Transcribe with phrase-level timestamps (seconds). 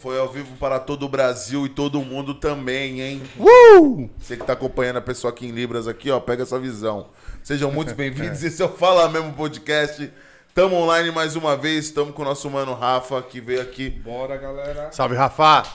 [0.00, 3.22] Foi ao vivo para todo o Brasil e todo o mundo também, hein?
[3.38, 4.08] Uh!
[4.18, 7.08] Você que tá acompanhando a pessoa aqui em Libras aqui, ó, pega essa visão.
[7.42, 8.42] Sejam muito bem-vindos.
[8.42, 10.10] Esse é o Fala Mesmo Podcast.
[10.54, 13.90] Tamo online mais uma vez, estamos com o nosso mano Rafa, que veio aqui.
[13.90, 14.90] Bora, galera.
[14.90, 15.70] Salve, Rafa!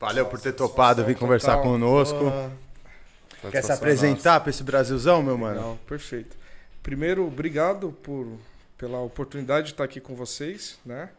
[0.00, 1.70] Valeu por ter topado vir conversar Total.
[1.72, 2.32] conosco.
[3.44, 5.60] Ah, Quer se apresentar pra esse Brasilzão, meu mano?
[5.60, 6.34] Não, perfeito.
[6.82, 8.26] Primeiro, obrigado por,
[8.78, 11.10] pela oportunidade de estar aqui com vocês, né?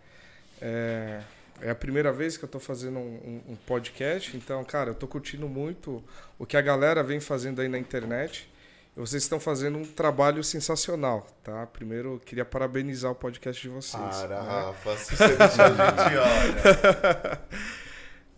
[0.59, 1.21] É,
[1.61, 4.95] é a primeira vez que eu tô fazendo um, um- um podcast, então, cara, eu
[4.95, 6.03] tô curtindo muito
[6.37, 8.49] o que a galera vem fazendo aí na internet.
[8.95, 11.67] E vocês estão fazendo um trabalho sensacional, tá?
[11.67, 14.01] Primeiro, eu queria parabenizar o podcast de vocês.
[14.01, 14.49] Para, né?
[14.49, 17.41] Rafa, se você deixar a gente, olha.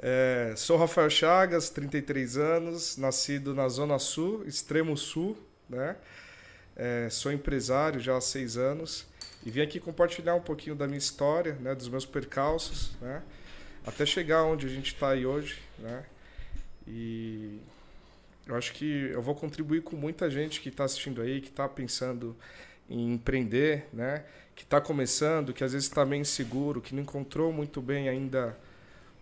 [0.01, 5.37] É, sou Rafael Chagas, 33 anos, nascido na Zona Sul, extremo sul,
[5.69, 5.95] né?
[6.75, 9.05] É, sou empresário já há seis anos
[9.45, 11.73] e vim aqui compartilhar um pouquinho da minha história, né?
[11.75, 13.21] Dos meus percalços, né?
[13.85, 16.03] Até chegar onde a gente está aí hoje, né?
[16.87, 17.59] E
[18.45, 21.67] eu acho que eu vou contribuir com muita gente que está assistindo aí, que está
[21.69, 22.35] pensando
[22.89, 24.23] em empreender, né?
[24.55, 28.57] Que está começando, que às vezes está meio inseguro, que não encontrou muito bem ainda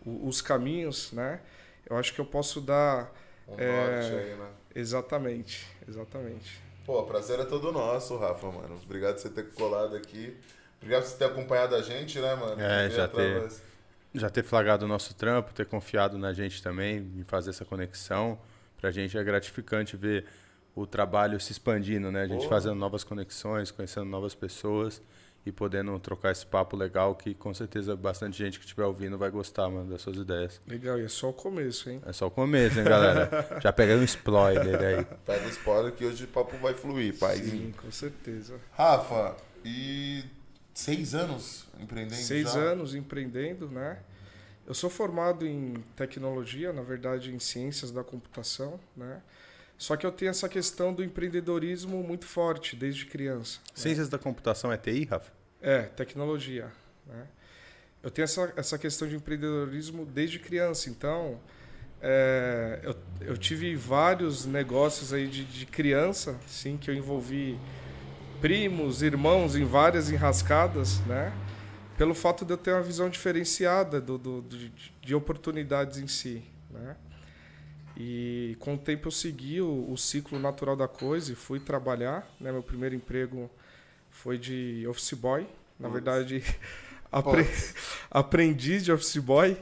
[0.05, 1.39] os caminhos, né?
[1.89, 3.13] Eu acho que eu posso dar
[3.47, 3.67] Um É.
[3.67, 4.49] norte aí, né?
[4.75, 6.61] exatamente, exatamente.
[6.87, 8.79] Pô, prazer é todo nosso, Rafa, mano.
[8.81, 10.33] Obrigado por você ter colado aqui.
[10.77, 12.61] Obrigado por você ter acompanhado a gente, né, mano?
[12.61, 13.61] É, já através-
[14.13, 18.39] Já ter flagrado o nosso trampo, ter confiado na gente também, em fazer essa conexão.
[18.79, 20.25] Pra gente é gratificante ver
[20.73, 22.21] o trabalho se expandindo, né?
[22.21, 22.49] A gente Porra.
[22.51, 25.01] fazendo novas conexões, conhecendo novas pessoas
[25.47, 29.29] e podendo trocar esse papo legal que com certeza bastante gente que estiver ouvindo vai
[29.29, 30.59] gostar, mano, das suas ideias.
[30.67, 32.01] Legal, e é só o começo, hein?
[32.05, 33.29] É só o começo, hein, galera?
[33.63, 35.05] Já pega um spoiler aí.
[35.25, 37.67] Pega o spoiler que hoje o papo vai fluir, paizinho.
[37.67, 38.59] Sim, com certeza.
[38.73, 40.23] Rafa, e
[40.73, 42.59] seis anos empreendendo Seis já?
[42.59, 43.99] anos empreendendo, né?
[44.67, 49.21] Eu sou formado em tecnologia, na verdade em ciências da computação, né?
[49.77, 53.59] Só que eu tenho essa questão do empreendedorismo muito forte desde criança.
[53.75, 55.36] Ciências da computação é TI, Rafa?
[55.61, 56.71] É, tecnologia.
[57.05, 57.27] Né?
[58.03, 61.39] Eu tenho essa, essa questão de empreendedorismo desde criança, então
[62.01, 67.59] é, eu, eu tive vários negócios aí de, de criança, sim, que eu envolvi
[68.39, 71.33] primos, irmãos em várias enrascadas, né?
[71.97, 76.43] Pelo fato de eu ter uma visão diferenciada do, do, de, de oportunidades em si,
[76.69, 76.95] né?
[77.99, 82.29] E com o tempo eu segui o, o ciclo natural da coisa e fui trabalhar,
[82.39, 82.51] né?
[82.51, 83.49] Meu primeiro emprego
[84.23, 85.47] foi de office boy,
[85.79, 86.43] na verdade
[87.11, 87.47] apre-
[88.11, 89.57] aprendiz de office boy.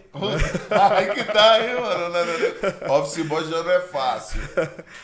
[0.69, 2.09] Aí que tá, hein, mano?
[2.09, 2.95] Não, não, não.
[2.95, 4.39] Office boy já não é fácil.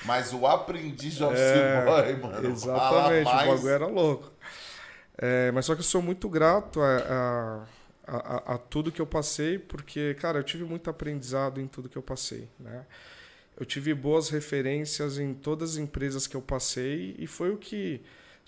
[0.05, 2.49] Mas o aprendiz de office É, boy, mano.
[2.49, 3.49] Exatamente, fala o mais.
[3.49, 4.31] bagulho era louco.
[5.17, 7.65] É, mas só que eu sou muito grato a,
[8.07, 11.87] a, a, a tudo que eu passei, porque, cara, eu tive muito aprendizado em tudo
[11.89, 12.85] que eu passei, né?
[13.59, 18.01] Eu tive boas referências em todas as empresas que eu passei e foi o que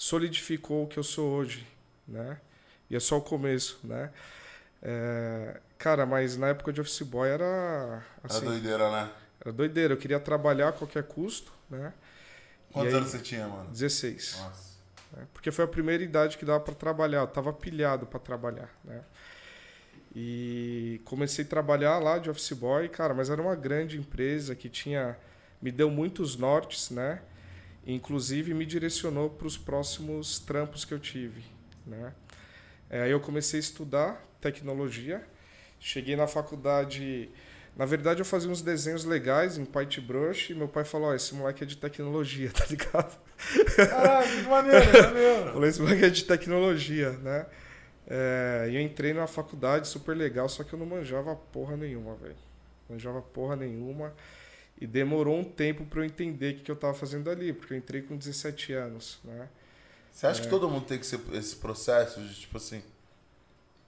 [0.04, 1.66] solidificou o que eu sou hoje,
[2.06, 2.38] né?
[2.90, 4.12] E é só o começo, né?
[4.82, 9.10] É, cara, mas na época de office boy era Era assim, doideira, né?
[9.40, 9.94] era doideira.
[9.94, 11.94] Eu queria trabalhar a qualquer custo, né?
[12.74, 13.70] Quantos anos você tinha, mano?
[13.72, 14.40] 16.
[14.40, 14.78] Nossa.
[15.14, 15.28] né?
[15.32, 17.20] Porque foi a primeira idade que dava para trabalhar.
[17.22, 19.02] Eu tava pilhado para trabalhar, né?
[20.14, 24.68] E comecei a trabalhar lá de office boy, cara, mas era uma grande empresa que
[24.68, 25.18] tinha
[25.62, 27.22] me deu muitos nortes, né?
[27.86, 31.44] Inclusive me direcionou para os próximos trampos que eu tive,
[31.86, 32.14] né?
[32.90, 35.22] É, Aí eu comecei a estudar tecnologia.
[35.80, 37.30] Cheguei na faculdade,
[37.76, 41.36] na verdade eu fazia uns desenhos legais em Paintbrush e meu pai falou: "Ó, esse
[41.36, 43.18] moleque é de tecnologia, tá ligado?"
[43.76, 45.54] Caralho, que maneiro, que maneiro.
[45.54, 47.46] Falei, esse moleque é de tecnologia, né?
[48.08, 52.16] É, e eu entrei numa faculdade super legal, só que eu não manjava porra nenhuma,
[52.16, 52.36] velho.
[52.90, 54.14] Manjava porra nenhuma.
[54.80, 57.74] E demorou um tempo pra eu entender o que, que eu tava fazendo ali, porque
[57.74, 59.48] eu entrei com 17 anos, né?
[60.12, 62.84] Você acha que todo mundo tem que ser esse processo de, tipo assim...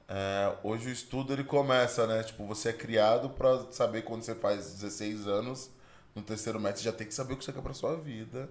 [0.08, 2.24] é, hoje o estudo, ele começa, né?
[2.24, 5.70] Tipo, você é criado pra saber quando você faz 16 anos,
[6.16, 8.50] no terceiro você já tem que saber o que você quer pra sua vida.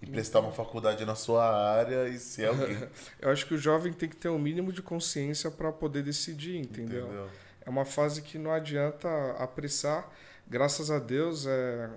[0.00, 2.76] E prestar uma faculdade na sua área e ser alguém.
[3.22, 6.56] Eu acho que o jovem tem que ter o mínimo de consciência pra poder decidir,
[6.56, 7.06] entendeu?
[7.06, 7.28] Entendeu?
[7.64, 9.08] É uma fase que não adianta
[9.38, 10.10] apressar.
[10.48, 11.88] Graças a Deus, é,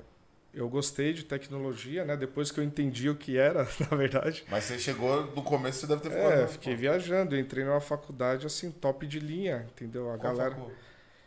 [0.54, 2.16] eu gostei de tecnologia, né?
[2.16, 4.46] Depois que eu entendi o que era, na verdade.
[4.50, 6.32] Mas você chegou, no começo você deve ter ficado...
[6.32, 10.12] É, fiquei viajando, eu entrei numa faculdade assim, top de linha, entendeu?
[10.12, 10.72] A Qual galera facu?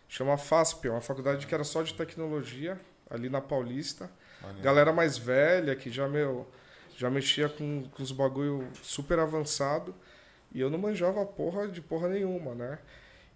[0.08, 2.80] chama FASP, é uma faculdade que era só de tecnologia,
[3.10, 4.10] ali na Paulista.
[4.40, 4.62] Maneiro.
[4.62, 6.46] Galera mais velha, que já, meu,
[6.96, 9.94] já mexia com, com os bagulho super avançado.
[10.52, 12.78] E eu não manjava porra de porra nenhuma, né?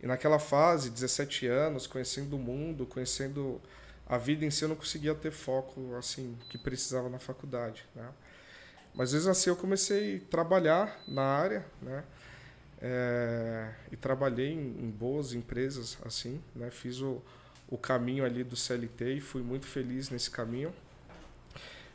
[0.03, 3.61] E naquela fase, 17 anos, conhecendo o mundo, conhecendo
[4.07, 8.09] a vida em si, eu não conseguia ter foco assim que precisava na faculdade, né?
[8.95, 12.05] Mas vezes assim eu comecei a trabalhar na área, né?
[12.85, 16.69] É, e trabalhei em, em, boas empresas assim, né?
[16.71, 17.23] Fiz o,
[17.71, 20.75] o caminho ali do CLT e fui muito feliz nesse caminho.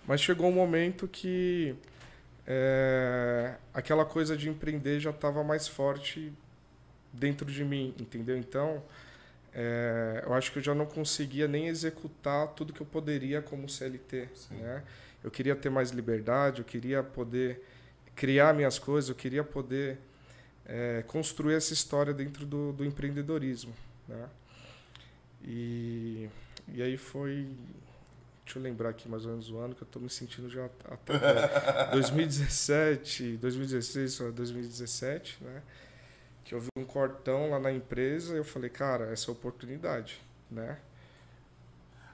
[0.08, 1.76] Mas chegou um momento que
[2.48, 6.32] é, aquela coisa de empreender já estava mais forte
[7.12, 8.38] dentro de mim, entendeu?
[8.38, 8.84] Então,
[9.54, 13.68] é, eu acho que eu já não conseguia nem executar tudo que eu poderia como
[13.68, 14.84] CLT, né?
[15.24, 17.64] Eu queria ter mais liberdade, eu queria poder
[18.16, 19.98] criar minhas coisas, eu queria poder
[20.66, 23.74] é, construir essa história dentro do, do empreendedorismo,
[24.08, 24.30] né?
[25.44, 26.30] E,
[26.74, 27.48] e aí foi
[28.48, 30.70] Deixa eu lembrar aqui mais ou menos o ano que eu estou me sentindo já
[30.86, 35.62] até 2017, 2016 ou 2017, né?
[36.48, 39.34] Que eu vi um cortão lá na empresa e eu falei, cara, essa é a
[39.34, 40.78] oportunidade, né?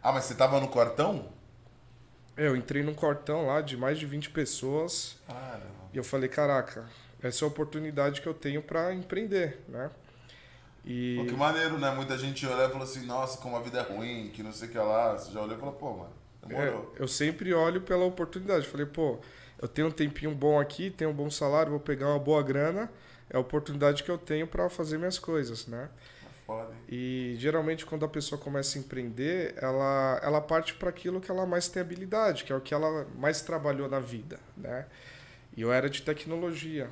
[0.02, 1.32] Ah, mas você tava no cortão?
[2.36, 5.18] É, eu entrei num cortão lá de mais de 20 pessoas.
[5.28, 5.68] Caramba.
[5.94, 6.90] E eu falei, caraca,
[7.22, 9.92] essa é a oportunidade que eu tenho para empreender, né?
[10.84, 11.16] E...
[11.20, 11.92] Pô, que maneiro, né?
[11.92, 14.68] Muita gente olha e fala assim, nossa, como a vida é ruim, que não sei
[14.68, 15.16] o que lá.
[15.16, 16.14] Você já olhou e falou, pô, mano,
[16.50, 18.66] é, eu sempre olho pela oportunidade.
[18.66, 19.20] Falei, pô,
[19.62, 22.90] eu tenho um tempinho bom aqui, tenho um bom salário, vou pegar uma boa grana.
[23.30, 25.90] É a oportunidade que eu tenho para fazer minhas coisas, né?
[26.46, 31.32] Foda, e geralmente quando a pessoa começa a empreender, ela, ela parte para aquilo que
[31.32, 34.86] ela mais tem habilidade, que é o que ela mais trabalhou na vida, né?
[35.56, 36.90] E eu era de tecnologia.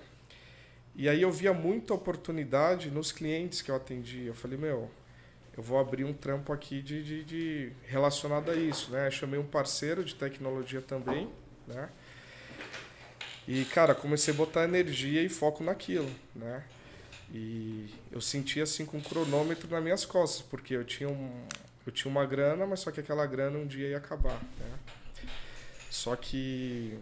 [0.95, 4.27] E aí eu via muita oportunidade nos clientes que eu atendia.
[4.27, 4.89] Eu falei, meu,
[5.55, 9.09] eu vou abrir um trampo aqui de, de, de relacionado a isso, né?
[9.11, 11.29] chamei um parceiro de tecnologia também,
[11.67, 11.89] né?
[13.51, 16.63] E, cara, comecei a botar energia e foco naquilo, né?
[17.33, 21.43] E eu sentia assim com um cronômetro nas minhas costas, porque eu tinha, um,
[21.85, 24.79] eu tinha uma grana, mas só que aquela grana um dia ia acabar, né?
[25.89, 26.97] Só que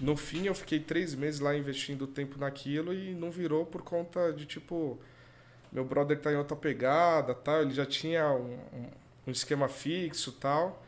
[0.00, 4.32] no fim eu fiquei três meses lá investindo tempo naquilo e não virou por conta
[4.32, 4.98] de tipo
[5.70, 8.58] meu brother tá em outra pegada, tal, ele já tinha um,
[9.26, 10.82] um esquema fixo, tal,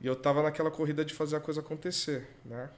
[0.00, 2.70] e eu tava naquela corrida de fazer a coisa acontecer, né?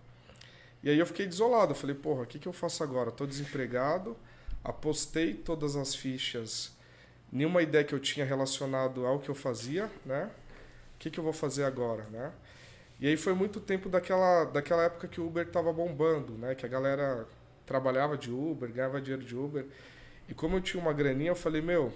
[0.82, 3.10] E aí eu fiquei desolado, eu falei, porra, o que, que eu faço agora?
[3.10, 4.16] Tô desempregado,
[4.62, 6.72] apostei todas as fichas,
[7.32, 10.30] nenhuma ideia que eu tinha relacionado ao que eu fazia, né?
[10.94, 12.32] O que, que eu vou fazer agora, né?
[13.00, 16.54] E aí foi muito tempo daquela, daquela época que o Uber tava bombando, né?
[16.54, 17.26] Que a galera
[17.66, 19.66] trabalhava de Uber, ganhava dinheiro de Uber.
[20.28, 21.92] E como eu tinha uma graninha, eu falei, meu,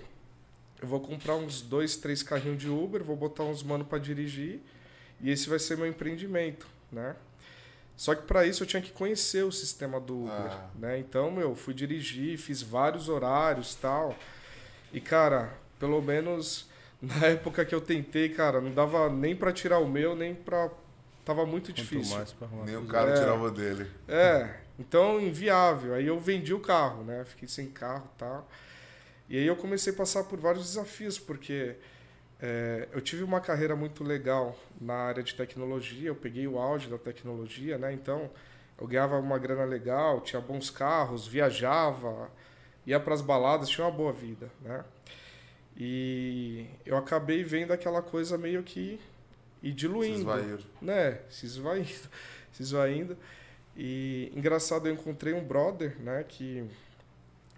[0.80, 4.60] eu vou comprar uns dois, três carrinhos de Uber, vou botar uns mano para dirigir
[5.20, 7.14] e esse vai ser meu empreendimento, né?
[8.02, 10.66] Só que para isso eu tinha que conhecer o sistema do Uber, ah.
[10.76, 10.98] né?
[10.98, 14.16] Então, meu, fui dirigir, fiz vários horários, tal.
[14.92, 16.68] E cara, pelo menos
[17.00, 20.68] na época que eu tentei, cara, não dava nem para tirar o meu, nem para
[21.24, 22.18] tava muito Quanto difícil.
[22.66, 23.88] Nem o cara é, tirava dele.
[24.08, 25.94] É, então, inviável.
[25.94, 27.24] Aí eu vendi o carro, né?
[27.24, 28.50] Fiquei sem carro e tal.
[29.28, 31.76] E aí eu comecei a passar por vários desafios, porque
[32.42, 36.88] é, eu tive uma carreira muito legal na área de tecnologia, eu peguei o auge
[36.90, 37.92] da tecnologia, né?
[37.92, 38.28] Então,
[38.80, 42.28] eu ganhava uma grana legal, tinha bons carros, viajava,
[42.84, 44.84] ia para as baladas, tinha uma boa vida, né?
[45.76, 48.98] E eu acabei vendo aquela coisa meio que
[49.62, 50.64] e diluindo, se esvaindo.
[50.82, 51.20] né?
[51.30, 52.08] Se esvaindo,
[52.52, 53.16] se esvaindo.
[53.76, 56.62] E engraçado, eu encontrei um brother, né, que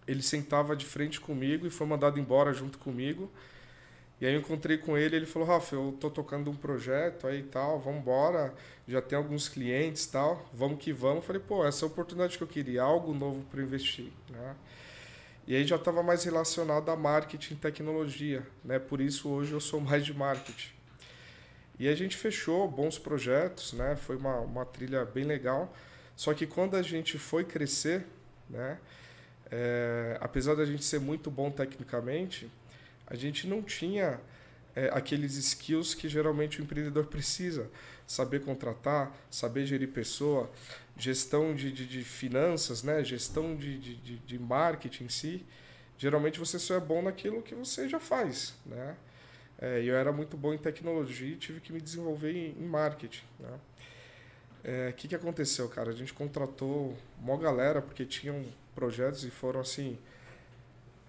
[0.06, 3.30] ele sentava de frente comigo e foi mandado embora junto comigo.
[4.24, 7.40] E aí eu encontrei com ele, ele falou: "Rafa, eu tô tocando um projeto aí
[7.40, 8.54] e tal, vamos embora,
[8.88, 11.16] já tem alguns clientes, tal, vamos que vamos".
[11.16, 14.56] Eu falei: "Pô, essa é a oportunidade que eu queria, algo novo para investir", né?
[15.46, 18.78] E aí já estava mais relacionado a marketing e tecnologia, né?
[18.78, 20.72] Por isso hoje eu sou mais de marketing.
[21.78, 23.94] E a gente fechou bons projetos, né?
[23.94, 25.70] Foi uma, uma trilha bem legal.
[26.16, 28.06] Só que quando a gente foi crescer,
[28.48, 28.78] né,
[29.50, 32.50] é, apesar da gente ser muito bom tecnicamente,
[33.06, 34.20] a gente não tinha
[34.74, 37.70] é, aqueles skills que geralmente o empreendedor precisa.
[38.06, 40.50] Saber contratar, saber gerir pessoa,
[40.96, 43.02] gestão de, de, de finanças, né?
[43.02, 45.46] gestão de, de, de marketing em si.
[45.96, 48.54] Geralmente você só é bom naquilo que você já faz.
[48.66, 48.96] Né?
[49.58, 53.24] É, eu era muito bom em tecnologia e tive que me desenvolver em, em marketing.
[53.40, 53.48] Né?
[53.52, 53.58] O
[54.64, 55.90] é, que, que aconteceu, cara?
[55.90, 58.44] A gente contratou uma galera porque tinham
[58.74, 59.98] projetos e foram assim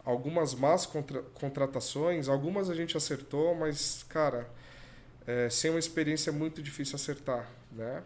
[0.06, 4.48] algumas más contra contratações, algumas a gente acertou, mas cara,
[5.26, 8.04] é, sem uma experiência é muito difícil acertar, né?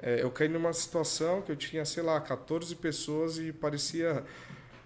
[0.00, 4.24] É, eu caí numa situação que eu tinha, sei lá, 14 pessoas e parecia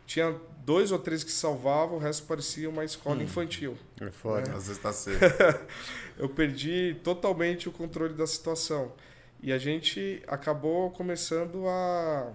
[0.07, 0.35] tinha
[0.65, 3.23] dois ou três que salvavam, o resto parecia uma escola hum.
[3.23, 3.79] infantil.
[4.01, 4.51] É foda.
[4.55, 5.21] Às vezes tá cedo.
[6.19, 8.93] eu perdi totalmente o controle da situação.
[9.43, 12.33] E a gente acabou começando a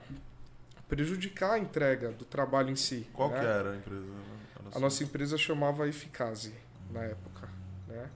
[0.88, 3.08] prejudicar a entrega do trabalho em si.
[3.14, 3.40] Qual né?
[3.40, 4.06] que era a empresa?
[4.56, 6.54] A nossa, a nossa empresa chamava Eficase
[6.92, 7.50] na época.
[7.88, 8.10] Né?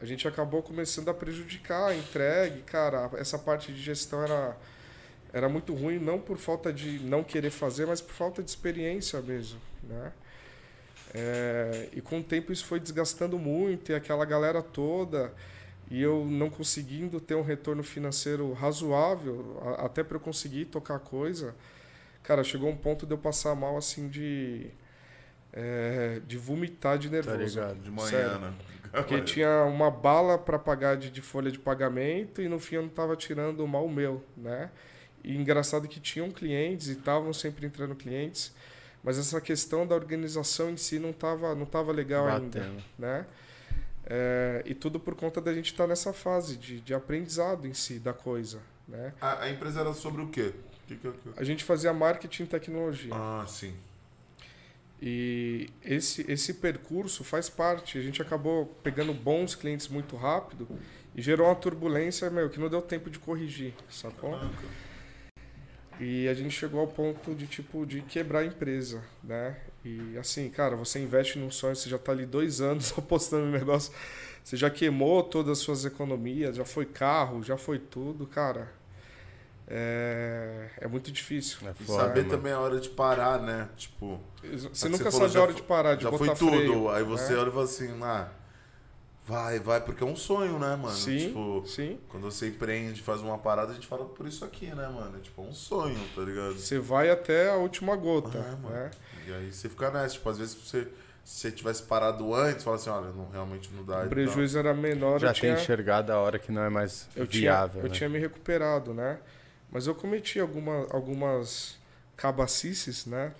[0.00, 2.60] A gente acabou começando a prejudicar a entrega.
[2.66, 4.56] Cara, essa parte de gestão era,
[5.32, 9.20] era muito ruim, não por falta de não querer fazer, mas por falta de experiência
[9.20, 9.60] mesmo.
[9.82, 10.12] Né?
[11.14, 15.32] É, e com o tempo isso foi desgastando muito, e aquela galera toda,
[15.90, 21.54] e eu não conseguindo ter um retorno financeiro razoável, até para eu conseguir tocar coisa,
[22.28, 24.66] cara, chegou um ponto de eu passar mal assim de.
[25.50, 27.58] É, de vomitar de nervoso.
[27.58, 28.38] Tá ligado, de manhã, Sério.
[28.38, 28.54] né?
[28.92, 32.82] Porque tinha uma bala para pagar de, de, folha de pagamento e no fim eu
[32.82, 34.70] não estava tirando o mal meu, né?
[35.24, 38.54] E engraçado que tinham clientes e estavam sempre entrando clientes,
[39.02, 42.60] mas essa questão da organização em si não estava não tava legal Batendo.
[42.60, 43.26] ainda, né?
[44.06, 47.74] É, e tudo por conta da gente estar tá nessa fase de, de aprendizado em
[47.74, 49.14] si da coisa, né?
[49.20, 50.52] A, a empresa era sobre o quê?
[50.88, 51.30] Que que, que...
[51.36, 53.10] A gente fazia marketing e tecnologia.
[53.14, 53.74] Ah, sim.
[55.00, 57.98] E esse, esse percurso faz parte.
[57.98, 60.66] A gente acabou pegando bons clientes muito rápido
[61.14, 64.40] e gerou uma turbulência, meu, que não deu tempo de corrigir, sacou?
[66.00, 69.56] E a gente chegou ao ponto de, tipo, de quebrar a empresa, né?
[69.84, 73.52] E assim, cara, você investe num sonho, você já está ali dois anos apostando no
[73.52, 73.92] negócio,
[74.42, 78.77] você já queimou todas as suas economias, já foi carro, já foi tudo, cara
[79.70, 81.58] é, é muito difícil.
[81.68, 82.30] É foda, saber mano.
[82.30, 83.68] também a hora de parar, né?
[83.76, 84.18] Tipo.
[84.42, 86.56] Você nunca você sabe a hora de parar, de já botar foi tudo.
[86.56, 87.40] Freio, Aí você né?
[87.40, 88.28] olha e fala assim, ah,
[89.26, 90.94] vai, vai, porque é um sonho, né, mano?
[90.94, 91.98] Sim, tipo, sim.
[92.08, 95.18] Quando você empreende, faz uma parada, a gente fala por isso aqui, né, mano?
[95.20, 96.54] Tipo, é um sonho, tá ligado?
[96.54, 98.38] Você vai até a última gota.
[98.38, 98.90] É, né?
[99.26, 100.88] E aí você fica nessa, tipo, às vezes você
[101.22, 104.02] se você tivesse parado antes, fala assim, olha, não, realmente não dá.
[104.02, 105.20] O prejuízo era menor.
[105.20, 105.52] Já tinha...
[105.52, 107.72] enxergado a hora que não é mais eu viável.
[107.72, 107.94] Tinha, eu né?
[107.94, 109.18] tinha me recuperado, né?
[109.70, 111.78] Mas eu cometi alguma, algumas
[112.16, 113.32] cabacices, né?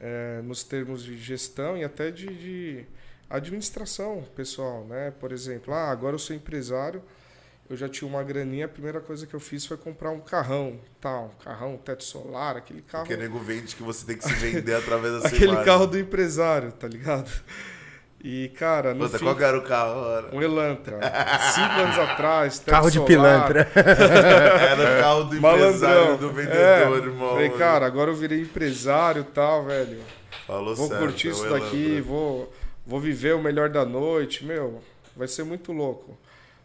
[0.00, 2.84] É, nos termos de gestão e até de, de,
[3.30, 5.12] administração pessoal, né?
[5.20, 7.02] Por exemplo, ah, agora eu sou empresário,
[7.70, 10.80] eu já tinha uma graninha, a primeira coisa que eu fiz foi comprar um carrão,
[11.00, 13.06] tal, um carrão, teto solar, aquele carro...
[13.06, 16.72] Porque nego vende que você tem que se vender através da Aquele carro do empresário,
[16.72, 17.30] tá ligado?
[18.24, 20.08] E, cara, no Puta, fim, qual era o carro?
[20.08, 20.28] Era?
[20.32, 21.00] Um Elantra.
[21.52, 22.62] Cinco anos atrás.
[22.64, 23.06] Carro de solar.
[23.08, 23.68] pilantra.
[23.74, 27.02] era o carro do empresário, do vendedor, é.
[27.02, 27.30] irmão.
[27.30, 29.98] Falei, cara, agora eu virei empresário e tal, velho.
[30.46, 32.52] Falou vou certo, curtir isso daqui, vou,
[32.86, 34.44] vou viver o melhor da noite.
[34.44, 34.80] Meu,
[35.16, 36.16] vai ser muito louco.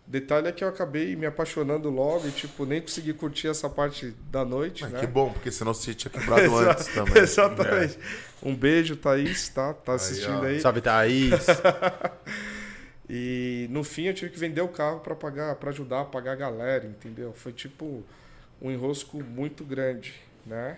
[0.05, 4.15] Detalhe é que eu acabei me apaixonando logo e, tipo, nem consegui curtir essa parte
[4.31, 4.99] da noite, Mas né?
[5.01, 7.21] Que bom, porque senão você tinha quebrado antes também.
[7.21, 7.97] Exatamente.
[7.97, 8.26] É.
[8.41, 9.74] Um beijo, Thaís, tá?
[9.74, 10.56] Tá assistindo aí.
[10.56, 10.62] aí.
[10.62, 11.32] Salve, Thaís!
[13.10, 16.34] e no fim eu tive que vender o carro para pagar, para ajudar a pagar
[16.34, 17.34] a galera, entendeu?
[17.34, 18.03] Foi tipo
[18.62, 20.13] um enrosco muito grande,
[20.46, 20.77] né?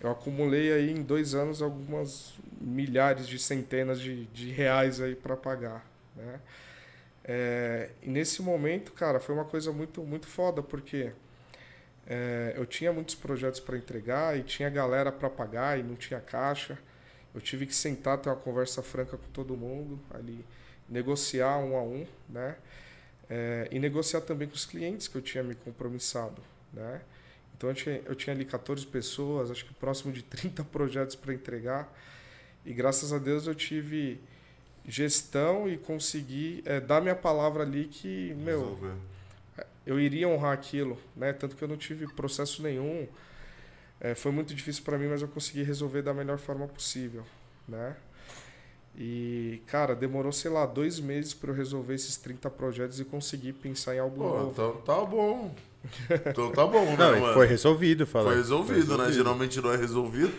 [0.00, 5.36] Eu acumulei aí em dois anos algumas milhares de centenas de, de reais aí para
[5.36, 6.40] pagar, né?
[7.24, 11.12] É, e nesse momento, cara, foi uma coisa muito, muito foda, porque
[12.14, 16.20] é, eu tinha muitos projetos para entregar e tinha galera para pagar e não tinha
[16.20, 16.78] caixa.
[17.34, 20.44] Eu tive que sentar, ter uma conversa franca com todo mundo ali,
[20.86, 22.56] negociar um a um, né?
[23.30, 27.00] É, e negociar também com os clientes que eu tinha me compromissado, né?
[27.56, 31.32] Então eu tinha, eu tinha ali 14 pessoas, acho que próximo de 30 projetos para
[31.32, 31.90] entregar.
[32.62, 34.20] E graças a Deus eu tive
[34.86, 38.78] gestão e conseguir é, dar minha palavra ali que, meu.
[39.86, 41.32] Eu iria honrar aquilo, né?
[41.32, 43.06] Tanto que eu não tive processo nenhum.
[44.00, 47.24] É, foi muito difícil para mim, mas eu consegui resolver da melhor forma possível,
[47.68, 47.96] né?
[48.96, 53.54] E, cara, demorou, sei lá, dois meses para eu resolver esses 30 projetos e conseguir
[53.54, 54.50] pensar em algo Pô, novo.
[54.50, 55.54] Então tá bom.
[56.26, 56.96] Então tá bom, né?
[56.96, 58.26] Não, foi resolvido, fala.
[58.26, 59.12] Foi resolvido, foi resolvido, né?
[59.12, 60.32] Geralmente não é resolvido.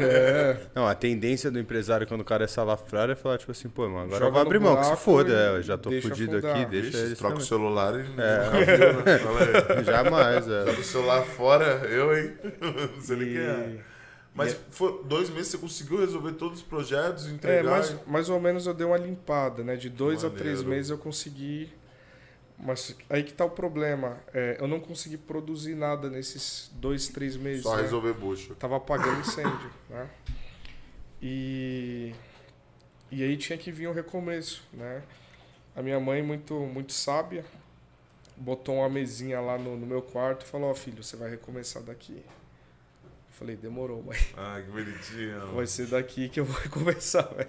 [0.00, 0.56] É.
[0.74, 3.88] Não, a tendência do empresário quando o cara é salafrário é falar, tipo assim, pô,
[3.88, 6.56] mano, agora eu vou abrir mão, que se foda, é, eu já tô fudido afundar.
[6.56, 7.16] aqui, deixa Vixe.
[7.16, 7.44] Troca também.
[7.44, 8.04] o celular e é.
[8.04, 9.84] né?
[9.84, 10.66] Jamais, é.
[10.66, 12.32] Joga o celular fora, eu, hein?
[12.96, 13.76] Não sei nem quem é.
[14.32, 17.58] Mas foi dois meses você conseguiu resolver todos os projetos, entregar?
[17.58, 19.76] É, mais, mais ou menos eu dei uma limpada, né?
[19.76, 20.36] De dois Maneiro.
[20.36, 21.68] a três meses eu consegui
[22.62, 24.18] mas aí que tá o problema.
[24.34, 27.62] É, eu não consegui produzir nada nesses dois, três meses.
[27.62, 27.82] Só né?
[27.82, 28.54] resolver bucha.
[28.54, 30.08] Tava apagando incêndio, né?
[31.22, 32.14] E,
[33.10, 35.02] e aí tinha que vir um recomeço, né?
[35.74, 37.44] A minha mãe, muito, muito sábia,
[38.36, 41.30] botou uma mesinha lá no, no meu quarto e falou, ó oh, filho, você vai
[41.30, 42.22] recomeçar daqui.
[43.40, 44.18] Falei, demorou, mãe.
[44.36, 45.54] Ah, que bonitinho.
[45.54, 47.48] Vai ser daqui que eu vou começar, velho.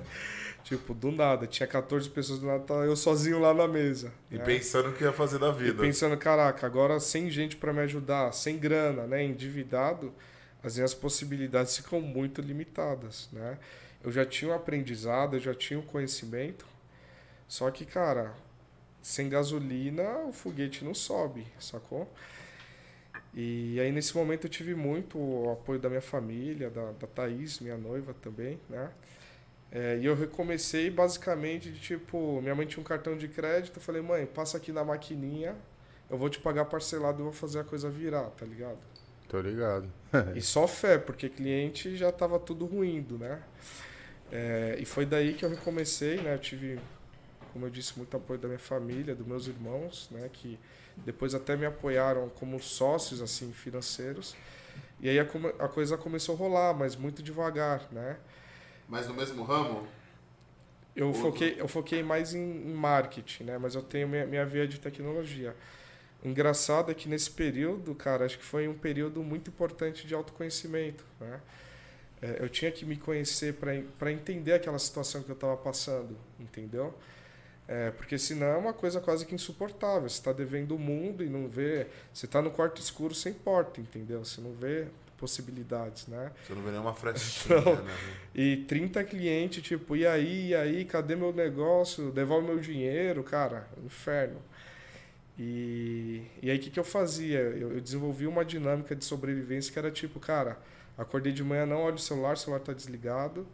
[0.64, 1.46] Tipo, do nada.
[1.46, 4.10] Tinha 14 pessoas do nada, tava eu sozinho lá na mesa.
[4.32, 4.44] E né?
[4.46, 5.82] pensando o que ia fazer da E vida.
[5.82, 10.14] pensando, caraca, agora sem gente para me ajudar, sem grana, né, endividado,
[10.64, 13.58] as minhas possibilidades ficam muito limitadas, né?
[14.02, 16.66] Eu já tinha um aprendizado, eu já tinha um conhecimento,
[17.50, 18.34] só que, cara,
[19.02, 22.08] sem gasolina o foguete não sobe, sacou?
[23.34, 27.60] E aí nesse momento eu tive muito o apoio da minha família, da, da Thaís,
[27.60, 28.92] minha noiva também, né?
[29.72, 33.82] É, e eu recomecei basicamente de tipo, minha mãe tinha um cartão de crédito, eu
[33.82, 35.56] falei, mãe, passa aqui na maquininha,
[36.10, 38.78] eu vou te pagar parcelado e vou fazer a coisa virar, tá ligado?
[39.30, 39.90] Tô ligado.
[40.36, 43.42] E só fé, porque cliente já tava tudo ruindo, né?
[44.30, 46.34] É, e foi daí que eu recomecei, né?
[46.34, 46.78] Eu tive,
[47.54, 50.30] como eu disse, muito apoio da minha família, dos meus irmãos, né?
[50.34, 50.60] Que
[51.06, 54.36] depois até me apoiaram como sócios, assim, financeiros.
[55.00, 58.18] E aí a, a coisa começou a rolar, mas muito devagar, né?
[58.88, 59.88] Mas no mesmo ramo?
[60.96, 61.22] Eu Outro.
[61.22, 63.58] foquei, eu foquei mais em, em marketing, né?
[63.58, 65.56] Mas eu tenho minha, minha via de tecnologia.
[66.24, 70.14] O engraçado é que nesse período, cara, acho que foi um período muito importante de
[70.14, 71.40] autoconhecimento, né?
[72.22, 73.56] É, eu tinha que me conhecer
[73.98, 76.94] para entender aquela situação que eu estava passando, entendeu?
[77.68, 80.10] É, porque senão é uma coisa quase que insuportável.
[80.10, 81.88] Você está devendo o mundo e não vê.
[82.14, 84.26] Você está no quarto escuro sem porta, entendeu?
[84.26, 84.88] Você não vê
[85.18, 86.32] possibilidades, né?
[86.46, 87.76] Você não vê nenhuma frestinha, Não.
[87.84, 87.94] né?
[88.34, 92.12] E 30 clientes, tipo, e aí, e aí, cadê meu negócio?
[92.12, 94.42] Devolve meu dinheiro, cara, inferno.
[95.38, 97.40] E, e aí, o que, que eu fazia?
[97.40, 100.58] Eu, eu desenvolvi uma dinâmica de sobrevivência que era tipo, cara,
[100.98, 103.48] acordei de manhã, não olho o celular, o celular tá desligado.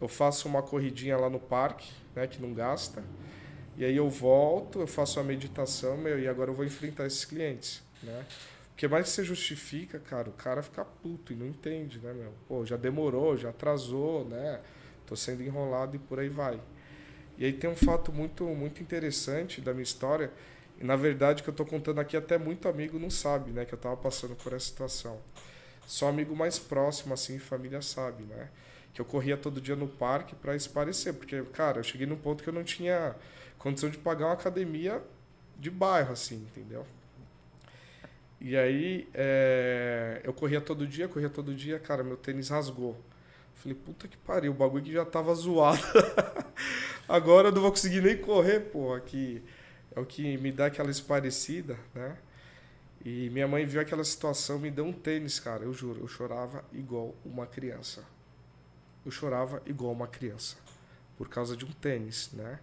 [0.00, 3.02] Eu faço uma corridinha lá no parque, né, que não gasta.
[3.76, 7.24] E aí eu volto, eu faço a meditação, meu, e agora eu vou enfrentar esses
[7.24, 8.24] clientes, né?
[8.70, 12.32] Porque mais que você justifica, cara, o cara fica puto e não entende, né, meu?
[12.48, 14.60] Pô, já demorou, já atrasou, né?
[15.06, 16.60] Tô sendo enrolado e por aí vai.
[17.38, 20.30] E aí tem um fato muito, muito interessante da minha história,
[20.80, 23.72] e na verdade que eu tô contando aqui até muito amigo não sabe, né, que
[23.72, 25.20] eu tava passando por essa situação.
[25.86, 28.48] Só amigo mais próximo, assim, família sabe, né?
[28.92, 32.42] Que eu corria todo dia no parque para esparecer, porque, cara, eu cheguei num ponto
[32.42, 33.14] que eu não tinha
[33.58, 35.02] condição de pagar uma academia
[35.58, 36.86] de bairro, assim, entendeu?
[38.40, 42.96] E aí, é, eu corria todo dia, corria todo dia, cara, meu tênis rasgou.
[43.54, 45.82] Falei, puta que pariu, o bagulho que já tava zoado.
[47.08, 49.42] Agora eu não vou conseguir nem correr, porra, que
[49.94, 52.18] é o que me dá aquela esparecida, né?
[53.04, 56.64] E minha mãe viu aquela situação, me deu um tênis, cara, eu juro, eu chorava
[56.72, 58.04] igual uma criança.
[59.04, 60.56] Eu chorava igual uma criança,
[61.16, 62.58] por causa de um tênis, né?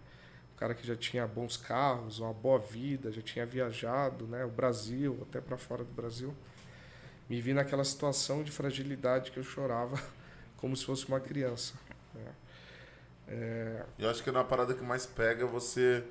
[0.56, 5.18] Cara que já tinha bons carros, uma boa vida, já tinha viajado, né, o Brasil,
[5.28, 6.34] até para fora do Brasil.
[7.28, 10.00] Me vi naquela situação de fragilidade que eu chorava
[10.58, 11.74] como se fosse uma criança.
[12.14, 12.32] né?
[13.26, 16.04] É, Eu acho que na parada que mais pega é você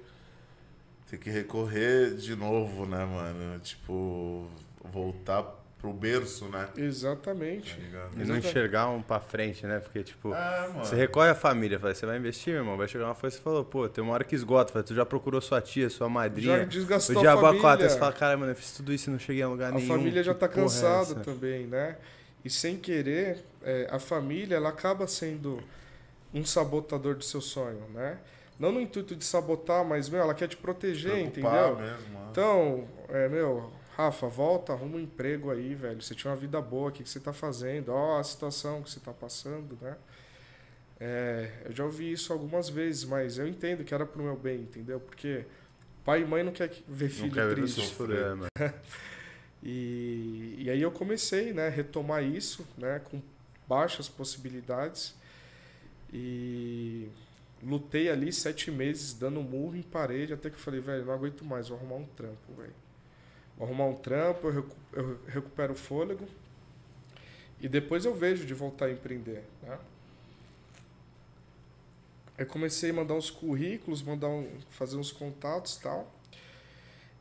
[1.08, 3.60] ter que recorrer de novo, né, mano?
[3.60, 4.50] Tipo,
[4.84, 5.44] voltar
[5.84, 6.70] pro berço, né?
[6.78, 7.76] exatamente.
[7.92, 8.10] Tá?
[8.16, 9.80] E não enxergar um pra frente, né?
[9.82, 12.78] Porque, tipo, É, você recorre a família, fala, você vai investir, meu irmão?
[12.78, 14.72] Vai chegar uma coisa e você falou, pô, tem uma hora que esgota.
[14.72, 16.66] Fala, tu já procurou sua tia, sua Já madrinha.
[16.66, 17.62] desgastou O a diabo família.
[17.62, 19.76] quatro, você fala, cara, mano, eu fiz tudo isso e não cheguei a lugar a
[19.76, 19.88] nenhum.
[19.90, 21.16] família já tá é cansada essa?
[21.20, 21.98] também, né?
[22.46, 25.62] E sem querer, é, a família ela acaba sendo
[26.34, 28.18] um sabotador do seu sonho, né?
[28.58, 31.76] Não no intuito de sabotar, mas meu, ela quer te proteger, Preocupar entendeu?
[31.76, 32.14] mesmo.
[32.20, 32.28] né?
[32.32, 36.02] Então, é, meu, Rafa, volta, arruma um emprego aí, velho.
[36.02, 37.90] Você tinha uma vida boa, o que, que você tá fazendo?
[37.90, 39.96] Ó, a situação que você tá passando, né?
[41.00, 44.62] É, eu já ouvi isso algumas vezes, mas eu entendo que era pro meu bem,
[44.62, 45.00] entendeu?
[45.00, 45.46] Porque
[46.04, 47.82] pai e mãe não quer que- ver Não filho quer ver triste.
[47.82, 48.48] você sofrer, mano.
[49.66, 53.22] E, e aí eu comecei, né, retomar isso, né, com
[53.66, 55.16] baixas possibilidades
[56.12, 57.08] e
[57.64, 61.46] lutei ali sete meses dando murro em parede até que eu falei, velho, não aguento
[61.46, 62.74] mais, vou arrumar um trampo, velho.
[63.60, 66.28] Arrumar um trampo, eu, recu- eu recupero o fôlego
[67.62, 69.78] e depois eu vejo de voltar a empreender, né?
[72.38, 76.12] Eu comecei a mandar uns currículos, mandar um, fazer uns contatos tal.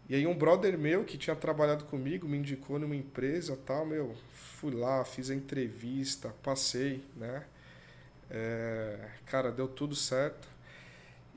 [0.08, 4.14] E aí um brother meu que tinha trabalhado comigo me indicou numa empresa tal, meu,
[4.32, 7.44] fui lá, fiz a entrevista, passei, né?
[8.30, 10.48] É, cara, deu tudo certo.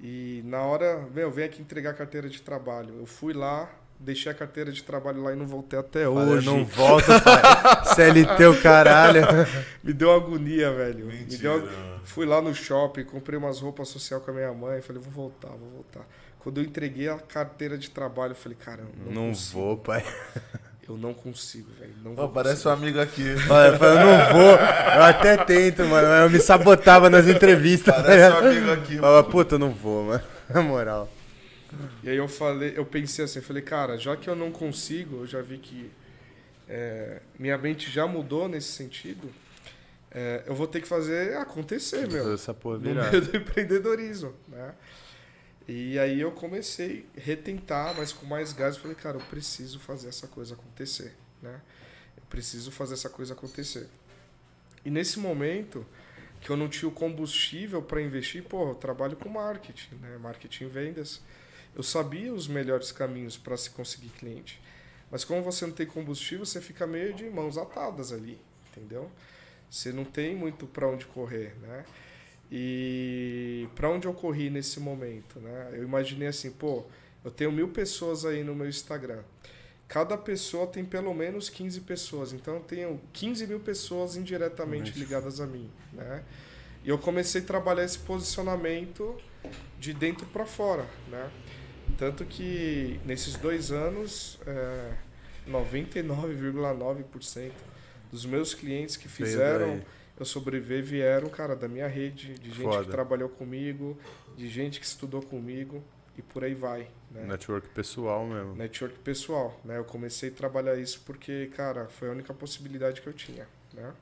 [0.01, 2.95] E na hora, meu, vem aqui entregar a carteira de trabalho.
[2.99, 6.45] Eu fui lá, deixei a carteira de trabalho lá e não voltei até Fala, hoje.
[6.45, 7.41] Não volta, pai.
[7.95, 9.21] CLT o caralho.
[9.83, 11.05] Me deu agonia, velho.
[11.05, 11.59] Me Mentira.
[11.59, 11.69] deu...
[12.03, 15.49] Fui lá no shopping, comprei umas roupas social com a minha mãe, falei, vou voltar,
[15.49, 16.01] vou voltar.
[16.39, 19.59] Quando eu entreguei a carteira de trabalho, eu falei, caramba, não, Não consigo.
[19.59, 20.05] vou, pai.
[20.87, 21.93] Eu não consigo, velho.
[22.03, 23.23] Não Pô, vou parece um amigo aqui.
[23.49, 24.51] Olha, eu falei, eu não vou.
[24.51, 26.07] Eu até tento, mano.
[26.07, 27.95] mas Eu me sabotava nas entrevistas.
[27.95, 28.47] tá Parece um ligado?
[28.51, 28.95] amigo aqui.
[28.97, 29.23] Mano.
[29.23, 30.21] puta, eu não vou, mano.
[30.47, 31.09] Na moral.
[32.03, 35.17] E aí eu falei, eu pensei assim, eu falei, cara, já que eu não consigo,
[35.17, 35.91] eu já vi que
[36.67, 39.31] é, minha mente já mudou nesse sentido,
[40.11, 42.33] é, eu vou ter que fazer acontecer, meu.
[42.33, 43.11] Essa porra no virar.
[43.11, 44.73] meio do empreendedorismo, né?
[45.67, 49.79] E aí eu comecei a retentar, mas com mais gás, eu falei, cara, eu preciso
[49.79, 51.59] fazer essa coisa acontecer, né?
[52.15, 53.89] Eu preciso fazer essa coisa acontecer.
[54.83, 55.85] E nesse momento
[56.39, 60.17] que eu não tinha o combustível para investir, pô, eu trabalho com marketing, né?
[60.19, 61.21] Marketing vendas.
[61.75, 64.61] Eu sabia os melhores caminhos para se conseguir cliente.
[65.11, 68.39] Mas como você não tem combustível, você fica meio de mãos atadas ali,
[68.71, 69.11] entendeu?
[69.69, 71.85] Você não tem muito para onde correr, né?
[72.51, 75.71] E para onde eu corri nesse momento, né?
[75.73, 76.85] Eu imaginei assim, pô,
[77.23, 79.23] eu tenho mil pessoas aí no meu Instagram.
[79.87, 82.33] Cada pessoa tem pelo menos 15 pessoas.
[82.33, 86.23] Então eu tenho 15 mil pessoas indiretamente ligadas a mim, né?
[86.83, 89.17] E eu comecei a trabalhar esse posicionamento
[89.79, 91.31] de dentro para fora, né?
[91.97, 94.91] Tanto que nesses dois anos, é,
[95.47, 97.51] 99,9%
[98.11, 99.81] dos meus clientes que fizeram
[100.17, 102.85] eu sobreviver vieram, cara, da minha rede, de gente Foda.
[102.85, 103.97] que trabalhou comigo,
[104.37, 105.83] de gente que estudou comigo
[106.17, 107.25] e por aí vai, né?
[107.25, 108.55] Network pessoal mesmo.
[108.55, 109.77] Network pessoal, né?
[109.77, 113.93] Eu comecei a trabalhar isso porque, cara, foi a única possibilidade que eu tinha, né?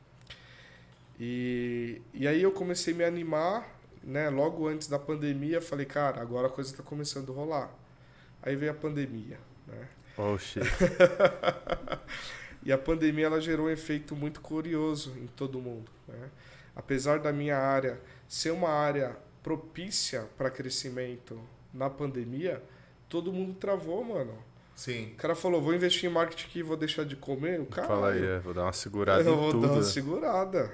[1.19, 3.67] E, e aí eu comecei a me animar,
[4.03, 4.29] né?
[4.29, 7.73] Logo antes da pandemia, falei, cara, agora a coisa está começando a rolar.
[8.41, 9.87] Aí veio a pandemia, né?
[10.17, 10.63] Oh, shit.
[12.65, 15.91] E a pandemia ela gerou um efeito muito curioso em todo mundo.
[16.07, 16.29] Né?
[16.75, 21.39] Apesar da minha área ser uma área propícia para crescimento
[21.73, 22.63] na pandemia,
[23.09, 24.33] todo mundo travou, mano.
[24.75, 25.11] Sim.
[25.13, 27.59] O cara falou, vou investir em marketing aqui e vou deixar de comer.
[27.59, 29.67] O cara, Fala aí, é, vou dar uma segurada eu em vou tudo.
[29.67, 29.83] dar uma né?
[29.83, 30.73] segurada.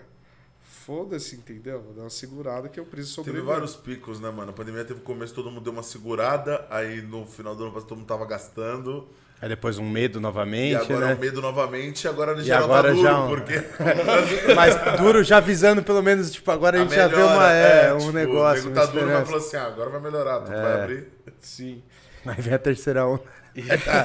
[0.94, 1.80] Foda-se, entendeu?
[1.84, 3.54] Vou dar uma segurada que eu preciso Teve sobreviver.
[3.54, 4.50] vários picos, né, mano?
[4.50, 7.74] A pandemia teve o começo, todo mundo deu uma segurada, aí no final do ano
[7.74, 9.08] todo mundo tava gastando.
[9.40, 11.14] Aí depois um medo E novamente, agora né?
[11.14, 13.54] o medo novamente, e agora no E geral agora tá duro, já um- porque
[14.56, 17.94] Mas duro já visando pelo menos, tipo, agora a gente já vê melhora, uma, é,
[17.94, 20.52] um tipo, negócio, O nego tá duro, mas falou assim, ah, agora vai melhorar, tu
[20.52, 20.60] É.
[20.60, 21.08] vai abrir.
[21.40, 21.84] Sim.
[22.26, 23.22] Aí vem a terceira onda.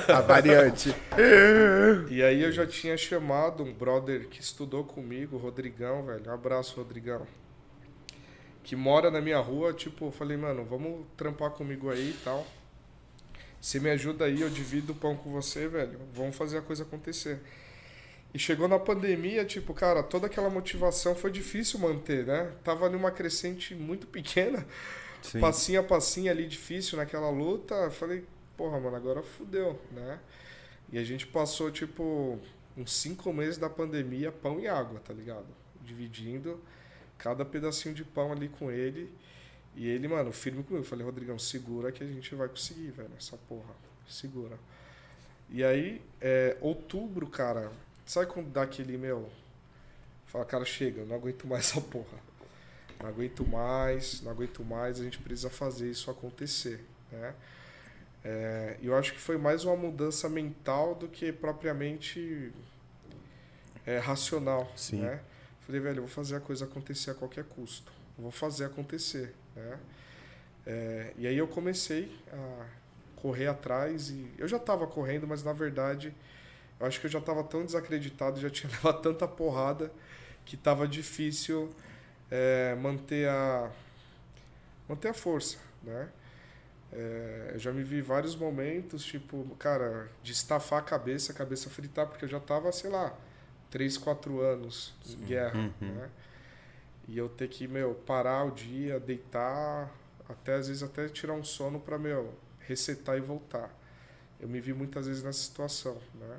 [0.09, 0.95] A variante.
[2.11, 6.31] E aí eu já tinha chamado um brother que estudou comigo, Rodrigão, velho.
[6.31, 7.27] Um abraço, Rodrigão.
[8.62, 12.47] Que mora na minha rua, tipo, eu falei, mano, vamos trampar comigo aí e tal.
[13.61, 15.99] Você me ajuda aí, eu divido o pão com você, velho.
[16.12, 17.40] Vamos fazer a coisa acontecer.
[18.35, 22.51] E chegou na pandemia, tipo, cara, toda aquela motivação foi difícil manter, né?
[22.64, 24.67] Tava numa crescente muito pequena,
[25.23, 25.38] Sim.
[25.40, 27.90] passinho a passinho ali difícil naquela luta.
[27.93, 28.25] Falei,
[28.57, 30.21] porra, mano, agora fudeu, né?
[30.93, 32.38] E a gente passou, tipo,
[32.77, 35.47] uns cinco meses da pandemia, pão e água, tá ligado?
[35.83, 36.61] Dividindo
[37.19, 39.12] cada pedacinho de pão ali com ele.
[39.77, 40.85] E ele, mano, firme comigo.
[40.85, 43.75] Eu falei, Rodrigão, segura que a gente vai conseguir, velho, essa porra.
[44.09, 44.59] Segura.
[45.51, 47.73] E aí, é, outubro, cara,
[48.07, 49.31] sabe quando dá aquele, meu...
[50.27, 52.19] Fala, cara, chega, eu não aguento mais essa porra.
[53.01, 57.35] Não aguento mais, não aguento mais, a gente precisa fazer isso acontecer, né?
[58.25, 62.53] É, eu acho que foi mais uma mudança mental do que propriamente
[63.87, 65.03] é, racional, Sim.
[65.03, 65.21] né?
[65.67, 67.93] Falei, velho, eu vou fazer a coisa acontecer a qualquer custo.
[68.19, 69.79] Vou fazer acontecer, né?
[70.67, 72.67] É, e aí eu comecei a
[73.17, 76.15] correr atrás e eu já estava correndo, mas na verdade
[76.81, 79.93] eu acho que eu já estava tão desacreditado, já tinha levado tanta porrada
[80.45, 81.71] que estava difícil
[82.31, 83.71] é, manter a
[84.89, 86.09] manter a força, né?
[86.96, 91.68] É, eu já me vi vários momentos, tipo, cara, de estafar a cabeça, a cabeça
[91.68, 93.12] fritar, porque eu já tava, sei lá,
[93.70, 95.92] 3, 4 anos em guerra, Uhum.
[95.92, 96.09] né?
[97.09, 99.90] E eu ter que, meu, parar o dia, deitar,
[100.28, 103.68] até às vezes até tirar um sono pra, meu, resetar e voltar.
[104.40, 106.37] Eu me vi muitas vezes nessa situação, né?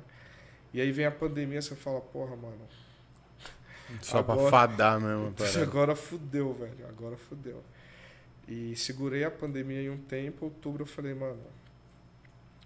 [0.72, 2.66] E aí vem a pandemia, você fala, porra, mano,
[4.02, 5.32] Só pra Agora- fadar mesmo.
[5.62, 6.86] Agora fudeu, velho.
[6.88, 7.62] Agora fudeu.
[8.48, 10.46] E segurei a pandemia em um tempo.
[10.46, 11.40] Outubro eu falei, mano,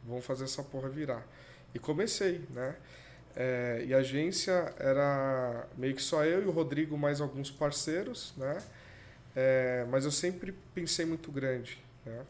[0.05, 1.27] vamos fazer essa porra virar.
[1.75, 2.77] E comecei, né?
[3.37, 8.35] É, e a agência era meio que só eu e o Rodrigo, mais alguns parceiros,
[8.37, 8.63] né?
[9.37, 12.27] É, mas eu sempre pensei muito grande, né?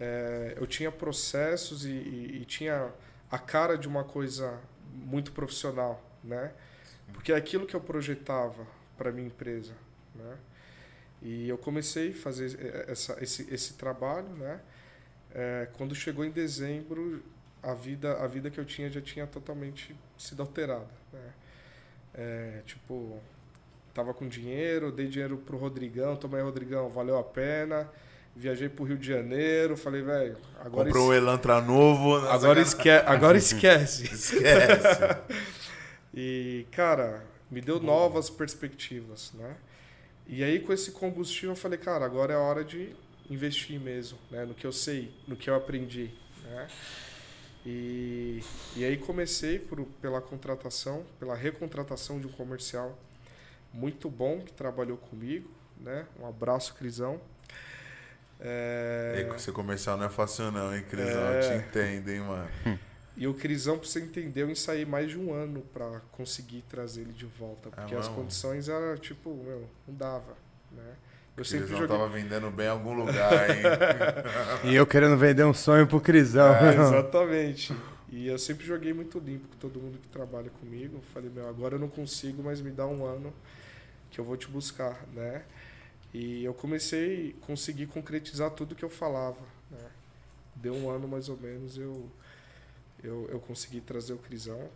[0.00, 2.90] É, eu tinha processos e, e- e tinha
[3.30, 4.58] a cara de uma coisa
[4.92, 6.52] muito profissional, né?
[7.12, 8.66] Porque é aquilo que eu projetava
[8.98, 9.74] para minha empresa,
[10.14, 10.36] né?
[11.24, 14.60] E eu comecei a fazer essa, esse, esse trabalho, né?
[15.34, 17.22] É, quando chegou em dezembro,
[17.62, 20.86] a vida, a vida que eu tinha já tinha totalmente sido alterada.
[21.10, 21.32] Né?
[22.14, 23.18] É, tipo,
[23.94, 27.90] tava com dinheiro, dei dinheiro pro Rodrigão, tomei Rodrigão, valeu a pena.
[28.36, 30.86] Viajei pro Rio de Janeiro, falei, velho, agora.
[30.86, 32.20] Comprou um Elantra novo.
[32.20, 32.28] né?
[32.30, 32.90] Agora, esque...
[32.90, 34.02] agora esquece.
[34.12, 34.98] Esquece.
[36.12, 39.56] e, cara, me deu novas perspectivas, né?
[40.26, 42.94] E aí, com esse combustível, eu falei, cara, agora é a hora de
[43.28, 44.44] investir mesmo, né?
[44.44, 46.10] No que eu sei, no que eu aprendi,
[46.42, 46.68] né?
[47.66, 48.42] E,
[48.76, 52.98] e aí comecei por, pela contratação, pela recontratação de um comercial
[53.72, 56.06] muito bom que trabalhou comigo, né?
[56.20, 57.20] Um abraço, Crisão.
[58.40, 59.30] É...
[59.34, 61.22] Esse comercial não é fácil não, hein, Crisão?
[61.22, 61.40] É...
[61.40, 62.48] Te entendo, hein, mano?
[63.16, 67.02] E o Crisão, pra você entender, eu ensaiei mais de um ano para conseguir trazer
[67.02, 67.70] ele de volta.
[67.70, 70.36] Porque é as condições eram, tipo, meu, não dava,
[70.72, 70.94] né?
[71.36, 71.96] Eu sempre Crisão joguei...
[71.96, 73.62] tava vendendo bem em algum lugar, hein?
[74.70, 76.54] e eu querendo vender um sonho pro Crisão.
[76.54, 77.74] É, exatamente.
[78.08, 81.00] E eu sempre joguei muito limpo com todo mundo que trabalha comigo.
[81.12, 83.32] Falei, meu, agora eu não consigo, mas me dá um ano
[84.10, 85.42] que eu vou te buscar, né?
[86.12, 89.86] E eu comecei a conseguir concretizar tudo que eu falava, né?
[90.54, 92.08] Deu um ano mais ou menos, eu,
[93.04, 94.68] eu, eu consegui trazer o Crisão.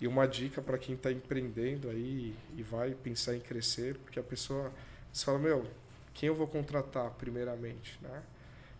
[0.00, 4.22] E uma dica para quem está empreendendo aí e vai pensar em crescer, porque a
[4.22, 4.72] pessoa...
[5.12, 5.66] Você fala, meu,
[6.14, 8.22] quem eu vou contratar primeiramente, né?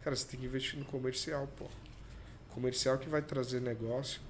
[0.02, 1.66] Cara, você tem que investir no comercial, pô.
[2.50, 4.20] Comercial que vai trazer negócio,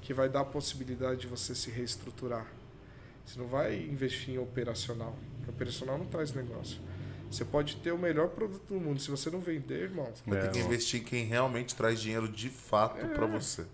[0.00, 2.46] que vai dar a possibilidade de você se reestruturar.
[3.24, 6.80] Você não vai investir em operacional, porque operacional não traz negócio.
[7.30, 10.08] Você pode ter o melhor produto do mundo, se você não vender, irmão.
[10.14, 13.26] Você vai é, ter que investir em quem realmente traz dinheiro de fato é, para
[13.26, 13.66] você.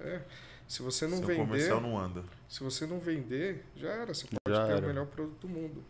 [0.00, 0.20] É.
[0.66, 2.22] Se você não Seu vender, comercial não anda.
[2.48, 4.12] Se você não vender, já era.
[4.12, 4.84] Você pode já ter era.
[4.84, 5.82] o melhor produto do mundo.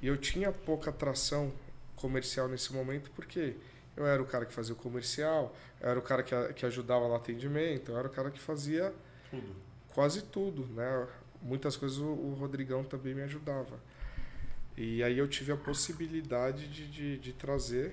[0.00, 1.52] E eu tinha pouca atração
[1.94, 3.56] comercial nesse momento porque
[3.94, 7.06] eu era o cara que fazia o comercial, eu era o cara que, que ajudava
[7.06, 8.94] no atendimento, eu era o cara que fazia
[9.30, 9.56] tudo.
[9.92, 11.06] quase tudo, né?
[11.42, 13.78] Muitas coisas o, o Rodrigão também me ajudava.
[14.76, 17.92] E aí eu tive a possibilidade de, de, de trazer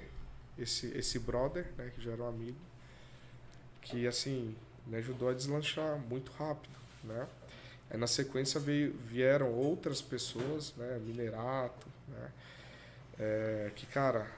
[0.57, 2.57] esse, esse brother, né, que já era um amigo,
[3.81, 4.55] que assim
[4.87, 7.27] me ajudou a deslanchar muito rápido, né?
[7.89, 12.31] Aí, na sequência veio, vieram outras pessoas, né, Minerato, né,
[13.19, 14.29] é, que cara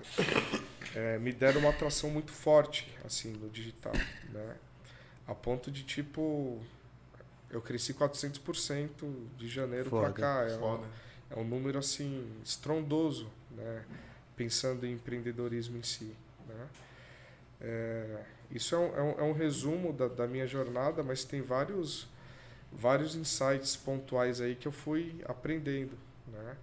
[0.96, 3.94] é, me deram uma atração muito forte assim no digital,
[4.30, 4.56] né,
[5.28, 6.62] a ponto de tipo
[7.50, 8.90] eu cresci 400%
[9.36, 10.86] de janeiro para cá, é um,
[11.32, 13.84] é um número assim estrondoso, né,
[14.36, 16.16] pensando em empreendedorismo em si,
[16.48, 16.68] né.
[17.62, 21.42] É, isso é um, é um, é um resumo da, da minha jornada, mas tem
[21.42, 22.08] vários
[22.72, 26.56] vários insights pontuais aí que eu fui aprendendo, né?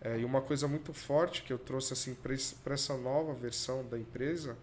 [0.00, 3.98] É, e uma coisa muito forte que eu trouxe assim para essa nova versão da
[3.98, 4.56] empresa,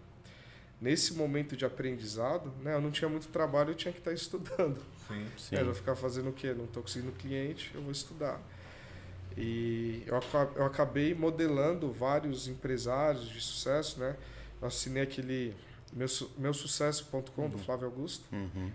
[0.80, 2.74] nesse momento de aprendizado, né?
[2.74, 4.80] Eu não tinha muito trabalho, eu tinha que estar estudando.
[5.08, 5.56] Sim, sim.
[5.56, 6.54] É, eu vou ficar fazendo o quê?
[6.54, 8.40] Não estou conseguindo cliente, eu vou estudar.
[9.36, 10.20] E eu,
[10.54, 14.16] eu acabei modelando vários empresários de sucesso, né?
[14.60, 15.54] Eu assinei aquele
[15.92, 17.48] meu, meu sucesso.com uhum.
[17.48, 18.24] do Flávio Augusto.
[18.32, 18.70] Uhum.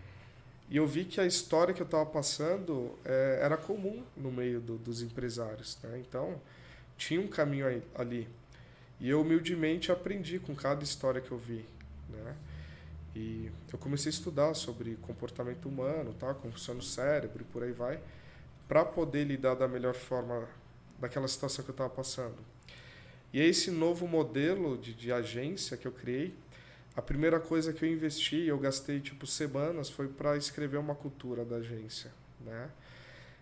[0.70, 4.62] E eu vi que a história que eu estava passando é, era comum no meio
[4.62, 5.78] do, dos empresários.
[5.84, 6.00] Né?
[6.08, 6.40] Então,
[6.96, 8.28] tinha um caminho aí, ali.
[9.00, 11.66] E eu humildemente aprendi com cada história que eu vi.
[12.10, 12.36] Né?
[13.16, 16.34] E eu comecei a estudar sobre comportamento humano, tá?
[16.36, 18.00] como funciona o cérebro e por aí vai,
[18.68, 20.48] para poder lidar da melhor forma
[21.00, 22.38] daquela situação que eu estava passando.
[23.32, 26.36] E é esse novo modelo de, de agência que eu criei,
[26.96, 31.46] a primeira coisa que eu investi, eu gastei tipo semanas, foi para escrever uma cultura
[31.46, 32.12] da agência,
[32.42, 32.70] né?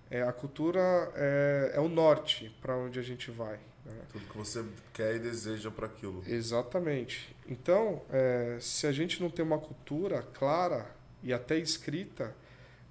[0.10, 0.80] É, a cultura
[1.15, 3.60] é, é o norte para onde a gente vai.
[3.86, 3.93] Né?
[4.12, 6.23] Tudo que você quer e deseja para aquilo.
[6.26, 7.36] Exatamente.
[7.47, 10.89] Então, é, se a gente não tem uma cultura clara
[11.23, 12.34] e até escrita,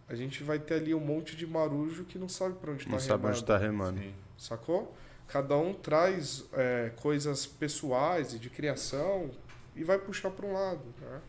[0.09, 2.97] a gente vai ter ali um monte de marujo que não sabe para onde está
[2.97, 3.03] remando.
[3.03, 4.01] Não sabe onde está remando.
[4.01, 4.15] Sim.
[4.37, 4.95] Sacou?
[5.29, 9.31] Cada um traz é, coisas pessoais e de criação
[9.75, 10.85] e vai puxar para um lado.
[11.01, 11.21] Né?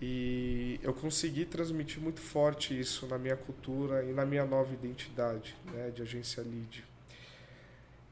[0.00, 5.56] E eu consegui transmitir muito forte isso na minha cultura e na minha nova identidade
[5.72, 6.84] né, de agência lead.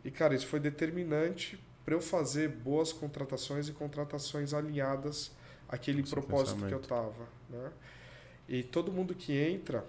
[0.05, 5.33] E, cara, isso foi determinante para eu fazer boas contratações e contratações alinhadas
[5.69, 6.69] àquele Esse propósito pensamento.
[6.69, 7.29] que eu tava.
[7.49, 7.73] Né?
[8.49, 9.85] E todo mundo que entra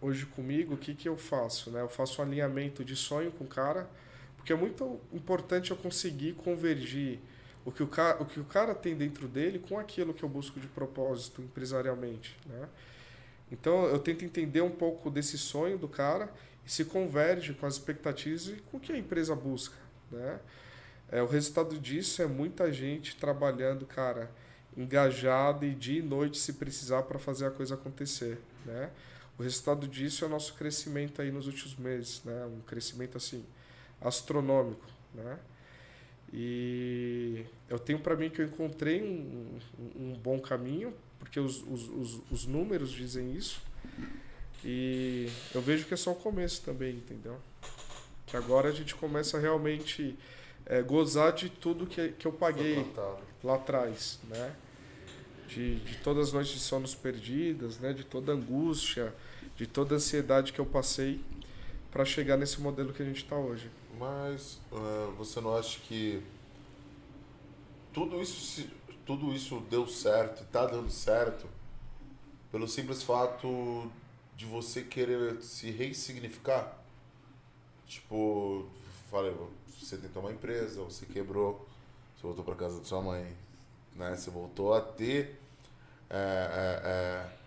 [0.00, 1.70] hoje comigo, o que, que eu faço?
[1.70, 1.80] Né?
[1.80, 3.88] Eu faço um alinhamento de sonho com o cara,
[4.36, 7.18] porque é muito importante eu conseguir convergir
[7.64, 10.28] o que o, cara, o que o cara tem dentro dele com aquilo que eu
[10.28, 12.36] busco de propósito empresarialmente.
[12.46, 12.68] Né?
[13.50, 16.32] Então eu tento entender um pouco desse sonho do cara
[16.64, 19.76] e se converge com as expectativas e com o que a empresa busca.
[20.10, 20.38] Né?
[21.10, 24.30] É, o resultado disso é muita gente trabalhando, cara,
[24.76, 28.90] engajado e dia e noite se precisar para fazer a coisa acontecer, né?
[29.38, 32.44] O resultado disso é o nosso crescimento aí nos últimos meses, né?
[32.46, 33.44] Um crescimento assim
[34.00, 35.38] astronômico, né?
[36.32, 41.62] E eu tenho para mim que eu encontrei um, um, um bom caminho, porque os,
[41.62, 43.62] os, os, os, números dizem isso.
[44.64, 47.38] E eu vejo que é só o começo também, entendeu?
[48.26, 50.18] Que agora a gente começa realmente
[50.66, 52.84] é, gozar de tudo que, que eu paguei
[53.42, 54.54] lá atrás, né?
[55.48, 57.94] De, de todas as noites de sonos perdidas, né?
[57.94, 59.14] De toda a angústia,
[59.58, 61.20] de toda a ansiedade que eu passei
[61.90, 63.68] para chegar nesse modelo que a gente está hoje.
[63.98, 66.22] Mas uh, você não acha que
[67.92, 68.70] tudo isso,
[69.04, 71.48] tudo isso deu certo, está dando certo,
[72.52, 73.90] pelo simples fato
[74.36, 76.78] de você querer se ressignificar?
[77.84, 78.64] Tipo,
[79.10, 79.34] falei,
[79.76, 81.66] você tentou uma empresa, você quebrou,
[82.14, 83.36] você voltou para casa da sua mãe,
[83.96, 84.14] né?
[84.14, 85.40] Você voltou a ter
[86.08, 87.37] é, é, é,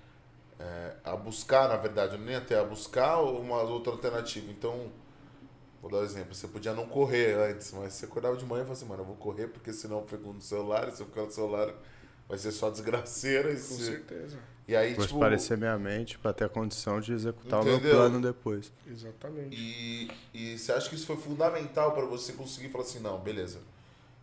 [1.03, 4.51] a buscar, na verdade, nem até a buscar uma outra alternativa.
[4.51, 4.91] Então,
[5.81, 6.35] Vou dar um exemplo.
[6.35, 9.05] Você podia não correr antes, mas você acordava de manhã e falava assim, mano, eu
[9.05, 11.73] vou correr porque senão eu fico no celular, e se eu ficar no celular
[12.29, 13.51] vai ser só desgraceira.
[13.51, 13.85] Com se...
[13.85, 14.37] certeza.
[14.67, 17.79] E aí, Depois tipo, parecer minha mente para ter a condição de executar entendeu?
[17.79, 18.71] o meu plano depois.
[18.87, 19.55] Exatamente.
[19.55, 23.59] E, e você acha que isso foi fundamental para você conseguir falar assim, não, beleza,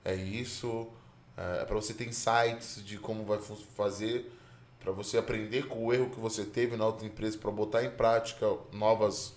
[0.04, 0.88] é isso,
[1.36, 3.38] é, é para você ter insights de como vai
[3.76, 4.32] fazer,
[4.88, 7.90] para você aprender com o erro que você teve na outra empresa, para botar em
[7.90, 9.34] prática novas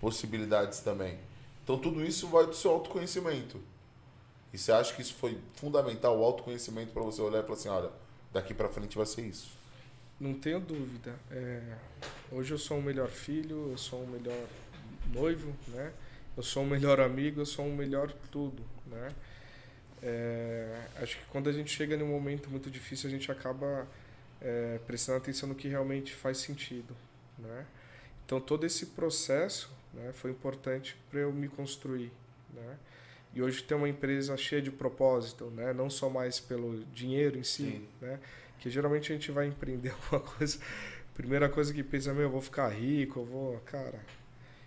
[0.00, 1.18] possibilidades também.
[1.64, 3.60] Então tudo isso vai do seu autoconhecimento.
[4.52, 7.68] E você acha que isso foi fundamental, o autoconhecimento, para você olhar e falar assim,
[7.68, 7.90] olha,
[8.32, 9.56] daqui para frente vai ser isso?
[10.20, 11.16] Não tenho dúvida.
[11.32, 11.60] É,
[12.30, 14.46] hoje eu sou um melhor filho, eu sou um melhor
[15.12, 15.92] noivo, né?
[16.36, 19.08] Eu sou um melhor amigo, eu sou um melhor tudo, né?
[20.00, 23.88] É, acho que quando a gente chega num momento muito difícil, a gente acaba
[24.42, 26.94] é, prestando atenção no que realmente faz sentido,
[27.38, 27.66] né?
[28.24, 30.12] Então todo esse processo né?
[30.12, 32.10] Foi importante para eu me construir,
[32.52, 32.76] né?
[33.34, 35.72] E hoje ter uma empresa cheia de propósito, né?
[35.72, 37.88] Não só mais pelo dinheiro em si, Sim.
[38.00, 38.18] né?
[38.58, 40.58] Que geralmente a gente vai empreender alguma coisa,
[41.14, 44.00] primeira coisa que pensa, meu, eu vou ficar rico, eu vou, cara,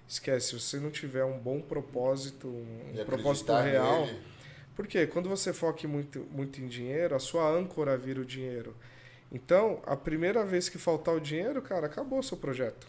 [0.08, 4.20] esquece, se você não tiver um bom propósito, um propósito real, nele.
[4.76, 8.76] porque quando você foca muito, muito em dinheiro, a sua âncora vira o dinheiro.
[9.32, 12.88] Então, a primeira vez que faltar o dinheiro, cara, acabou o seu projeto.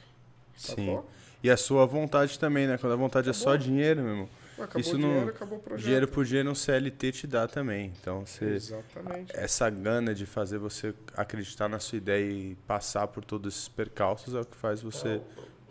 [0.56, 1.00] Sim.
[1.42, 2.78] E a sua vontade também, né?
[2.78, 3.52] Quando a vontade acabou.
[3.52, 4.28] é só dinheiro, meu irmão.
[4.58, 5.84] Acabou Isso o dinheiro, não, acabou o projeto.
[5.84, 7.92] Dinheiro por dinheiro um CLT te dá também.
[8.00, 9.36] Então, você, Exatamente.
[9.36, 14.34] essa gana de fazer você acreditar na sua ideia e passar por todos esses percalços
[14.34, 15.20] é o que faz você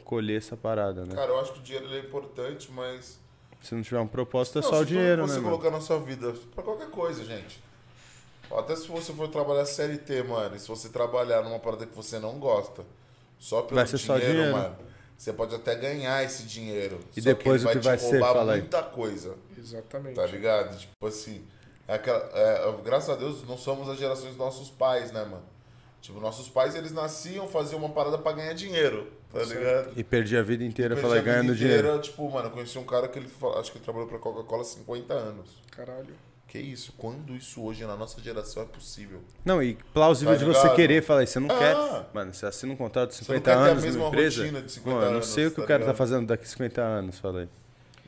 [0.04, 1.16] colher essa parada, né?
[1.16, 3.20] Cara, eu acho que o dinheiro é importante, mas...
[3.64, 5.30] Se não tiver um propósito, é não, só o dinheiro, né?
[5.30, 7.65] Se você colocar na sua vida, pra qualquer coisa, gente.
[8.52, 12.20] Até se você for trabalhar CLT, mano, e se você trabalhar numa parada que você
[12.20, 12.84] não gosta,
[13.40, 14.52] só pelo Vai ser dinheiro, só dinheiro.
[14.52, 17.00] mano você pode até ganhar esse dinheiro.
[17.16, 18.60] E depois que o que vai, ser, fala aí.
[18.60, 19.36] muita coisa.
[19.58, 20.16] Exatamente.
[20.16, 20.78] Tá ligado?
[20.78, 21.44] Tipo assim,
[21.88, 25.44] é aquela, é, graças a Deus não somos as gerações dos nossos pais, né, mano?
[26.02, 29.58] Tipo, nossos pais, eles nasciam, faziam uma parada pra ganhar dinheiro, tá certo.
[29.58, 29.92] ligado?
[29.96, 32.00] E perdi a vida inteira falar ganhando inteira, dinheiro.
[32.00, 33.28] Tipo, mano, eu conheci um cara que ele,
[33.58, 35.50] acho que ele trabalhou pra Coca-Cola há 50 anos.
[35.72, 36.14] Caralho.
[36.56, 36.94] Que isso?
[36.98, 39.22] Quando isso hoje na nossa geração é possível?
[39.44, 41.76] Não, e plausível tá de você querer falar, você não ah, quer.
[42.14, 44.50] Mano, você assina um contrato de 50 anos numa empresa.
[44.50, 45.94] De 50 Mano, eu não sei o que tá o cara tá ligado?
[45.94, 47.50] tá fazendo daqui a 50 anos, falei.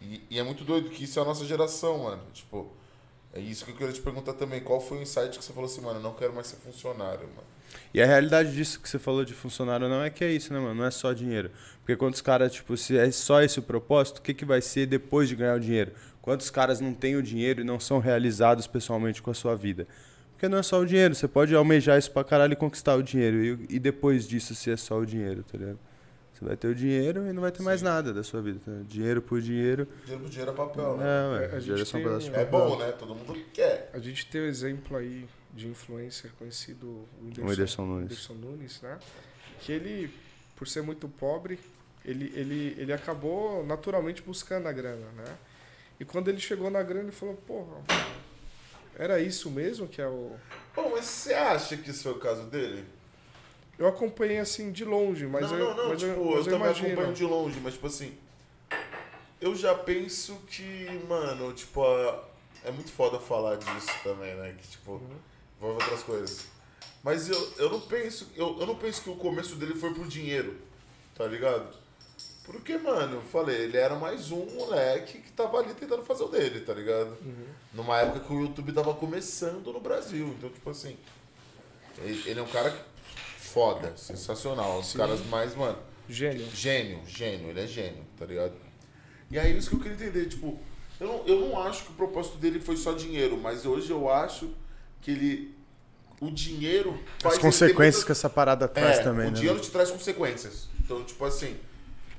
[0.01, 2.21] E, e, é muito doido que isso é a nossa geração, mano.
[2.33, 2.71] Tipo,
[3.33, 4.61] é isso que eu queria te perguntar também.
[4.61, 7.27] Qual foi o insight que você falou assim, mano, eu não quero mais ser funcionário,
[7.27, 7.47] mano?
[7.93, 10.59] E a realidade disso que você falou de funcionário não é que é isso, né,
[10.59, 10.75] mano?
[10.75, 11.51] Não é só dinheiro.
[11.79, 14.61] Porque quando os caras, tipo, se é só esse o propósito, o que, que vai
[14.61, 15.91] ser depois de ganhar o dinheiro?
[16.27, 19.87] Quantos caras não têm o dinheiro e não são realizados pessoalmente com a sua vida?
[20.33, 23.01] Porque não é só o dinheiro, você pode almejar isso pra caralho e conquistar o
[23.01, 23.65] dinheiro.
[23.69, 25.79] E, e depois disso, se é só o dinheiro, tá ligado?
[26.33, 27.63] Você vai ter o dinheiro e não vai ter Sim.
[27.63, 28.59] mais nada da sua vida.
[28.59, 28.73] Tá?
[28.85, 29.87] Dinheiro por dinheiro.
[30.03, 31.05] Dinheiro por dinheiro é papel, né?
[31.05, 32.35] É, ué, a gente é, um...
[32.35, 32.91] é bom, né?
[32.91, 33.89] Todo mundo quer.
[33.93, 38.01] A gente tem um exemplo aí de influencer conhecido, o Whindersson, o Whindersson Nunes.
[38.01, 38.99] Whindersson Nunes, né?
[39.61, 40.13] Que ele,
[40.57, 41.57] por ser muito pobre,
[42.03, 45.37] ele, ele, ele acabou naturalmente buscando a grana, né?
[45.99, 47.83] E quando ele chegou na grana, ele falou, porra,
[48.95, 50.35] era isso mesmo que é o.
[50.75, 52.85] Bom, mas você acha que isso foi o caso dele?
[53.77, 55.65] Eu acompanhei assim de longe, mas não, eu.
[55.69, 56.87] Não, não, mas tipo, eu, mas eu, eu também imagino.
[56.87, 58.17] acompanho de longe, mas tipo assim.
[59.39, 61.83] Eu já penso que, mano, tipo,
[62.63, 64.55] é muito foda falar disso também, né?
[64.59, 65.19] Que tipo, uhum.
[65.57, 66.47] envolve outras coisas.
[67.03, 68.27] Mas eu, eu não penso.
[68.35, 70.57] Eu, eu não penso que o começo dele foi por dinheiro,
[71.15, 71.73] tá ligado?
[72.47, 76.29] Porque, mano, eu falei, ele era mais um moleque que tava ali tentando fazer o
[76.29, 77.09] dele, tá ligado?
[77.21, 77.45] Uhum.
[77.73, 80.33] Numa época que o YouTube tava começando no Brasil.
[80.37, 80.95] Então, tipo assim.
[81.99, 82.73] Ele, é um cara
[83.37, 84.79] foda, sensacional.
[84.79, 85.77] Os caras mais, mano.
[86.09, 86.47] Gênio.
[86.55, 88.53] Gênio, gênio, ele é gênio, tá ligado?
[89.29, 90.57] E aí isso que eu queria entender, tipo,
[91.01, 94.09] eu não, eu não acho que o propósito dele foi só dinheiro, mas hoje eu
[94.09, 94.49] acho
[95.01, 95.57] que ele.
[96.19, 99.35] O dinheiro As consequências muitas- que essa parada traz é, também, o né?
[99.37, 100.67] dinheiro te traz consequências.
[100.79, 101.55] Então, tipo assim,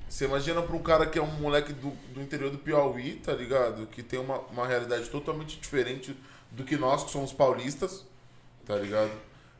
[0.09, 3.33] você imagina pra um cara que é um moleque do, do interior do Piauí, tá
[3.33, 3.87] ligado?
[3.87, 6.17] Que tem uma, uma realidade totalmente diferente
[6.51, 8.05] do que nós, que somos paulistas,
[8.65, 9.13] tá ligado?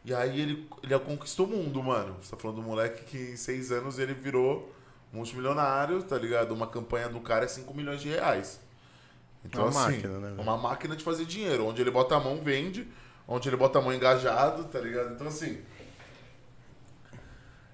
[0.05, 2.17] E aí ele, ele conquistou o mundo, mano.
[2.23, 4.73] Você tá falando do moleque que em seis anos ele virou
[5.13, 6.53] multimilionário, tá ligado?
[6.53, 8.61] Uma campanha do cara é 5 milhões de reais.
[9.45, 11.67] Então, Uma assim, máquina, né, uma máquina de fazer dinheiro.
[11.67, 12.89] Onde ele bota a mão, vende.
[13.27, 15.13] Onde ele bota a mão engajado, tá ligado?
[15.13, 15.61] Então, assim.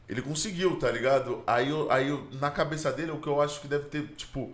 [0.09, 1.43] Ele conseguiu, tá ligado?
[1.47, 4.53] Aí, eu, aí eu- na cabeça dele, o que eu acho que deve ter, tipo,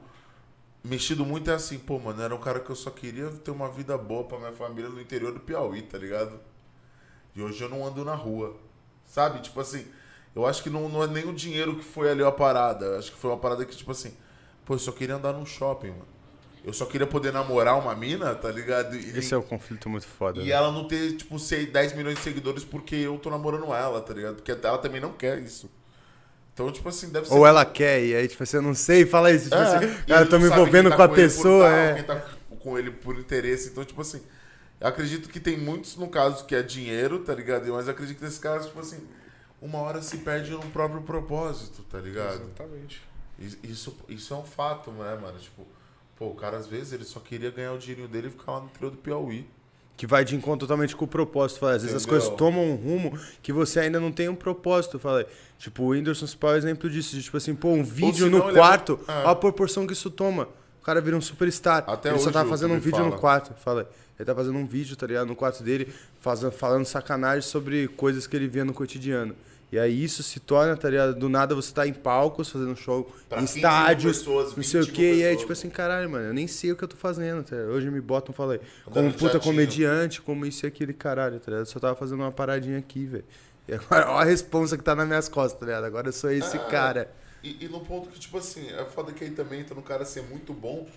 [0.84, 3.68] mexido muito é assim, pô, mano, era um cara que eu só queria ter uma
[3.70, 6.40] vida boa pra minha família no interior do Piauí, tá ligado?
[7.34, 8.57] E hoje eu não ando na rua.
[9.07, 9.40] Sabe?
[9.40, 9.86] Tipo assim,
[10.34, 12.86] eu acho que não, não é nem o dinheiro que foi ali a parada.
[12.86, 14.14] Eu Acho que foi uma parada que, tipo assim,
[14.64, 16.07] pô, eu só queria andar num shopping, mano.
[16.64, 18.94] Eu só queria poder namorar uma mina, tá ligado?
[18.96, 20.40] E, Esse é um conflito muito foda.
[20.40, 20.50] e né?
[20.50, 24.12] ela não ter, tipo, sei, 10 milhões de seguidores porque eu tô namorando ela, tá
[24.12, 24.36] ligado?
[24.36, 25.70] Porque ela também não quer isso.
[26.52, 27.34] Então, tipo assim, deve ser.
[27.34, 29.44] Ou ela quer, e aí, tipo assim, eu não sei, fala isso.
[29.44, 31.94] Tipo É, assim, cara, ele eu tô me envolvendo tá com a pessoa, tal, é.
[31.94, 32.20] Quem tá
[32.61, 33.68] com ele por interesse.
[33.70, 34.20] Então, tipo assim,
[34.80, 37.66] eu acredito que tem muitos, no caso, que é dinheiro, tá ligado?
[37.72, 39.00] Mas eu acredito que nesse caso, tipo assim,
[39.62, 42.42] uma hora se perde no próprio propósito, tá ligado?
[42.42, 43.00] Exatamente.
[43.38, 45.38] Is- Isso, isso é um fato, né, mano?
[45.38, 45.66] Tipo,
[46.20, 48.60] pô, o cara às vezes ele só queria ganhar o dinheirinho dele e ficar lá
[48.60, 49.46] no interior do Piauí.
[49.96, 51.60] Que vai de encontro totalmente com o propósito.
[51.60, 54.98] Fala, às vezes as coisas tomam um rumo que você ainda não tem um propósito.
[54.98, 55.26] Fala,
[55.58, 57.16] tipo, o Whindersson é um exemplo disso.
[57.16, 59.12] De, tipo assim, pô, um vídeo senão no é- quarto, é.
[59.12, 60.48] olha a proporção que isso toma.
[60.80, 61.84] O cara vira um superstar.
[61.86, 63.18] Até ele só hoje tá o fazendo um vídeo no fala.
[63.18, 63.54] quarto.
[63.54, 65.26] Fala, ele tá fazendo um vídeo, tá ligado?
[65.26, 69.36] No quarto dele, fazendo, falando sacanagem sobre coisas que ele via no cotidiano.
[69.72, 71.14] E aí isso se torna, tá ligado?
[71.14, 74.62] Do nada você tá em palcos, fazendo show Pra em 15 mil estádios, pessoas, não
[74.64, 75.02] sei o 20 quê.
[75.02, 76.96] mil E aí, pessoas, tipo assim, caralho, mano, eu nem sei o que eu tô
[76.96, 77.72] fazendo, tá ligado?
[77.72, 79.42] Hoje me botam, falei, como um puta jatinho.
[79.42, 81.62] comediante, como isso e aquele caralho, tá ligado?
[81.62, 83.24] Eu só tava fazendo uma paradinha aqui, velho.
[83.68, 85.84] E agora, olha a responsa que tá nas minhas costas, tá ligado?
[85.84, 87.10] Agora eu sou esse Ah, cara.
[87.42, 90.04] E, e no ponto que, tipo assim, é foda que aí também entra no cara
[90.04, 90.88] ser muito bom.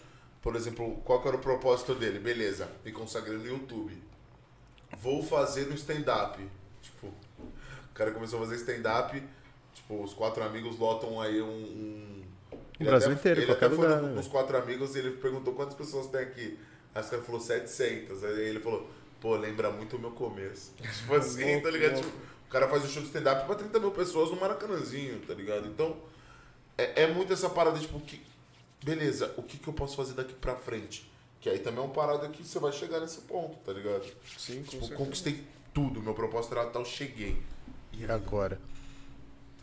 [0.41, 2.19] Por exemplo, qual que era o propósito dele?
[2.19, 3.93] Beleza, me consagrei no YouTube.
[5.01, 6.39] Vou fazer no stand-up.
[7.93, 9.23] O cara começou a fazer stand-up.
[9.73, 11.45] Tipo, os quatro amigos lotam aí um.
[11.47, 12.23] um...
[12.79, 15.11] O Brasil inteiro, ele qualquer até foi lugar, no- né, nos quatro amigos e ele
[15.11, 16.59] perguntou quantas pessoas tem aqui.
[16.93, 18.23] Aí os caras falou 700.
[18.23, 18.89] Aí ele falou,
[19.21, 20.73] pô, lembra muito o meu começo.
[20.81, 21.95] tipo assim, tá ligado?
[22.01, 25.33] Tipo, o cara faz um show de stand-up pra 30 mil pessoas no Maracanãzinho, tá
[25.33, 25.67] ligado?
[25.67, 25.95] Então,
[26.77, 28.21] é, é muito essa parada, tipo, que,
[28.83, 31.11] beleza, o que, que eu posso fazer daqui pra frente?
[31.39, 34.05] Que aí também é uma parada que você vai chegar nesse ponto, tá ligado?
[34.37, 34.95] Sim, com Tipo, certeza.
[34.95, 37.41] conquistei tudo, meu propósito era tal, cheguei.
[37.97, 38.59] E agora?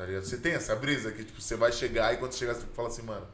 [0.01, 0.25] tá ligado?
[0.25, 3.03] Você tem essa brisa que, tipo, você vai chegar e quando chegar você fala assim,
[3.03, 3.29] mano,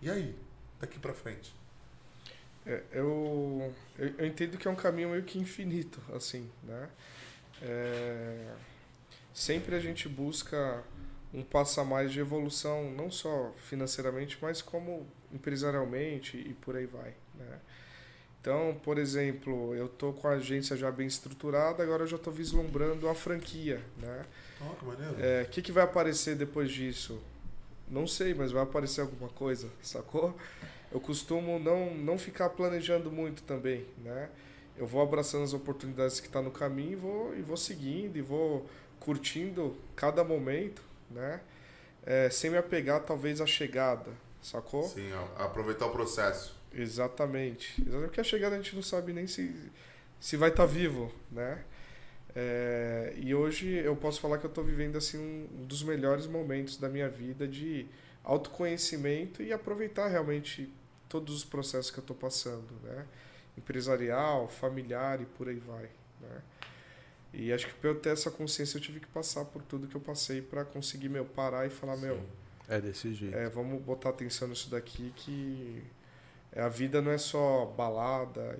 [0.00, 0.36] e aí?
[0.80, 1.52] Daqui pra frente?
[2.64, 6.88] É, eu, eu, eu entendo que é um caminho meio que infinito, assim, né?
[7.60, 8.54] É,
[9.34, 10.84] sempre a gente busca
[11.34, 16.86] um passo a mais de evolução, não só financeiramente, mas como empresarialmente e por aí
[16.86, 17.58] vai, né?
[18.42, 22.32] Então, por exemplo, eu tô com a agência já bem estruturada, agora eu já estou
[22.32, 24.26] vislumbrando a franquia, né?
[24.60, 25.14] Ó, que maneiro.
[25.20, 27.22] É, O que, que vai aparecer depois disso?
[27.88, 30.36] Não sei, mas vai aparecer alguma coisa, sacou?
[30.90, 34.28] Eu costumo não, não ficar planejando muito também, né?
[34.76, 38.22] Eu vou abraçando as oportunidades que estão no caminho e vou, e vou seguindo e
[38.22, 38.68] vou
[38.98, 41.40] curtindo cada momento, né?
[42.04, 44.10] É, sem me apegar talvez à chegada,
[44.42, 44.82] sacou?
[44.82, 46.60] Sim, aproveitar o processo.
[46.74, 47.80] Exatamente.
[47.80, 49.54] Exatamente porque a chegada a gente não sabe nem se,
[50.20, 51.62] se vai estar vivo, né?
[52.34, 56.78] É, e hoje eu posso falar que eu estou vivendo assim um dos melhores momentos
[56.78, 57.86] da minha vida de
[58.24, 60.72] autoconhecimento e aproveitar realmente
[61.08, 63.06] todos os processos que eu estou passando, né?
[63.58, 66.42] Empresarial, familiar e por aí vai, né?
[67.34, 69.94] E acho que para eu ter essa consciência eu tive que passar por tudo que
[69.94, 72.26] eu passei para conseguir meu parar e falar meu Sim.
[72.68, 73.36] É desse jeito.
[73.36, 75.82] é, vamos botar atenção nisso daqui que
[76.56, 78.58] a vida não é só balada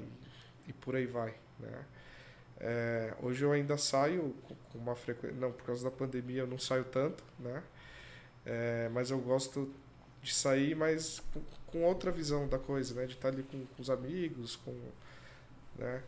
[0.67, 1.85] e, e por aí vai, né?
[2.61, 4.35] É, hoje eu ainda saio
[4.73, 7.63] com- uma frequência, não, por causa da pandemia eu não saio tanto, né?
[8.47, 9.73] É, mas eu gosto
[10.23, 13.07] de sair, mas com, com outra visão da coisa, né?
[13.07, 14.75] De estar ali com, com os amigos, com,
[15.79, 16.03] né?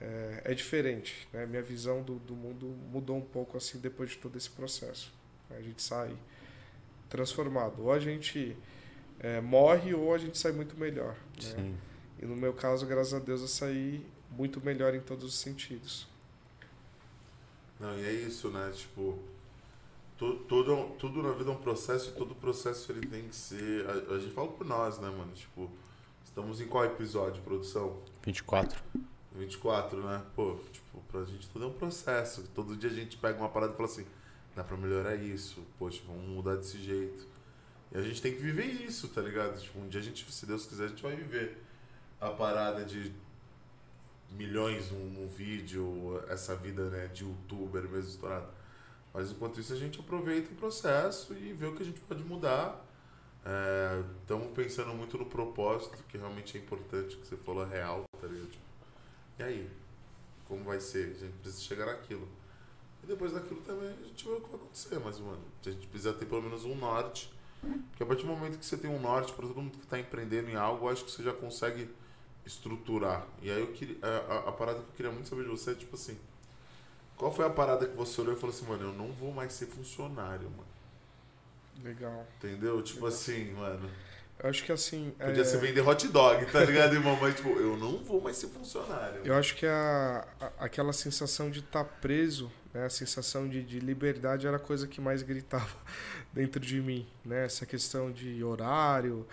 [0.00, 1.46] É, é diferente, né?
[1.46, 5.12] Minha visão do, do mundo mudou um pouco assim depois de todo esse processo.
[5.50, 6.14] A gente sai
[7.08, 7.82] transformado.
[7.84, 8.56] Ou a gente
[9.20, 11.16] é, morre ou a gente sai muito melhor.
[11.56, 11.74] Né?
[12.20, 16.06] E no meu caso, graças a Deus, eu saí muito melhor em todos os sentidos.
[17.78, 18.72] Não, e é isso, né?
[18.74, 19.18] Tipo,
[20.16, 23.86] tudo, tudo, tudo na vida é um processo e todo processo ele tem que ser.
[23.88, 25.32] A, a gente fala por nós, né, mano?
[25.32, 25.70] Tipo,
[26.24, 27.96] estamos em qual episódio, produção?
[28.24, 28.82] 24.
[29.36, 30.24] 24, né?
[30.34, 32.42] Pô, tipo, pra gente tudo é um processo.
[32.54, 34.04] Todo dia a gente pega uma parada e fala assim,
[34.56, 37.26] dá pra melhorar isso, poxa, vamos mudar desse jeito.
[37.92, 39.60] E a gente tem que viver isso, tá ligado?
[39.60, 41.58] Tipo, um dia a gente, se Deus quiser, a gente vai viver
[42.20, 43.12] a parada de
[44.30, 48.48] milhões num, num vídeo, essa vida né, de youtuber mesmo estourado.
[49.12, 52.22] Mas enquanto isso a gente aproveita o processo e vê o que a gente pode
[52.22, 52.84] mudar.
[54.20, 58.26] Estamos é, pensando muito no propósito, que realmente é importante, que você falou real, tá
[58.26, 58.50] ligado?
[58.50, 58.64] Tipo,
[59.38, 59.70] e aí?
[60.46, 61.16] Como vai ser?
[61.16, 62.28] A gente precisa chegar naquilo.
[63.02, 65.86] E depois daquilo também a gente vê o que vai acontecer, mas, mano, a gente
[65.86, 67.32] precisa ter pelo menos um norte.
[67.60, 69.98] Porque a partir do momento que você tem um norte, para todo mundo que está
[69.98, 71.88] empreendendo em algo, eu acho que você já consegue
[72.46, 73.26] estruturar.
[73.42, 73.96] E aí eu queria.
[74.02, 76.18] A, a, parada que eu queria muito saber de você é tipo assim.
[77.16, 79.52] Qual foi a parada que você olhou e falou assim, mano, eu não vou mais
[79.52, 80.68] ser funcionário, mano.
[81.82, 82.26] Legal.
[82.36, 82.80] Entendeu?
[82.80, 83.18] Tipo Legal.
[83.18, 83.90] assim, mano.
[84.38, 85.12] Eu acho que assim.
[85.18, 85.44] Podia é...
[85.44, 87.18] ser vender hot dog, tá ligado, irmão?
[87.20, 89.20] Mas, tipo, eu não vou mais ser funcionário.
[89.24, 92.84] Eu acho que a, a aquela sensação de estar tá preso, né?
[92.84, 95.76] a sensação de, de liberdade era a coisa que mais gritava
[96.32, 97.06] dentro de mim.
[97.24, 97.44] Né?
[97.44, 99.26] Essa questão de horário,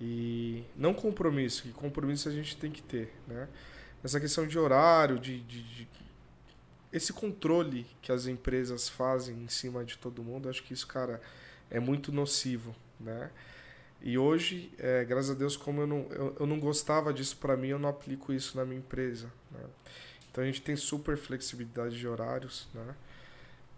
[0.00, 3.48] e não compromisso, que compromisso a gente tem que ter, né?
[4.02, 5.88] Essa questão de horário, de, de, de,
[6.92, 11.20] esse controle que as empresas fazem em cima de todo mundo, acho que isso, cara,
[11.68, 13.30] é muito nocivo, né?
[14.00, 17.56] E hoje, é, graças a Deus, como eu não, eu, eu não gostava disso para
[17.56, 19.32] mim, eu não aplico isso na minha empresa.
[19.50, 19.60] Né?
[20.38, 22.94] Então a gente tem super flexibilidade de horários, né?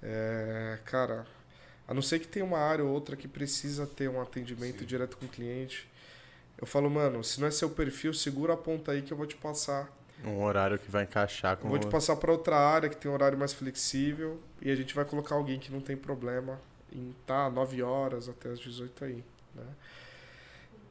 [0.03, 1.27] É, cara,
[1.89, 4.85] a não ser que tenha uma área ou outra que precisa ter um atendimento Sim.
[4.85, 5.89] direto com o cliente,
[6.59, 9.25] eu falo, mano, se não é seu perfil, segura a ponta aí que eu vou
[9.25, 9.91] te passar.
[10.23, 11.65] Um horário que vai encaixar com.
[11.65, 14.75] Eu vou te passar para outra área que tem um horário mais flexível e a
[14.75, 16.61] gente vai colocar alguém que não tem problema
[16.93, 19.65] em tá 9 horas até as 18 aí, né?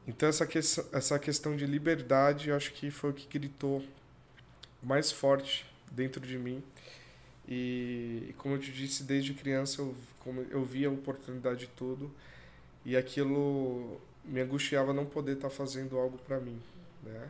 [0.04, 3.84] Então essa questão, essa questão de liberdade, eu acho que foi o que gritou
[4.82, 6.62] mais forte dentro de mim.
[7.48, 12.10] E, como eu te disse, desde criança eu, como eu via a oportunidade de tudo
[12.84, 16.60] e aquilo me angustiava não poder estar tá fazendo algo para mim,
[17.02, 17.28] né?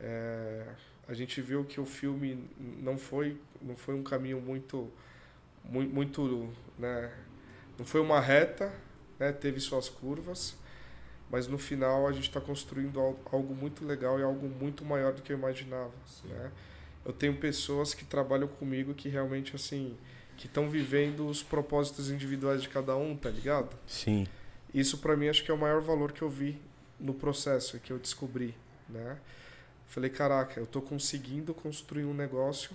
[0.00, 0.66] É,
[1.08, 4.90] a gente viu que o filme não foi não foi um caminho muito
[5.64, 7.12] muito, muito né?
[7.78, 8.72] Não foi uma reta,
[9.18, 9.32] né?
[9.32, 10.56] Teve suas curvas,
[11.34, 15.20] mas no final a gente está construindo algo muito legal e algo muito maior do
[15.20, 16.28] que eu imaginava, Sim.
[16.28, 16.52] né?
[17.04, 19.96] Eu tenho pessoas que trabalham comigo que realmente assim
[20.36, 23.76] que estão vivendo os propósitos individuais de cada um, tá ligado?
[23.84, 24.28] Sim.
[24.72, 26.56] Isso para mim acho que é o maior valor que eu vi
[27.00, 28.54] no processo, que eu descobri,
[28.88, 29.18] né?
[29.88, 32.70] Falei, caraca, eu tô conseguindo construir um negócio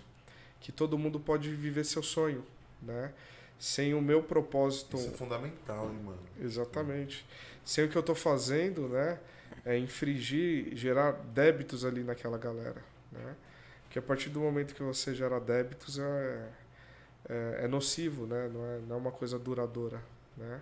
[0.59, 2.43] que todo mundo pode viver seu sonho,
[2.81, 3.13] né?
[3.57, 4.97] Sem o meu propósito.
[4.97, 6.19] Isso é fundamental, hein, mano?
[6.41, 7.25] Exatamente.
[7.65, 9.19] Sem o que eu tô fazendo, né?
[9.65, 12.81] É infringir, gerar débitos ali naquela galera,
[13.11, 13.35] né?
[13.83, 16.49] Porque a partir do momento que você gera débitos é,
[17.27, 18.49] é, é nocivo, né?
[18.53, 20.01] Não é, não é uma coisa duradoura,
[20.37, 20.61] né?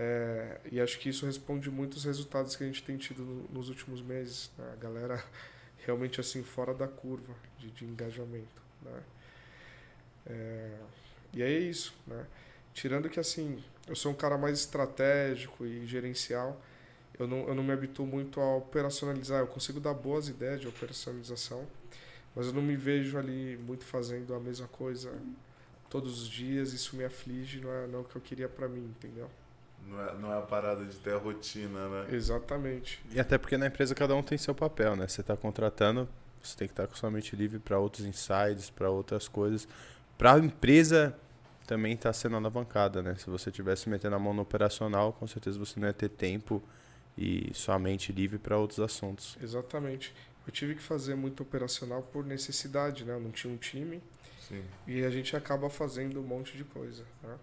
[0.00, 3.48] É, e acho que isso responde muito os resultados que a gente tem tido no,
[3.48, 4.48] nos últimos meses.
[4.56, 4.70] Né?
[4.72, 5.24] A galera
[5.84, 8.62] realmente assim fora da curva de, de engajamento.
[8.82, 9.02] Né?
[10.26, 10.76] É,
[11.34, 11.92] e é isso.
[12.06, 12.24] Né?
[12.78, 16.60] Tirando que assim, eu sou um cara mais estratégico e gerencial,
[17.18, 19.40] eu não, eu não me habituo muito a operacionalizar.
[19.40, 21.66] Eu consigo dar boas ideias de operacionalização,
[22.36, 25.12] mas eu não me vejo ali muito fazendo a mesma coisa
[25.90, 26.72] todos os dias.
[26.72, 29.28] Isso me aflige, não é, não é o que eu queria para mim, entendeu?
[29.84, 32.14] Não é, não é a parada de ter a rotina, né?
[32.14, 33.04] Exatamente.
[33.10, 35.08] E até porque na empresa cada um tem seu papel, né?
[35.08, 36.08] Você está contratando,
[36.40, 39.66] você tem que estar com sua mente livre para outros insights, para outras coisas.
[40.16, 41.12] Para a empresa
[41.68, 43.14] também está sendo alavancada, né?
[43.18, 46.62] Se você tivesse metendo a mão no operacional, com certeza você não ia ter tempo
[47.16, 49.36] e sua mente livre para outros assuntos.
[49.42, 50.14] Exatamente.
[50.46, 53.12] Eu tive que fazer muito operacional por necessidade, né?
[53.12, 54.02] Eu não tinha um time.
[54.48, 54.64] Sim.
[54.86, 57.36] E a gente acaba fazendo um monte de coisa, né?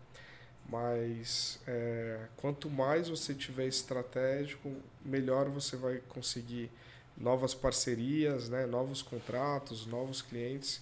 [0.68, 6.72] Mas é, quanto mais você tiver estratégico, melhor você vai conseguir
[7.16, 10.82] novas parcerias, né, novos contratos, novos clientes.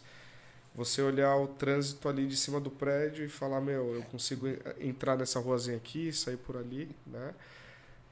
[0.76, 4.48] Você olhar o trânsito ali de cima do prédio e falar, meu, eu consigo
[4.80, 7.34] entrar nessa ruazinha aqui, sair por ali, né?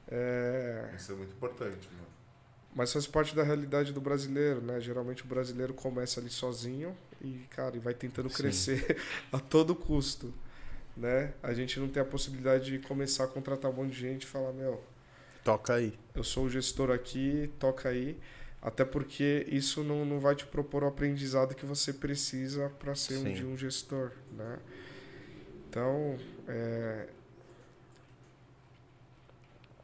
[0.08, 0.92] É...
[0.96, 2.06] Isso é muito importante, mano.
[2.74, 4.80] Mas faz parte da realidade do brasileiro, né?
[4.80, 8.36] Geralmente o brasileiro começa ali sozinho e, cara, e vai tentando Sim.
[8.36, 8.96] crescer
[9.32, 10.32] a todo custo
[10.96, 11.32] né?
[11.42, 14.26] A gente não tem a possibilidade de começar a contratar um monte de gente e
[14.26, 14.82] falar, meu,
[15.44, 15.98] toca aí.
[16.14, 18.18] Eu sou o gestor aqui, toca aí.
[18.62, 23.18] Até porque isso não, não vai te propor o aprendizado que você precisa para ser
[23.18, 24.58] um, de um gestor, né?
[25.68, 27.08] Então, é,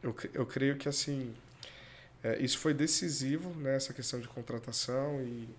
[0.01, 1.35] eu, eu creio que assim
[2.23, 5.49] é, isso foi decisivo, né, essa questão de contratação e,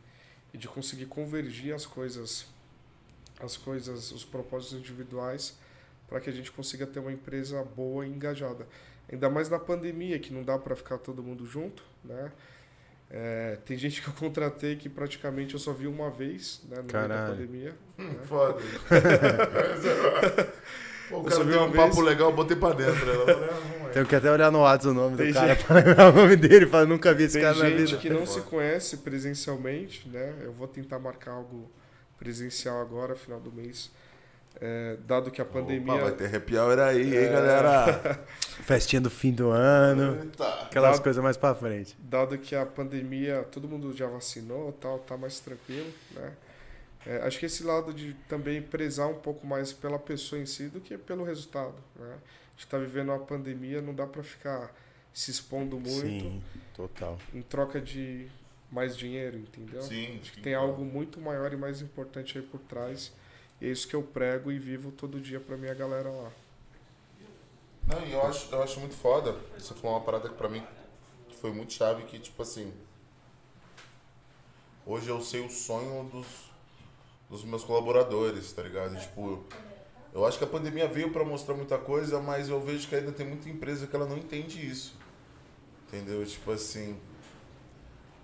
[0.52, 2.46] e, de conseguir convergir as coisas,
[3.40, 5.58] as coisas, os propósitos individuais,
[6.08, 8.66] para que a gente consiga ter uma empresa boa e engajada.
[9.10, 12.30] Ainda mais na pandemia, que não dá para ficar todo mundo junto, né?
[13.12, 16.84] É, tem gente que eu contratei que praticamente eu só vi uma vez, né, no
[16.84, 17.74] meio da pandemia.
[17.98, 18.14] Hum, né?
[18.22, 18.60] Foda.
[21.10, 21.88] Pô, o cara deu um vez...
[21.88, 23.10] papo legal, botei pra dentro.
[23.10, 25.64] Ela Tenho que até olhar no WhatsApp o nome Tem do cara gente...
[25.64, 27.76] pra lembrar o nome dele, para nunca vi esse Tem cara na vida.
[27.78, 30.32] Tem gente que não se conhece presencialmente, né?
[30.42, 31.68] Eu vou tentar marcar algo
[32.16, 33.90] presencial agora, final do mês.
[34.60, 35.94] É, dado que a pandemia.
[35.94, 37.24] Opa, vai ter happy hour aí, é...
[37.24, 38.24] hein, galera?
[38.62, 40.18] Festinha do fim do ano.
[40.22, 40.48] Eita.
[40.62, 41.96] Aquelas dado, coisas mais pra frente.
[41.98, 46.32] Dado que a pandemia, todo mundo já vacinou tal, tá mais tranquilo, né?
[47.06, 50.68] É, acho que esse lado de também prezar um pouco mais pela pessoa em si
[50.68, 51.74] do que pelo resultado.
[51.96, 52.06] Né?
[52.06, 54.74] A gente está vivendo uma pandemia, não dá para ficar
[55.12, 56.24] se expondo muito.
[56.24, 56.42] Sim,
[56.74, 57.18] total.
[57.34, 58.28] Em troca de
[58.70, 59.80] mais dinheiro, entendeu?
[59.80, 60.18] Sim.
[60.20, 63.12] Acho que tem algo muito maior e mais importante aí por trás.
[63.60, 66.32] E é isso que eu prego e vivo todo dia para minha galera lá.
[67.86, 69.36] Não, e eu acho, eu acho muito foda.
[69.58, 70.62] Você falou uma parada que pra mim
[71.40, 72.72] foi muito chave, que tipo assim.
[74.86, 76.26] Hoje eu sei o sonho dos,
[77.28, 78.98] dos meus colaboradores, tá ligado?
[78.98, 79.44] Tipo,
[80.14, 83.12] eu acho que a pandemia veio para mostrar muita coisa, mas eu vejo que ainda
[83.12, 84.94] tem muita empresa que ela não entende isso.
[85.86, 86.24] Entendeu?
[86.24, 86.98] Tipo assim.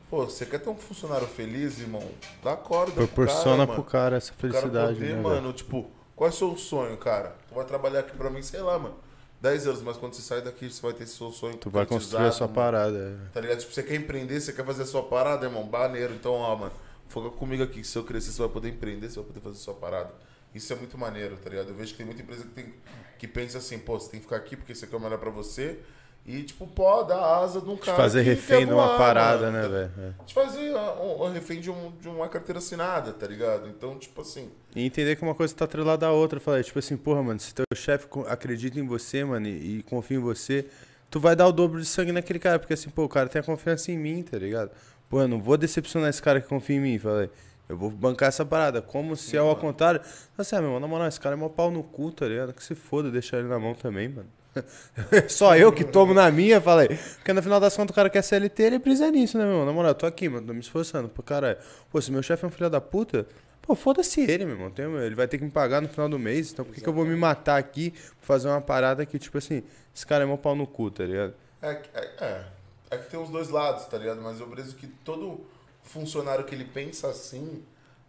[0.09, 2.03] Pô, você quer ter um funcionário feliz, irmão?
[2.43, 5.21] Dá corda Proporciona pro cara, pro cara essa felicidade, cara poder, né?
[5.21, 7.37] Mano, tipo, qual é o seu sonho, cara?
[7.49, 8.95] Tu vai trabalhar aqui pra mim, sei lá, mano.
[9.41, 11.57] 10 anos, mas quando você sai daqui, você vai ter seu sonho.
[11.57, 12.55] Tu vai construir a sua mano.
[12.55, 12.99] parada.
[12.99, 13.33] É.
[13.33, 13.59] Tá ligado?
[13.59, 15.65] Tipo, você quer empreender, você quer fazer a sua parada, irmão?
[15.65, 16.15] Baneiro.
[16.15, 16.73] Então, ó, mano
[17.09, 19.59] foca comigo aqui, que se eu crescer, você vai poder empreender, você vai poder fazer
[19.59, 20.13] sua parada.
[20.55, 21.69] Isso é muito maneiro, tá ligado?
[21.69, 22.75] Eu vejo que tem muita empresa que, tem,
[23.19, 25.31] que pensa assim, pô, você tem que ficar aqui porque isso aqui é melhor pra
[25.31, 25.81] você.
[26.27, 27.97] E, tipo, pô, dá asa de um cara.
[27.97, 29.93] fazer refém de uma parada, né, velho?
[29.97, 30.25] É.
[30.25, 33.69] De fazer um, um refém de, um, de uma carteira assinada, tá ligado?
[33.69, 34.51] Então, tipo assim.
[34.75, 36.41] E entender que uma coisa tá atrelada à outra.
[36.41, 40.17] Falar, tipo assim, porra, mano, se teu chefe acredita em você, mano, e, e confia
[40.17, 40.67] em você,
[41.09, 42.59] tu vai dar o dobro de sangue naquele cara.
[42.59, 44.73] Porque assim, pô, o cara tem a confiança em mim, tá ligado?
[45.09, 46.99] Pô, eu não vou decepcionar esse cara que confia em mim.
[46.99, 47.31] Falei,
[47.69, 48.83] eu vou bancar essa parada.
[48.83, 50.01] Como se ao contrário.
[50.37, 52.53] Assim, ah, meu, na moral, esse cara é mó pau no cu, tá ligado?
[52.53, 54.29] Que se foda deixar ele na mão também, mano.
[55.29, 56.89] Só eu que tomo na minha, falei.
[56.89, 59.65] Porque no final das contas o cara quer CLT, ele precisa nisso, né, meu?
[59.65, 61.09] Na moral, eu tô aqui, mano, tô me esforçando.
[61.09, 61.57] Pô, caralho.
[61.91, 63.27] Pô, se meu chefe é um filho da puta,
[63.63, 64.71] pô, foda-se ele, meu irmão.
[64.71, 66.53] Tem, ele vai ter que me pagar no final do mês.
[66.53, 69.39] Então por que, que eu vou me matar aqui pra fazer uma parada que, tipo
[69.39, 69.63] assim,
[69.95, 71.35] esse cara é mó pau no cu, tá ligado?
[71.63, 72.45] É, é, é.
[72.91, 74.21] É que tem os dois lados, tá ligado?
[74.23, 75.45] Mas eu preso que todo
[75.83, 77.65] funcionário que ele pensa assim,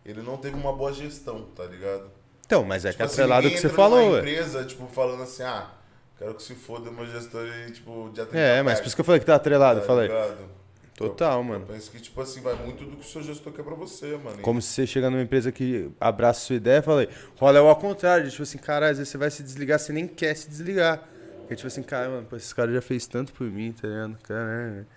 [0.06, 2.12] ele não teve uma boa gestão, tá ligado?
[2.46, 4.20] Então, mas é tipo que assim, atrelado que você falou, ué.
[4.20, 5.70] empresa, tipo, falando assim, ah,
[6.18, 9.06] quero que se foda meu gestor e, tipo, de É, mas por isso que eu
[9.06, 10.08] falei que tá atrelado, tá falei.
[10.08, 10.58] Ligado?
[10.98, 11.66] Total, eu, mano.
[11.68, 14.18] Eu penso que, tipo assim, vai muito do que o seu gestor quer pra você,
[14.18, 14.40] mano.
[14.42, 17.08] Como se você chega numa empresa que abraça sua ideia, falei,
[17.40, 19.94] rola é o ao contrário, tipo assim, cara, às vezes você vai se desligar, você
[19.94, 21.08] nem quer se desligar.
[21.42, 24.18] Porque, tipo assim, cara, mano, pô, esse cara já fez tanto por mim, tá ligado?
[24.24, 24.88] Caramba,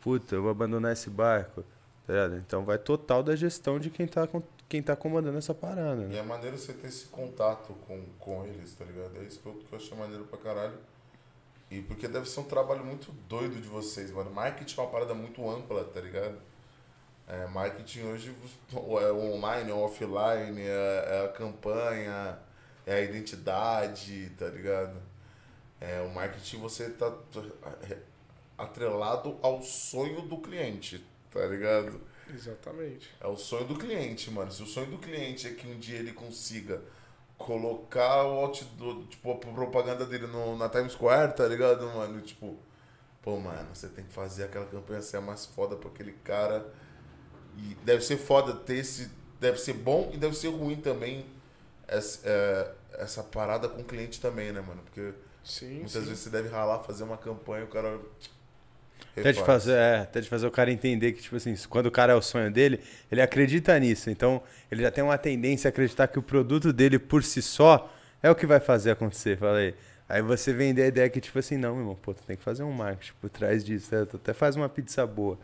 [0.00, 1.64] puta, eu vou abandonar esse barco,
[2.06, 2.36] tá ligado?
[2.36, 4.28] Então vai total da gestão de quem tá,
[4.68, 6.14] quem tá comandando essa parada, né?
[6.14, 9.16] E é maneiro você ter esse contato com, com eles, tá ligado?
[9.16, 10.78] É isso que eu, que eu achei maneiro pra caralho.
[11.70, 14.30] E porque deve ser um trabalho muito doido de vocês, mano.
[14.30, 16.38] Marketing é uma parada muito ampla, tá ligado?
[17.26, 18.34] É, marketing hoje
[18.72, 22.38] é online, é offline, é, é a campanha,
[22.86, 25.00] é a identidade, tá ligado?
[25.80, 27.12] É, o marketing você tá
[28.56, 32.00] atrelado ao sonho do cliente, tá ligado?
[32.32, 33.08] Exatamente.
[33.20, 34.50] É o sonho do cliente, mano.
[34.52, 36.82] Se o sonho do cliente é que um dia ele consiga
[37.36, 42.20] colocar o outdoor, tipo, a propaganda dele no, na Times Square, tá ligado, mano?
[42.20, 42.56] Tipo,
[43.22, 46.72] pô, mano, você tem que fazer aquela campanha ser a mais foda pra aquele cara.
[47.56, 49.10] E deve ser foda ter esse.
[49.40, 51.26] Deve ser bom e deve ser ruim também
[51.86, 54.82] essa, é, essa parada com o cliente também, né, mano?
[54.82, 55.14] Porque
[55.44, 56.00] Sim, Muitas sim.
[56.04, 57.98] vezes você deve ralar, fazer uma campanha, o cara.
[59.16, 61.90] Até de, fazer, é, até de fazer o cara entender que, tipo assim, quando o
[61.90, 62.80] cara é o sonho dele,
[63.10, 64.10] ele acredita nisso.
[64.10, 67.92] Então, ele já tem uma tendência a acreditar que o produto dele por si só
[68.22, 69.36] é o que vai fazer acontecer.
[69.36, 69.74] Falei.
[70.08, 72.42] Aí você vende a ideia que, tipo assim, não, meu irmão, pô, tu tem que
[72.42, 73.94] fazer um marketing por trás disso.
[73.94, 74.04] Né?
[74.04, 75.38] Tu até faz uma pizza boa.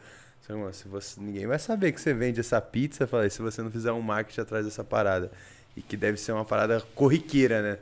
[0.49, 3.71] Irmão, se você, ninguém vai saber que você vende essa pizza, falei, se você não
[3.71, 5.31] fizer um marketing atrás dessa parada.
[5.77, 7.79] E que deve ser uma parada corriqueira, né?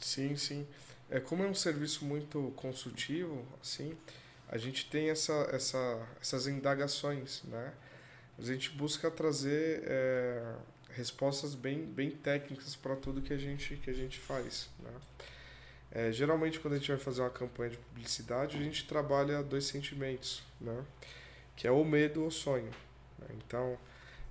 [0.00, 0.66] Sim, sim.
[1.10, 3.92] É, como é um serviço muito consultivo, assim,
[4.48, 7.72] a gente tem essa, essa, essas indagações, né?
[8.38, 10.54] A gente busca trazer é,
[10.90, 14.90] respostas bem, bem técnicas para tudo que a gente, que a gente faz, né?
[15.90, 19.64] É, geralmente, quando a gente vai fazer uma campanha de publicidade, a gente trabalha dois
[19.64, 20.84] sentimentos, né?
[21.54, 22.70] Que é o medo ou o sonho.
[23.18, 23.28] Né?
[23.38, 23.78] Então,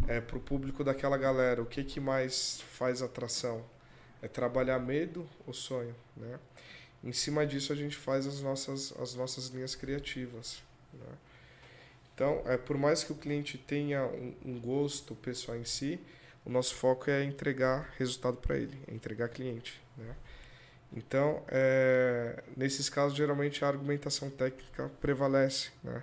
[0.07, 3.65] é, para o público daquela galera, o que, que mais faz atração?
[4.21, 6.39] É trabalhar medo ou sonho, né?
[7.05, 10.61] Em cima disso, a gente faz as nossas, as nossas linhas criativas,
[10.93, 11.13] né?
[12.13, 15.99] Então, é, por mais que o cliente tenha um, um gosto pessoal em si,
[16.45, 20.15] o nosso foco é entregar resultado para ele, é entregar cliente, né?
[20.95, 26.01] Então, é, nesses casos, geralmente a argumentação técnica prevalece, né?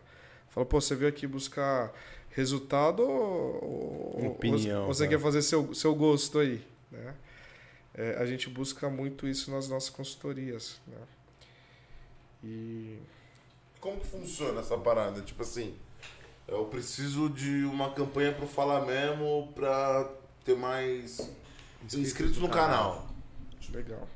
[0.51, 1.91] Fala, pô, você veio aqui buscar
[2.31, 7.15] resultado ou, Opinião, ou você quer fazer seu, seu gosto aí, né?
[7.95, 10.99] É, a gente busca muito isso nas nossas consultorias, né?
[12.43, 12.99] E...
[13.81, 15.21] Como que funciona essa parada?
[15.23, 15.77] Tipo assim,
[16.49, 20.11] eu preciso de uma campanha para falar mesmo para
[20.45, 21.19] ter mais
[21.83, 22.93] inscritos, inscritos no canal.
[22.93, 23.13] canal.
[23.73, 24.09] Legal.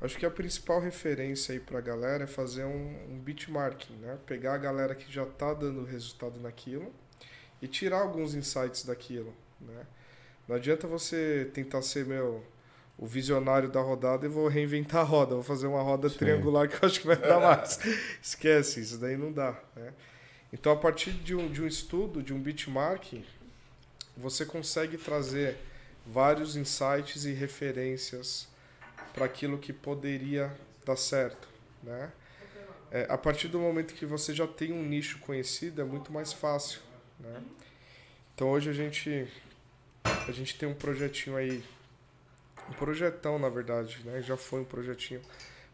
[0.00, 4.16] Acho que a principal referência aí para a galera é fazer um, um benchmarking, né?
[4.26, 6.92] Pegar a galera que já está dando resultado naquilo
[7.60, 9.86] e tirar alguns insights daquilo, né?
[10.46, 12.44] Não adianta você tentar ser meu
[12.98, 16.18] o visionário da rodada e vou reinventar a roda, vou fazer uma roda Sim.
[16.18, 17.78] triangular que eu acho que vai dar mais.
[18.20, 19.94] Esquece, isso daí não dá, né?
[20.52, 23.24] Então, a partir de um, de um estudo, de um benchmarking,
[24.16, 25.56] você consegue trazer
[26.06, 28.48] vários insights e referências
[29.12, 30.52] para aquilo que poderia
[30.84, 31.48] dar certo,
[31.82, 32.10] né?
[32.90, 36.32] É, a partir do momento que você já tem um nicho conhecido, é muito mais
[36.32, 36.80] fácil,
[37.20, 37.42] né?
[38.34, 39.28] Então hoje a gente
[40.04, 41.62] a gente tem um projetinho aí,
[42.68, 44.20] um projetão na verdade, né?
[44.22, 45.20] Já foi um projetinho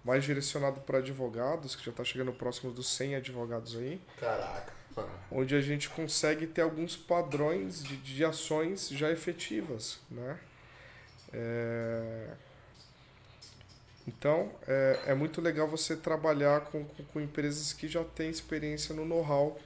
[0.05, 4.01] mais direcionado para advogados, que já está chegando próximo dos 100 advogados aí.
[4.19, 4.73] Caraca.
[5.31, 10.39] Onde a gente consegue ter alguns padrões de, de ações já efetivas, né?
[11.33, 12.29] É,
[14.07, 18.95] então, é, é muito legal você trabalhar com, com, com empresas que já têm experiência
[18.95, 19.59] no know-how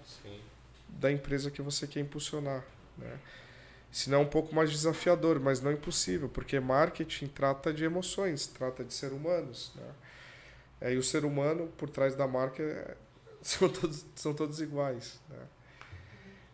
[0.89, 2.64] da empresa que você quer impulsionar.
[2.97, 3.18] Né?
[3.99, 8.46] Se não é um pouco mais desafiador, mas não impossível, porque marketing trata de emoções,
[8.46, 9.72] trata de ser humanos.
[9.74, 9.90] Né?
[10.82, 12.96] É, e o ser humano, por trás da marca, é,
[13.42, 15.18] são, todos, são todos iguais.
[15.28, 15.46] Né?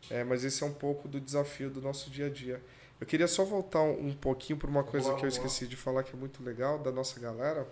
[0.09, 2.63] É, mas esse é um pouco do desafio do nosso dia a dia.
[2.99, 5.39] Eu queria só voltar um, um pouquinho para uma coisa boa, que eu boa.
[5.39, 7.69] esqueci de falar que é muito legal da nossa galera.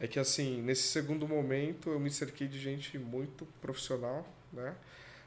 [0.00, 4.74] É que assim, nesse segundo momento eu me cerquei de gente muito profissional, né?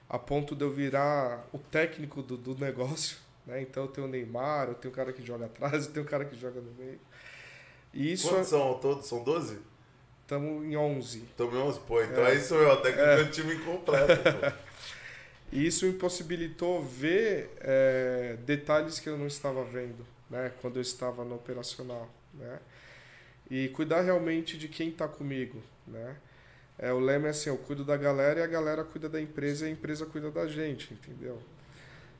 [0.10, 3.62] A ponto de eu virar o técnico do, do negócio, né?
[3.62, 6.10] Então eu tenho o Neymar, eu tenho o cara que joga atrás, eu tenho o
[6.10, 6.99] cara que joga no meio.
[7.93, 8.49] E isso Quantos é...
[8.49, 9.07] são todos?
[9.07, 9.60] São 12?
[10.22, 11.20] Estamos em 11.
[11.20, 11.80] Estamos em 11?
[11.82, 12.32] Pô, então é.
[12.32, 13.24] aí sou eu, o técnico é.
[13.24, 14.60] do time incompleto.
[15.51, 20.51] E isso impossibilitou ver é, detalhes que eu não estava vendo, né?
[20.62, 22.60] Quando eu estava no operacional, né?
[23.49, 26.16] E cuidar realmente de quem está comigo, né?
[26.80, 29.65] É, o lema é assim, eu cuido da galera e a galera cuida da empresa
[29.65, 31.39] e a empresa cuida da gente, entendeu?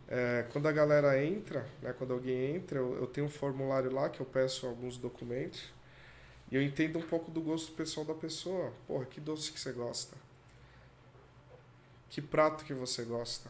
[0.08, 4.10] É, quando a galera entra, né, quando alguém entra, eu, eu, tenho um formulário lá
[4.10, 5.72] que eu peço alguns documentos
[6.52, 8.74] e eu entendo um pouco do gosto pessoal da pessoa.
[8.88, 10.18] Porra, que doce que você gosta?
[12.10, 13.50] que prato que você gosta.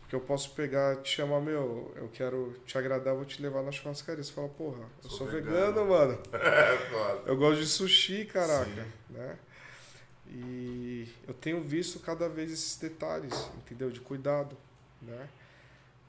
[0.00, 3.70] Porque eu posso pegar, te chamar, meu, eu quero te agradar, vou te levar na
[3.70, 4.22] churrascaria.
[4.22, 6.18] Você fala, porra, eu sou, sou vegano, vegano, mano.
[6.32, 8.64] É, eu gosto de sushi, caraca.
[8.64, 8.90] Sim.
[9.10, 9.38] Né?
[10.30, 13.90] E eu tenho visto cada vez esses detalhes, entendeu?
[13.90, 14.56] De cuidado,
[15.00, 15.28] né?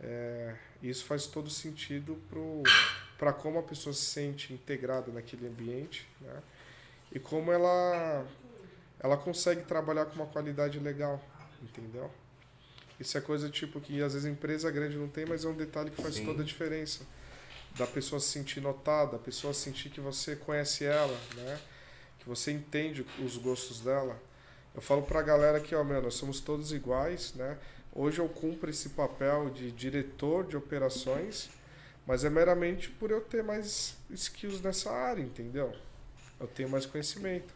[0.02, 2.18] É, isso faz todo sentido
[3.18, 6.42] para como a pessoa se sente integrada naquele ambiente, né?
[7.12, 8.26] E como ela
[9.00, 11.24] ela consegue trabalhar com uma qualidade legal,
[11.62, 12.12] entendeu?
[13.00, 15.54] Isso é coisa tipo que às vezes a empresa grande não tem, mas é um
[15.54, 16.26] detalhe que faz Sim.
[16.26, 17.06] toda a diferença.
[17.78, 21.62] Da pessoa se sentir notada, a pessoa sentir que você conhece ela, né?
[22.20, 24.22] Que você entende os gostos dela.
[24.76, 27.58] Eu falo pra galera que, ó, meu, nós somos todos iguais, né?
[27.94, 31.50] Hoje eu cumpro esse papel de diretor de operações,
[32.06, 35.74] mas é meramente por eu ter mais skills nessa área, entendeu?
[36.40, 37.54] Eu tenho mais conhecimento.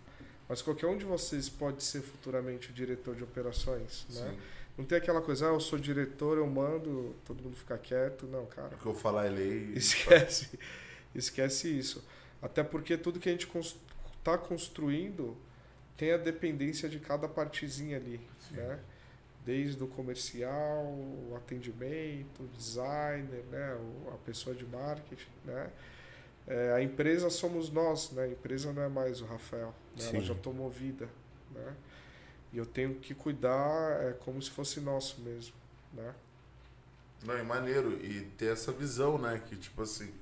[0.49, 4.32] Mas qualquer um de vocês pode ser futuramente o diretor de operações, né?
[4.32, 4.39] Sim.
[4.78, 8.26] Não tem aquela coisa, ah, eu sou diretor, eu mando, todo mundo fica quieto.
[8.26, 8.76] Não, cara.
[8.76, 9.72] O que eu falar é lei.
[9.76, 10.59] Esquece.
[11.14, 12.03] Esquece isso.
[12.41, 13.47] Até porque tudo que a gente
[14.24, 15.38] está construindo
[15.97, 18.55] tem a dependência de cada partezinha ali, Sim.
[18.55, 18.80] né?
[19.45, 23.78] Desde o comercial, o atendimento, o designer, né?
[24.11, 25.69] a pessoa de marketing, né?
[26.47, 28.24] É, a empresa somos nós, né?
[28.24, 30.09] A empresa não é mais o Rafael, né?
[30.13, 31.07] ela já tomou vida,
[31.51, 31.76] né?
[32.53, 35.55] E eu tenho que cuidar é, como se fosse nosso mesmo,
[35.93, 36.13] né?
[37.24, 37.93] Não, é maneiro.
[38.03, 39.41] E ter essa visão, né?
[39.45, 40.13] Que, tipo assim,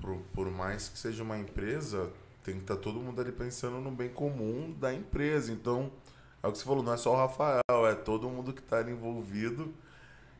[0.00, 2.12] por, por mais que seja uma empresa,
[2.42, 5.52] tem que estar tá todo mundo ali pensando no bem comum da empresa.
[5.52, 5.90] Então,
[6.42, 8.78] é o que você falou, não é só o Rafael, é todo mundo que está
[8.78, 9.74] ali envolvido.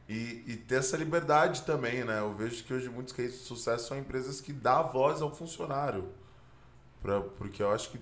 [0.09, 2.19] E, e, ter essa liberdade também, né?
[2.19, 6.09] Eu vejo que hoje muitos cases de sucesso são empresas que dão voz ao funcionário.
[7.01, 8.01] Pra, porque eu acho que,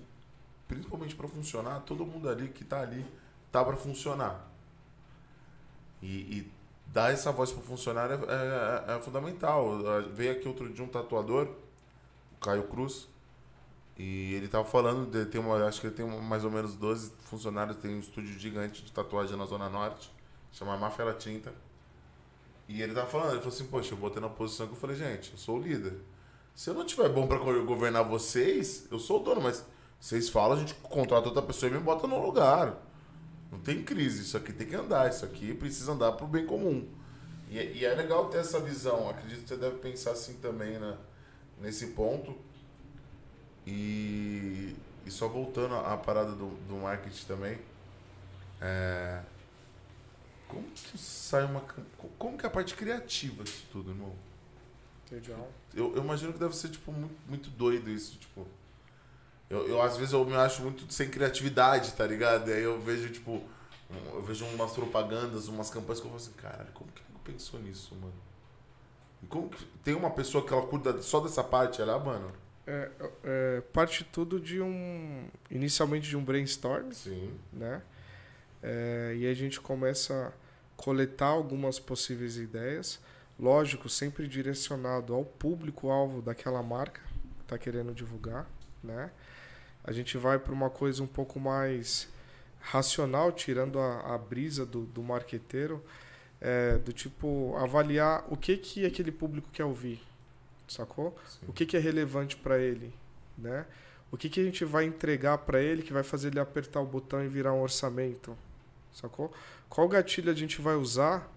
[0.67, 3.05] principalmente para funcionar, todo mundo ali que está ali
[3.51, 4.49] tá para funcionar.
[6.01, 6.51] E, e,
[6.87, 9.77] dar essa voz para o funcionário é, é, é, fundamental.
[10.11, 11.47] Veio aqui outro dia um tatuador,
[12.35, 13.07] o Caio Cruz,
[13.99, 17.11] e ele tava falando, de, tem uma, acho que ele tem mais ou menos 12
[17.25, 20.09] funcionários, tem um estúdio gigante de tatuagem na Zona Norte,
[20.53, 21.53] chama Máfia Tinta.
[22.65, 24.95] E ele tava falando, ele falou assim, poxa, eu botei na posição que eu falei,
[24.95, 25.99] gente, eu sou o líder.
[26.55, 29.65] Se eu não tiver bom para governar vocês, eu sou o dono, mas
[29.99, 32.77] vocês falam, a gente contrata outra pessoa e me bota no lugar.
[33.51, 36.87] Não tem crise, isso aqui tem que andar, isso aqui precisa andar pro bem comum.
[37.49, 40.95] E, e é legal ter essa visão, acredito que você deve pensar assim também, né?
[41.59, 42.47] Nesse ponto
[43.65, 47.59] e, e só voltando à parada do, do marketing também,
[48.61, 49.21] é,
[50.47, 51.61] como que sai uma.
[52.17, 54.13] Como que é a parte criativa disso tudo, irmão?
[55.11, 55.47] Legal.
[55.73, 58.47] Eu, eu imagino que deve ser, tipo, muito, muito doido isso, tipo.
[59.49, 62.49] Eu, eu, às vezes, eu me acho muito sem criatividade, tá ligado?
[62.49, 63.41] E aí eu vejo, tipo,
[64.13, 67.95] eu vejo umas propagandas, umas campanhas que eu falo assim, caralho, como que pensou nisso,
[67.95, 68.13] mano?
[69.23, 69.63] E como que.
[69.83, 72.31] Tem uma pessoa que ela cuida só dessa parte, ela, mano.
[72.71, 72.91] É,
[73.23, 75.27] é, parte tudo de um.
[75.49, 76.91] Inicialmente de um brainstorm.
[76.91, 77.33] Sim.
[77.51, 77.81] Né?
[78.61, 80.31] É, e a gente começa a
[80.77, 82.99] coletar algumas possíveis ideias.
[83.39, 87.01] Lógico, sempre direcionado ao público-alvo daquela marca
[87.37, 88.47] que está querendo divulgar.
[88.83, 89.09] Né?
[89.83, 92.07] A gente vai para uma coisa um pouco mais
[92.59, 95.83] racional, tirando a, a brisa do, do marqueteiro,
[96.39, 100.08] é, do tipo avaliar o que, que aquele público quer ouvir
[100.73, 101.17] sacou?
[101.27, 101.45] Sim.
[101.47, 102.93] O que, que é relevante para ele,
[103.37, 103.65] né?
[104.11, 106.85] O que, que a gente vai entregar para ele que vai fazer ele apertar o
[106.85, 108.35] botão e virar um orçamento,
[108.91, 109.31] sacou?
[109.69, 111.31] Qual gatilho a gente vai usar,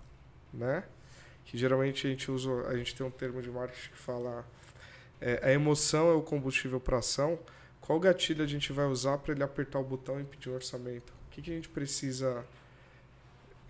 [0.52, 0.84] né?
[1.44, 4.46] Que geralmente a gente usa, a gente tem um termo de marketing que fala
[5.20, 7.38] é, a emoção é o combustível para ação.
[7.80, 11.12] Qual gatilho a gente vai usar para ele apertar o botão e pedir um orçamento?
[11.28, 12.44] O que, que a gente precisa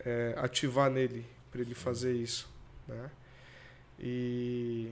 [0.01, 2.49] é, ativar nele para ele fazer isso,
[2.89, 3.11] né?
[3.99, 4.91] E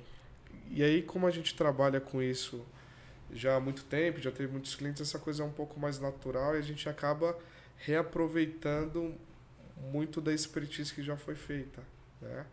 [0.70, 2.64] e aí, como a gente trabalha com isso
[3.32, 6.54] já há muito tempo, já teve muitos clientes, essa coisa é um pouco mais natural
[6.54, 7.36] e a gente acaba
[7.76, 9.14] reaproveitando
[9.76, 11.82] muito da expertise que já foi feita.
[12.20, 12.46] Né?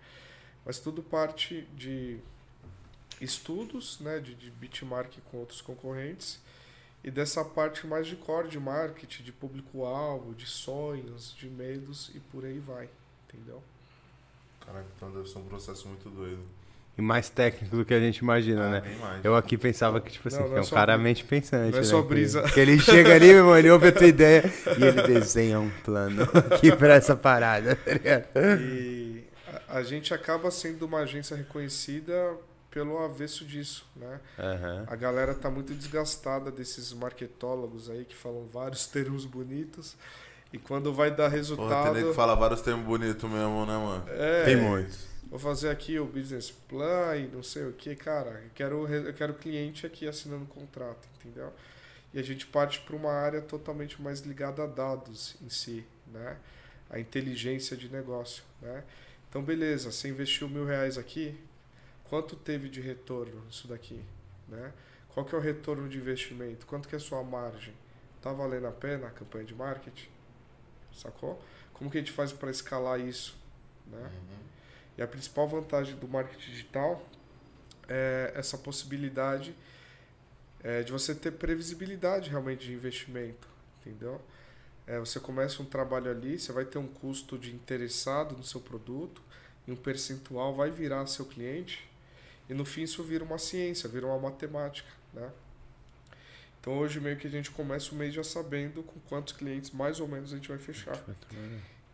[0.66, 2.20] Mas tudo parte de
[3.22, 6.40] estudos, né, de, de bitmark com outros concorrentes
[7.04, 12.20] e dessa parte mais de core de marketing, de público-alvo, de sonhos, de medos e
[12.20, 12.90] por aí vai,
[13.28, 13.64] entendeu?
[14.66, 16.44] Caraca, então deve ser um processo muito doido
[16.98, 19.20] e mais técnico do que a gente imagina, ah, né?
[19.24, 21.72] Eu aqui pensava que, tipo assim, não, não é, é um cara mente pensante.
[21.72, 21.88] Não é né?
[21.88, 22.42] só brisa.
[22.42, 24.44] Que, que, ele chega ali, meu irmão, ele ouve a tua ideia
[24.78, 28.26] e ele desenha um plano aqui pra essa parada, tá ligado?
[28.60, 29.24] E
[29.68, 32.36] a, a gente acaba sendo uma agência reconhecida
[32.72, 34.20] pelo avesso disso, né?
[34.38, 34.84] Uhum.
[34.88, 39.96] A galera tá muito desgastada desses marketólogos aí que falam vários termos bonitos.
[40.54, 41.90] E quando vai dar resultado.
[41.90, 44.06] Pô, tem que falar vários termos bonitos mesmo, né, mano?
[44.08, 48.42] É, tem muitos vou fazer aqui o business plan e não sei o que, cara,
[48.44, 51.54] eu quero, eu quero cliente aqui assinando contrato, entendeu?
[52.14, 56.38] E a gente parte para uma área totalmente mais ligada a dados em si, né?
[56.90, 58.84] A inteligência de negócio, né?
[59.30, 61.38] Então, beleza, você investiu mil reais aqui,
[62.06, 64.02] quanto teve de retorno isso daqui,
[64.48, 64.72] né?
[65.10, 66.66] Qual que é o retorno de investimento?
[66.66, 67.74] Quanto que é a sua margem?
[68.22, 70.17] Tá valendo a pena a campanha de marketing?
[70.98, 71.42] Sacou?
[71.74, 73.38] Como que a gente faz para escalar isso,
[73.86, 74.00] né?
[74.00, 74.38] Uhum.
[74.98, 77.06] E a principal vantagem do marketing digital
[77.88, 79.56] é essa possibilidade
[80.64, 83.48] é, de você ter previsibilidade realmente de investimento,
[83.80, 84.20] entendeu?
[84.88, 88.60] É, você começa um trabalho ali, você vai ter um custo de interessado no seu
[88.60, 89.22] produto
[89.68, 91.88] e um percentual vai virar seu cliente
[92.50, 95.30] e no fim isso vira uma ciência, vira uma matemática, né?
[96.68, 100.02] Então hoje meio que a gente começa o mês já sabendo com quantos clientes mais
[100.02, 101.02] ou menos a gente vai fechar.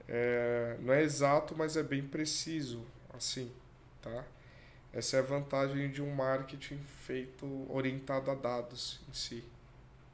[0.07, 3.51] É, não é exato, mas é bem preciso, assim,
[4.01, 4.25] tá?
[4.91, 9.43] Essa é a vantagem de um marketing feito orientado a dados em si,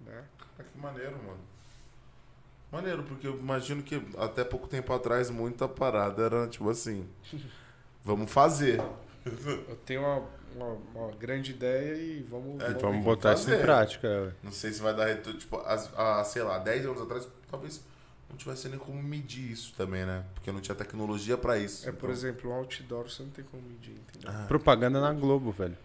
[0.02, 0.26] né?
[0.60, 1.40] Ah, que maneiro, mano.
[2.70, 7.08] Maneiro, porque eu imagino que até pouco tempo atrás muita parada era tipo assim,
[8.04, 8.82] vamos fazer.
[9.26, 13.60] Eu tenho uma, uma, uma grande ideia e vamos, É, vamos, Vamos botar isso em
[13.60, 14.08] prática.
[14.08, 14.32] ué.
[14.44, 15.40] Não sei se vai dar retorno.
[15.40, 17.82] Tipo, as, a, sei lá, 10 anos atrás, talvez
[18.30, 20.24] não tivesse nem como medir isso também, né?
[20.36, 21.88] Porque não tinha tecnologia pra isso.
[21.88, 24.30] É, por Então, exemplo, um outdoor você não tem como medir, entendeu?
[24.32, 24.46] Ah.
[24.48, 25.76] Propaganda na Globo, velho.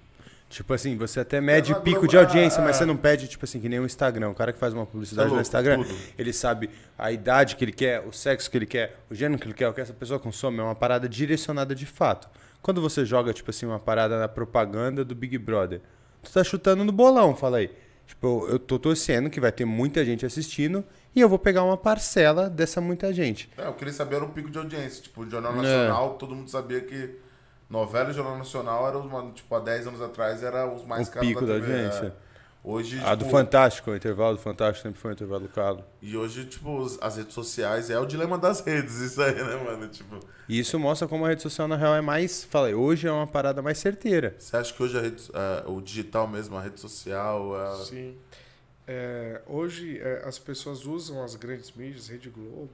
[0.50, 2.78] Tipo assim, você até mede na pico Globo, de audiência, ah, mas ah.
[2.80, 4.28] você não pede, tipo assim, que nem o Instagram.
[4.28, 5.96] O cara que faz uma tá publicidade no louco, Instagram, tudo.
[6.16, 9.46] ele sabe a idade que ele quer, o sexo que ele quer, o gênero que
[9.46, 10.58] ele quer, o que essa pessoa consome.
[10.60, 12.28] É uma parada direcionada de fato.
[12.64, 15.82] Quando você joga, tipo assim, uma parada na propaganda do Big Brother,
[16.22, 17.70] tu tá chutando no bolão, fala aí.
[18.06, 20.82] Tipo, eu tô torcendo que vai ter muita gente assistindo
[21.14, 23.50] e eu vou pegar uma parcela dessa muita gente.
[23.58, 25.02] É, eu queria saber era o pico de audiência.
[25.02, 25.56] Tipo, o Jornal É.
[25.56, 27.16] Nacional, todo mundo sabia que
[27.68, 31.10] novela e Jornal Nacional eram, os, tipo, há 10 anos atrás era os mais O
[31.12, 32.06] caros pico da TV, audiência.
[32.06, 32.12] é.
[32.66, 35.84] Hoje, A do tipo, Fantástico, o intervalo do Fantástico sempre foi um intervalo caro.
[36.00, 39.86] E hoje, tipo, as redes sociais é o dilema das redes, isso aí, né, mano?
[39.88, 42.42] Tipo, E isso mostra como a rede social, na real, é mais.
[42.44, 44.34] Falei, hoje é uma parada mais certeira.
[44.38, 48.16] você acha que hoje a rede, é, o digital mesmo, a rede social, é, Sim.
[48.86, 52.68] É, hoje é, as pessoas usam as grandes mídias, Rede Globo,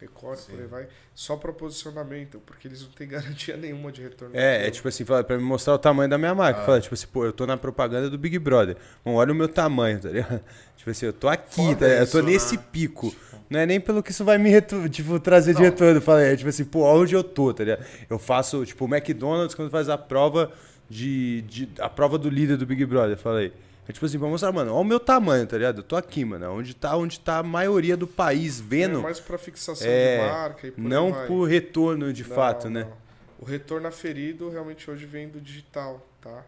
[0.00, 0.52] Record, Sim.
[0.52, 4.36] por aí vai, só para posicionamento, porque eles não têm garantia nenhuma de retorno.
[4.36, 6.60] É, é tipo assim, pra me mostrar o tamanho da minha marca.
[6.60, 6.66] Ah.
[6.66, 8.76] Fala, tipo assim, pô, eu tô na propaganda do Big Brother.
[9.04, 10.40] Bom, olha o meu tamanho, tá ligado?
[10.76, 11.84] Tipo assim, eu tô aqui, tá?
[11.84, 12.62] Eu tô nesse né?
[12.70, 13.12] pico.
[13.50, 14.52] Não é nem pelo que isso vai me
[14.88, 15.64] tipo, trazer de Não.
[15.64, 16.00] retorno.
[16.00, 17.84] Fala, é tipo assim, pô, onde eu tô, tá ligado?
[18.08, 20.52] Eu faço, tipo, o McDonald's quando faz a prova
[20.88, 21.68] de, de.
[21.80, 23.52] a prova do líder do Big Brother, falei.
[23.88, 25.78] É tipo assim, pra mostrar, mano, olha o meu tamanho, tá ligado?
[25.78, 26.50] Eu tô aqui, mano.
[26.52, 28.98] Onde tá, onde tá a maioria do país vendo.
[28.98, 32.68] É mais para fixação É, de marca e por não por retorno de Não, fato,
[32.68, 32.82] né?
[32.84, 32.96] não.
[33.38, 36.42] O retorno aferido realmente hoje vem do digital, tá?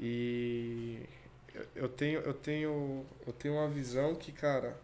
[0.00, 0.98] E
[1.54, 4.76] eu- eu tenho, eu tenho, eu tenho uma visão que, cara,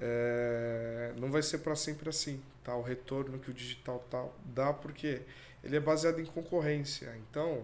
[0.00, 2.74] é, não vai ser para sempre assim, tá?
[2.74, 5.20] O retorno que o digital tá, dá porque
[5.62, 7.12] ele é baseado em concorrência.
[7.30, 7.62] Então,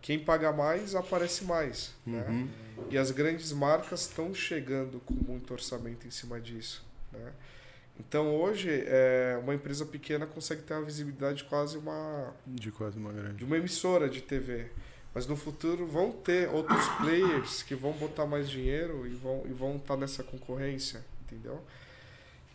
[0.00, 2.24] quem paga mais aparece mais, né?
[2.28, 2.48] Uhum.
[2.90, 6.84] E as grandes marcas estão chegando com muito orçamento em cima disso.
[7.12, 7.32] Né?
[7.98, 13.12] Então hoje é, uma empresa pequena consegue ter uma visibilidade quase uma De quase uma
[13.12, 13.34] grande.
[13.34, 14.70] de uma emissora de TV.
[15.12, 19.52] Mas no futuro vão ter outros players que vão botar mais dinheiro e vão e
[19.52, 21.60] vão estar nessa concorrência, entendeu?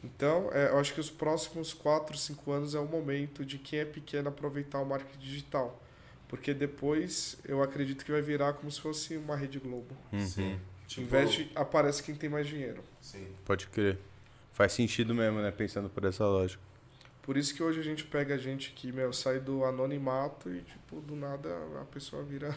[0.02, 3.80] Então, é, eu acho que os próximos 4, 5 anos é o momento de quem
[3.80, 5.82] é pequeno aproveitar o marketing digital.
[6.28, 9.96] Porque depois eu acredito que vai virar como se fosse uma Rede Globo.
[10.12, 10.26] Uhum.
[10.26, 10.60] sim.
[10.88, 12.84] Tipo, Investe, aparece quem tem mais dinheiro.
[13.02, 13.28] Sim.
[13.44, 13.98] Pode crer.
[14.54, 15.52] Faz sentido mesmo, né?
[15.52, 16.62] Pensando por essa lógica.
[17.24, 21.02] Por isso que hoje a gente pega gente que, meu, sai do anonimato e, tipo,
[21.02, 21.50] do nada
[21.82, 22.56] a pessoa vira.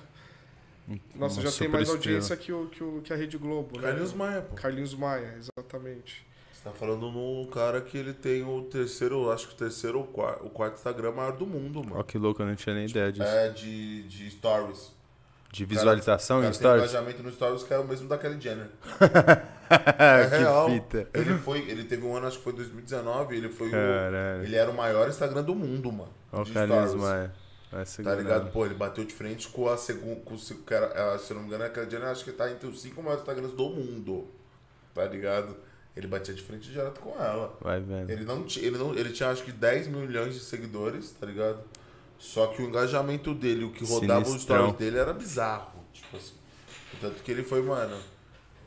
[1.14, 3.88] Nossa, Uma já tem mais audiência que, o, que, o, que a Rede Globo, né?
[3.88, 4.54] Carlinhos Maia, pô.
[4.54, 6.26] Carlinhos Maia, exatamente.
[6.68, 10.46] Tá falando num cara que ele tem o terceiro, acho que o terceiro ou quarto,
[10.46, 12.04] o quarto Instagram maior do mundo, Ó, mano.
[12.04, 13.24] que louco, eu não tinha nem ideia disso.
[13.24, 14.92] É de, de stories.
[15.50, 16.82] De visualização O em cara tem stories?
[16.90, 18.68] engajamento no stories que é o mesmo da Kylie Jenner.
[20.30, 20.70] que real.
[20.70, 21.08] fita.
[21.14, 23.74] Ele foi, ele teve um ano, acho que foi 2019, ele foi o,
[24.44, 26.12] ele era o maior Instagram do mundo, mano.
[26.32, 26.94] Ó o stories.
[26.94, 27.32] Maia.
[27.70, 28.50] Vai Tá ligado?
[28.50, 30.20] Pô, ele bateu de frente com a segunda.
[30.22, 30.54] Com, se-
[31.32, 33.52] eu não me engano, a Kylie Jenner acho que tá entre os cinco maiores Instagrams
[33.54, 34.26] do mundo.
[34.94, 35.54] Tá ligado?
[35.98, 37.58] Ele batia de frente direto com ela.
[37.60, 38.08] Vai vendo.
[38.08, 41.60] Ele não, ele não ele tinha acho que 10 milhões de seguidores, tá ligado?
[42.20, 44.56] Só que o engajamento dele, o que rodava os Sinistrão.
[44.68, 45.80] stories dele era bizarro.
[45.92, 46.34] Tipo assim.
[47.00, 47.96] Tanto que ele foi, mano.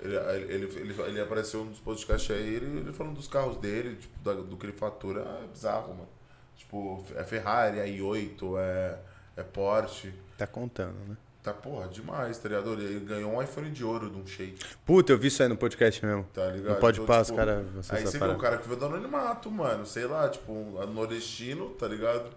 [0.01, 4.19] Ele, ele, ele, ele apareceu nos podcasts aí, ele, ele falando dos carros dele, tipo,
[4.23, 5.21] da- do que ele fatura.
[5.43, 6.09] É bizarro, mano.
[6.57, 8.99] Tipo, é Ferrari, é i8, é,
[9.37, 10.13] é Porsche.
[10.37, 11.15] Tá contando, né?
[11.43, 12.73] Tá, porra, demais, tá ligado?
[12.73, 15.57] Ele ganhou um iPhone de ouro de um shake, Puta, eu vi isso aí no
[15.57, 16.23] podcast mesmo.
[16.31, 16.73] tá ligado?
[16.73, 17.57] Não pode Então, passar, tipo, cara.
[17.59, 18.31] Aí Você você vê separa.
[18.33, 22.29] um cara que veio do anonimato, mano, sei lá, tipo, um nordestino, tá ligado?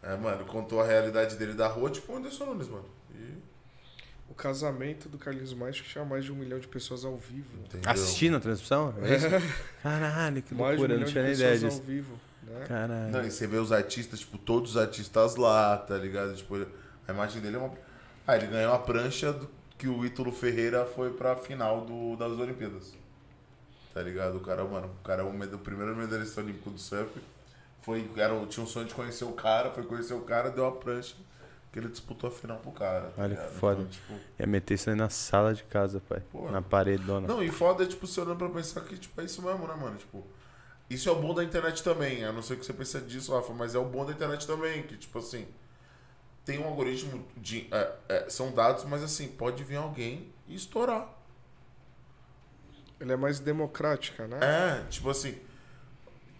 [0.00, 2.84] É, mano, contou a realidade dele da rua, tipo o Anderson Nunes, mano.
[3.12, 3.34] E,
[4.30, 7.48] O casamento do Carlinhos Maia tinha mais de um milhão de pessoas ao vivo.
[7.64, 7.90] entendeu?
[7.90, 8.94] Assistindo a transmissão?
[9.02, 9.26] É isso?
[9.82, 11.70] Caralho, que mais de um loucura, eu milhão não de tinha nem pessoas ideia ao
[11.70, 11.82] disso.
[11.82, 12.20] vivo.
[12.44, 12.64] Né?
[12.68, 13.10] Caralho.
[13.10, 16.34] Não, e você vê os artistas, tipo, todos os artistas lá, tá ligado?
[16.36, 16.64] Tipo,
[17.08, 17.87] a imagem dele é uma.
[18.28, 19.48] Ah, ele ganhou a prancha do-
[19.78, 22.92] que o Ítalo Ferreira foi pra final do, das Olimpíadas.
[23.94, 24.36] Tá ligado?
[24.36, 27.10] O cara, mano, o cara é o, primeiro medalhista olímpico do surf.
[27.80, 30.72] Foi, era, tinha um sonho de conhecer o cara, foi conhecer o cara, deu a
[30.72, 31.16] prancha
[31.72, 33.10] que ele disputou a final pro cara.
[33.16, 33.58] tá Olha que ligado?
[33.58, 33.80] foda.
[33.80, 36.22] Então, tipo, Ia meter isso aí na sala de casa, pai.
[36.30, 36.50] Pô.
[36.50, 37.26] Na paredona.
[37.26, 39.74] Não, e foda é, tipo, você olhando pra pensar que, tipo, é isso mesmo, né,
[39.74, 39.96] mano?
[39.96, 40.26] Tipo,
[40.90, 42.24] isso é o bom da internet também.
[42.24, 44.82] A não ser que você pense disso, Rafa, mas é o bom da internet também,
[44.82, 45.46] que, tipo assim,
[46.48, 47.68] tem um algoritmo de.
[47.70, 51.14] é, é, são dados, mas assim, pode vir alguém e estourar.
[52.98, 54.38] Ele é mais democrática, né?
[54.40, 55.38] É, tipo assim,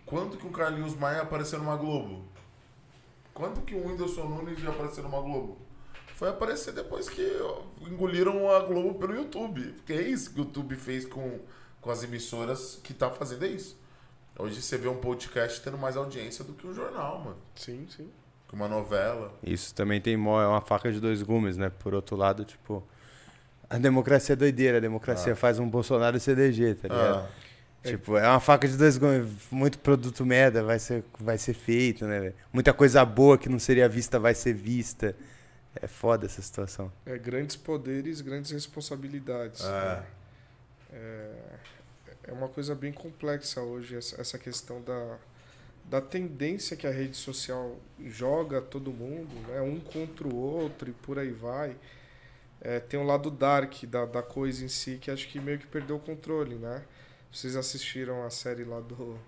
[0.06, 2.24] quando que o Carlinhos Maia apareceu numa Globo?
[3.34, 5.58] Quando que o Whindersson Nunes ia aparecer numa Globo?
[6.14, 7.22] foi aparecer depois que
[7.80, 9.72] engoliram a Globo pelo YouTube.
[9.74, 11.38] Porque é isso que o YouTube fez com,
[11.82, 13.78] com as emissoras que tá fazendo é isso.
[14.36, 17.36] Hoje você vê um podcast tendo mais audiência do que um jornal, mano.
[17.54, 18.10] Sim, sim.
[18.48, 19.32] Que uma novela.
[19.42, 21.70] Isso também tem mó, é uma faca de dois gumes, né?
[21.78, 22.82] Por outro lado, tipo,
[23.68, 25.36] a democracia é doideira, a democracia Ah.
[25.36, 27.26] faz um Bolsonaro se eleger, tá ligado?
[27.26, 27.48] Ah,
[27.84, 29.30] Tipo, é uma faca de dois gumes.
[29.52, 32.32] Muito produto merda vai ser, vai ser feito, né?
[32.52, 35.14] Muita coisa boa que não seria vista vai ser vista.
[35.80, 36.90] É foda essa situação.
[37.06, 39.64] É grandes poderes, grandes responsabilidades.
[39.64, 40.02] É.
[40.92, 41.30] É,
[42.24, 45.16] é uma coisa bem complexa hoje essa, essa questão da,
[45.88, 49.60] da tendência que a rede social joga todo mundo, né?
[49.60, 51.76] um contra o outro e por aí vai.
[52.60, 55.66] É, tem um lado dark da, da coisa em si que acho que meio que
[55.66, 56.84] perdeu o controle, né?
[57.32, 59.18] Vocês assistiram a série lá do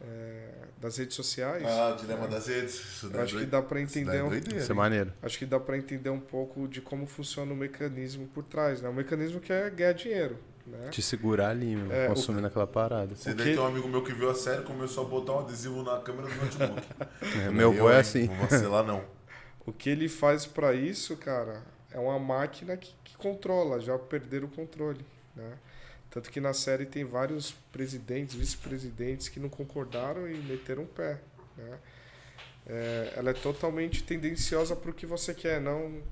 [0.00, 0.48] é,
[0.78, 1.64] das redes sociais?
[1.64, 2.74] Ah, o dilema das redes.
[2.74, 5.12] Isso Eu daí é acho que dá para daí entender é um, Isso é maneiro.
[5.22, 8.88] Acho que dá para entender um pouco de como funciona o mecanismo por trás, né?
[8.88, 10.88] O mecanismo que é ganhar dinheiro, né?
[10.90, 13.14] Te segurar ali, meu, É, o- consumindo aquela parada.
[13.14, 15.32] Você O daí que- tem um amigo meu que viu a série começou a botar
[15.32, 16.82] um adesivo na câmera do notebook.
[17.46, 18.26] É, meu Eu, avô é assim.
[18.26, 19.04] Não vou vacilar, não.
[19.64, 24.48] O que ele faz para isso, cara, é uma máquina que, que controla, já perderam
[24.48, 25.04] o controle,
[25.36, 25.52] né?
[26.10, 31.20] Tanto que na série tem vários presidentes, vice-presidentes que não concordaram e meteram o pé,
[31.56, 31.78] né?
[32.66, 36.02] É, ela é totalmente tendenciosa para o que você quer, não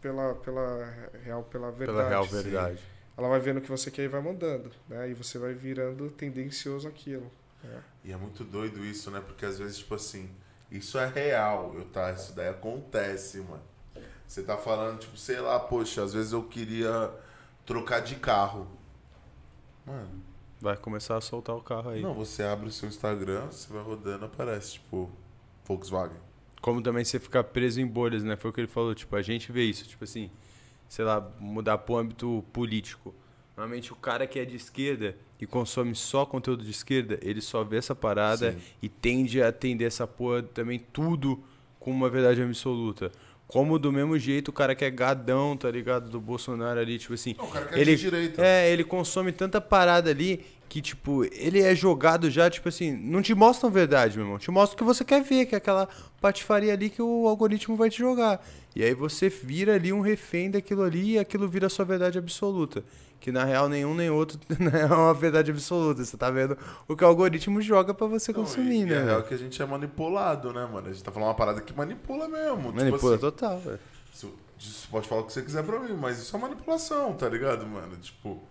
[0.00, 1.98] pela, pela real, pela verdade.
[1.98, 2.30] Pela real sim.
[2.42, 2.78] verdade.
[3.16, 5.08] Ela vai vendo o que você quer e vai mandando, né?
[5.10, 7.30] E você vai virando tendencioso aquilo.
[7.62, 7.82] né?
[8.04, 9.20] E é muito doido isso, né?
[9.26, 10.28] Porque às vezes, tipo assim,
[10.70, 12.12] isso é real, eu tá?
[12.12, 13.62] Isso daí acontece, mano.
[14.28, 17.10] Você tá falando, tipo, sei lá, poxa, às vezes eu queria
[17.64, 18.66] trocar de carro.
[19.86, 20.22] Mano,
[20.60, 22.02] Vai começar a soltar o carro aí.
[22.02, 25.10] não, você abre o seu Instagram, você vai rodando, aparece, tipo,
[25.64, 26.16] Volkswagen.
[26.62, 28.36] Como também você ficar preso em bolhas, né?
[28.36, 30.30] Foi o que ele falou, tipo, a gente vê isso, tipo assim,
[30.88, 33.14] sei lá, mudar pro âmbito político.
[33.56, 37.64] Normalmente o cara que é de esquerda e consome só conteúdo de esquerda, ele só
[37.64, 38.58] vê essa parada Sim.
[38.82, 41.42] e tende a atender essa porra também tudo
[41.80, 43.10] com uma verdade absoluta.
[43.46, 46.10] Como do mesmo jeito o cara que é gadão, tá ligado?
[46.10, 47.34] Do Bolsonaro ali, tipo assim.
[47.38, 48.44] Não, o cara que é ele, de direita.
[48.44, 53.22] É, ele consome tanta parada ali que, tipo, ele é jogado já, tipo assim, não
[53.22, 54.38] te mostram verdade, meu irmão.
[54.38, 55.88] Te mostra o que você quer ver, que é aquela
[56.20, 58.44] patifaria ali que o algoritmo vai te jogar.
[58.74, 62.18] E aí você vira ali um refém daquilo ali e aquilo vira a sua verdade
[62.18, 62.84] absoluta.
[63.18, 66.04] Que na real nenhum nem outro não é uma verdade absoluta.
[66.04, 68.90] Você tá vendo o que o algoritmo joga pra você Não, consumir, e, né?
[68.90, 69.28] E é real velho?
[69.28, 70.88] que a gente é manipulado, né, mano?
[70.88, 72.72] A gente tá falando uma parada que manipula mesmo.
[72.72, 73.78] Manipula tipo assim, total, velho.
[74.12, 74.28] Você
[74.90, 77.96] pode falar o que você quiser pra mim, mas isso é manipulação, tá ligado, mano?
[77.96, 78.42] Tipo,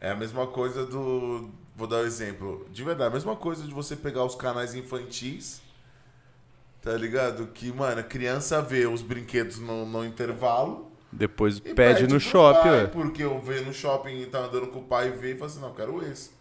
[0.00, 1.48] é a mesma coisa do.
[1.76, 2.66] Vou dar um exemplo.
[2.70, 5.60] De verdade, a mesma coisa de você pegar os canais infantis,
[6.82, 7.46] tá ligado?
[7.48, 10.90] Que, mano, a criança vê os brinquedos no, no intervalo.
[11.10, 12.86] Depois E pede no shopping, pai.
[12.88, 15.46] Porque eu vejo no shopping e tá andando com o pai e vê e fala
[15.50, 16.36] assim: não, quero esse.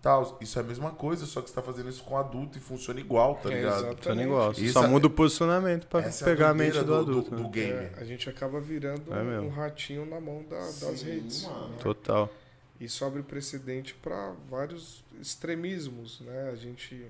[0.00, 0.36] Tal.
[0.38, 3.00] Isso é a mesma coisa, só que você tá fazendo isso com adulto e funciona
[3.00, 3.78] igual, tá É, ligado?
[3.78, 3.96] exato.
[3.96, 4.52] Funciona igual.
[4.52, 7.30] Isso Só é- muda o posicionamento pra Essa é pegar a doideira mente do, adulto.
[7.30, 7.42] Do, né?
[7.42, 7.72] do game.
[7.72, 11.44] É, a gente acaba virando É um ratinho na mão da- das Sim, redes.
[11.44, 11.74] mano.
[11.82, 12.30] Total.
[12.80, 16.50] Isso abre precedente para vários extremismos, né?
[16.52, 17.06] A gente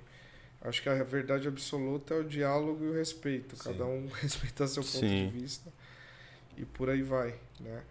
[0.60, 3.56] acho que a verdade absoluta é o diálogo e o respeito.
[3.56, 3.62] Sim.
[3.64, 5.28] Cada um respeita seu ponto Sim.
[5.28, 5.72] de vista
[6.56, 7.82] e por aí vai, né?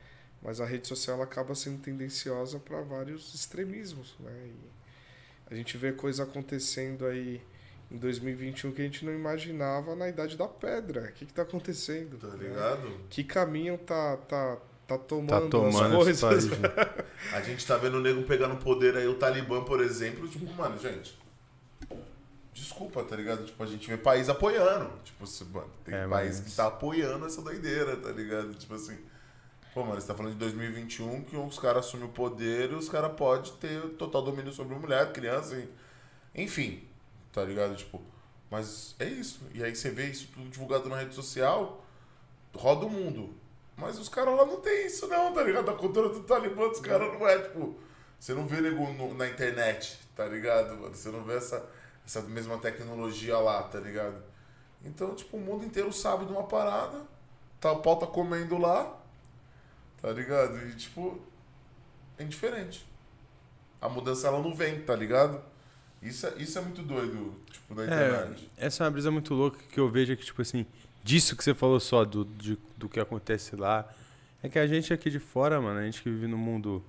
[0.42, 4.50] Mas a rede social acaba sendo tendenciosa para vários extremismos, né?
[4.50, 7.42] E a gente vê coisa acontecendo aí
[7.90, 11.04] em 2021 que a gente não imaginava na idade da pedra.
[11.10, 12.18] O que está acontecendo?
[12.18, 12.48] Tá né?
[12.48, 13.00] ligado?
[13.10, 14.58] Que caminho tá tá
[14.88, 16.52] tá Tá tomando, tomando as coisas?
[17.34, 20.78] A gente tá vendo o nego pegando poder aí, o Talibã, por exemplo, tipo, mano,
[20.80, 21.18] gente.
[22.54, 23.46] Desculpa, tá ligado?
[23.46, 24.92] Tipo, a gente vê país apoiando.
[25.04, 28.54] Tipo, assim, mano, tem É, país mas- que tá apoiando essa doideira, tá ligado?
[28.54, 28.98] Tipo assim.
[29.74, 32.88] Pô, mano, você tá falando de 2021 que os caras assumem o poder e os
[32.88, 35.68] caras podem ter total domínio sobre mulher, criança, e...
[36.44, 36.84] enfim,
[37.32, 37.76] tá ligado?
[37.76, 38.00] Tipo,
[38.52, 39.42] mas é isso.
[39.52, 41.84] E aí você vê isso tudo divulgado na rede social,
[42.54, 43.34] roda o mundo.
[43.76, 45.70] Mas os caras lá não tem isso não, tá ligado?
[45.72, 47.76] A cultura do Talibã dos caras não é, tipo...
[48.20, 50.96] Você não vê nego no- na internet, tá ligado, mano?
[50.96, 51.70] Você não vê essa,
[52.06, 54.16] essa mesma tecnologia lá, tá ligado?
[54.86, 57.02] Então, tipo, o mundo inteiro sabe de uma parada,
[57.60, 58.98] tá, o pau tá comendo lá,
[60.02, 60.58] tá ligado?
[60.70, 61.20] E, tipo,
[62.18, 62.88] é indiferente.
[63.82, 65.42] A mudança, ela não vem, tá ligado?
[66.02, 68.50] Isso é, isso é muito doido, tipo, na É, internet.
[68.56, 70.66] essa é uma brisa muito louca que eu vejo que, tipo assim,
[71.04, 73.88] disso que você falou só, do, de- do que acontece lá,
[74.42, 76.84] é que a gente aqui de fora, mano, a gente que vive no mundo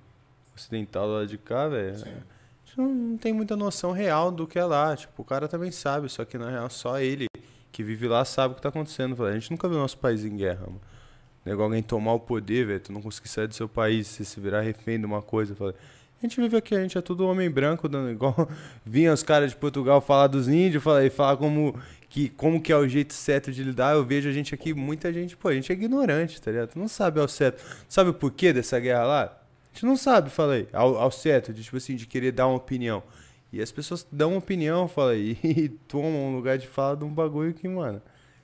[0.55, 4.57] ocidental lá de cá, velho, a gente não, não tem muita noção real do que
[4.59, 4.95] é lá.
[4.95, 7.27] Tipo, o cara também sabe, só que na real só ele
[7.71, 9.21] que vive lá sabe o que tá acontecendo.
[9.25, 10.81] A gente nunca viu nosso país em guerra, mano.
[11.45, 14.39] Nego, alguém tomar o poder, velho, tu não conseguir sair do seu país, você se
[14.39, 15.53] virar refém de uma coisa.
[15.55, 15.75] Falei,
[16.19, 18.49] a gente vive aqui, a gente é tudo homem branco, dando igual.
[18.83, 21.77] Vinha os caras de Portugal falar dos índios, falar, falar como
[22.09, 23.95] que, como que é o jeito certo de lidar.
[23.95, 26.69] Eu vejo a gente aqui, muita gente, pô, a gente é ignorante, tá ligado?
[26.69, 27.63] Tu não sabe ao certo.
[27.87, 29.23] Sabe o porquê dessa guerra lá?
[29.23, 32.55] A gente não sabe, falei, ao, ao certo, de tipo assim, de querer dar uma
[32.55, 33.03] opinião.
[33.51, 37.13] E as pessoas dão uma opinião, falei, e tomam um lugar de fala de um
[37.13, 38.01] bagulho que, mano.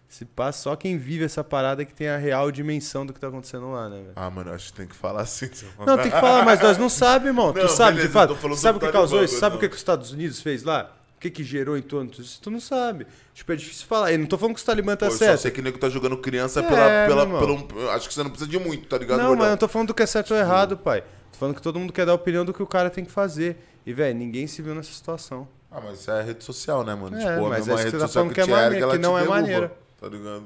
[0.07, 3.29] Se passa, só quem vive essa parada que tem a real dimensão do que tá
[3.29, 4.11] acontecendo lá, né, velho?
[4.13, 5.49] Ah, mano, acho que tem que falar assim.
[5.85, 7.53] Não, tem que falar, mas nós não sabemos, irmão.
[7.53, 8.57] Não, tu sabe, beleza, de fato.
[8.57, 9.39] Sabe o que causou isso?
[9.39, 10.93] Sabe o que, que os Estados Unidos fez lá?
[11.21, 12.39] O que, que gerou em torno disso?
[12.41, 13.05] Tu não sabe.
[13.31, 14.11] Tipo, é difícil falar.
[14.11, 15.41] Eu não tô falando que os Talibã tá Pô, eu só certo.
[15.41, 16.63] sei que nego tá jogando criança É,
[17.07, 17.89] pela, pela, pelo.
[17.91, 19.19] Acho que você não precisa de muito, tá ligado?
[19.19, 19.37] Não, gordão?
[19.37, 21.01] mas eu não tô falando do que é certo ou errado, pai.
[21.31, 23.11] Tô falando que todo mundo quer dar a opinião do que o cara tem que
[23.11, 23.55] fazer.
[23.85, 25.47] E, velho, ninguém se viu nessa situação.
[25.69, 27.15] Ah, mas isso é rede social, né, mano?
[27.15, 28.91] É, tipo, a mas mesma é que rede tá social que, que é maneira- que
[28.93, 29.71] te não é maneira.
[30.01, 30.45] Tá ligado?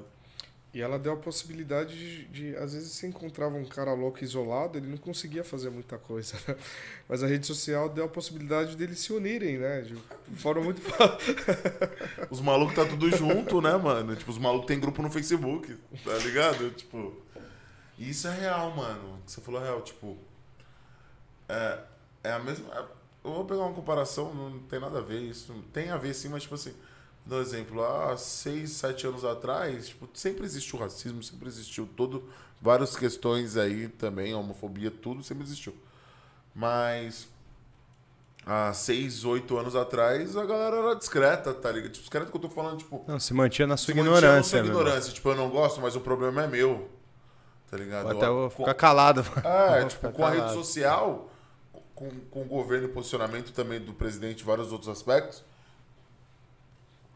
[0.76, 4.78] E ela deu a possibilidade de, de, às vezes, você encontrava um cara louco isolado,
[4.78, 6.58] ele não conseguia fazer muita coisa, né?
[7.08, 9.84] Mas a rede social deu a possibilidade deles se unirem, né?
[9.84, 9.96] De
[10.36, 10.82] forma muito.
[12.30, 14.18] Os malucos tá tudo junto, né, mano?
[14.18, 15.74] Tipo, os malucos tem grupo no Facebook,
[16.04, 16.70] tá ligado?
[16.72, 17.16] Tipo.
[17.98, 19.22] Isso é real, mano.
[19.26, 20.18] Você falou real, tipo.
[21.48, 21.80] É,
[22.22, 22.68] é a mesma.
[22.74, 22.86] é-
[23.24, 25.54] Eu vou pegar uma comparação, não tem nada a ver isso.
[25.72, 26.74] Tem a ver sim, mas tipo assim.
[27.30, 32.30] Um exemplo, há seis, sete anos atrás, tipo, sempre existiu racismo, sempre existiu todo,
[32.62, 35.76] várias questões aí também, homofobia, tudo sempre existiu.
[36.54, 37.28] Mas
[38.46, 41.92] há seis, oito anos atrás, a galera era discreta, tá ligado?
[41.92, 44.60] Tipo, discreta que eu tô falando, tipo, Não, se mantinha na sua mantinha na ignorância,
[44.60, 45.14] sua ignorância.
[45.14, 46.90] Tipo, eu não gosto, mas o problema é meu.
[47.70, 48.12] Tá ligado?
[48.12, 49.26] Até eu vou ficar calado.
[49.44, 50.58] É, Vou tipo, com a rede calado.
[50.58, 51.32] social,
[51.96, 55.44] com, com o governo e posicionamento também do presidente e vários outros aspectos,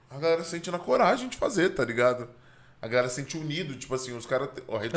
[0.10, 2.28] a galera sente na coragem de fazer, tá ligado?
[2.82, 4.50] A galera sente unido, tipo assim, os caras.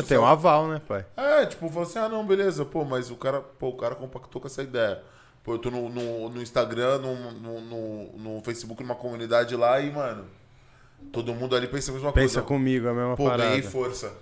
[0.07, 1.05] Tenho um aval, né, pai?
[1.17, 4.41] É, tipo, falou assim, ah, não, beleza, pô, mas o cara, pô, o cara compactou
[4.41, 5.03] com essa ideia.
[5.43, 9.91] Pô, eu tô no, no, no Instagram, no, no, no, Facebook, numa comunidade lá e,
[9.91, 10.25] mano,
[11.13, 12.47] todo mundo ali pensa a mesma Pensa coisa.
[12.47, 13.51] comigo, é a mesma Pô, parada.
[13.51, 14.11] ganhei força.
[14.11, 14.15] Tá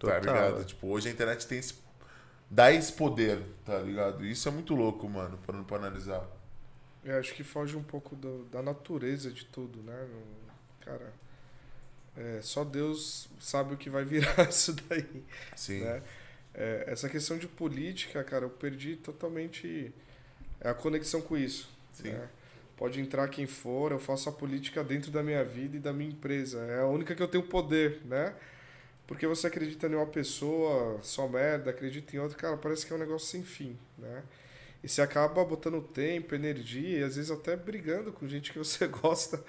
[0.00, 0.52] Total, ligado?
[0.54, 0.64] velho.
[0.66, 1.74] Tipo, hoje a internet tem esse.
[2.50, 4.26] dá esse poder, tá ligado?
[4.26, 6.22] Isso é muito louco, mano, pra, pra analisar.
[7.04, 10.06] Eu acho que foge um pouco do- da natureza de tudo, né?
[10.80, 11.12] Cara,
[12.16, 15.24] é, só Deus sabe o que vai virar isso daí.
[15.56, 15.80] Sim.
[15.80, 16.02] né?
[16.54, 19.92] É, essa questão de política, cara, eu perdi totalmente
[20.62, 21.68] a conexão com isso.
[21.92, 22.10] Sim.
[22.10, 22.28] né?
[22.76, 26.10] Pode entrar quem for, eu faço a política dentro da minha vida e da minha
[26.10, 26.60] empresa.
[26.64, 28.34] É a única que eu tenho poder, né?
[29.06, 32.96] Porque você acredita em uma pessoa, só merda, acredita em outra, cara, parece que é
[32.96, 34.22] um negócio sem fim, né?
[34.82, 38.86] E você acaba botando tempo, energia e às vezes até brigando com gente que você
[38.88, 39.42] gosta.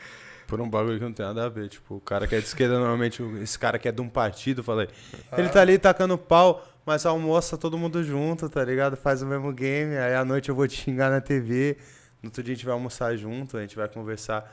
[0.47, 1.69] Por um bagulho que não tem nada a ver.
[1.69, 4.61] Tipo, o cara que é de esquerda, normalmente, esse cara que é de um partido,
[4.61, 4.89] falei.
[5.37, 8.97] Ele tá ali tacando pau, mas almoça todo mundo junto, tá ligado?
[8.97, 9.95] Faz o mesmo game.
[9.95, 11.77] Aí à noite eu vou te xingar na TV.
[12.21, 14.51] No outro dia a gente vai almoçar junto, a gente vai conversar.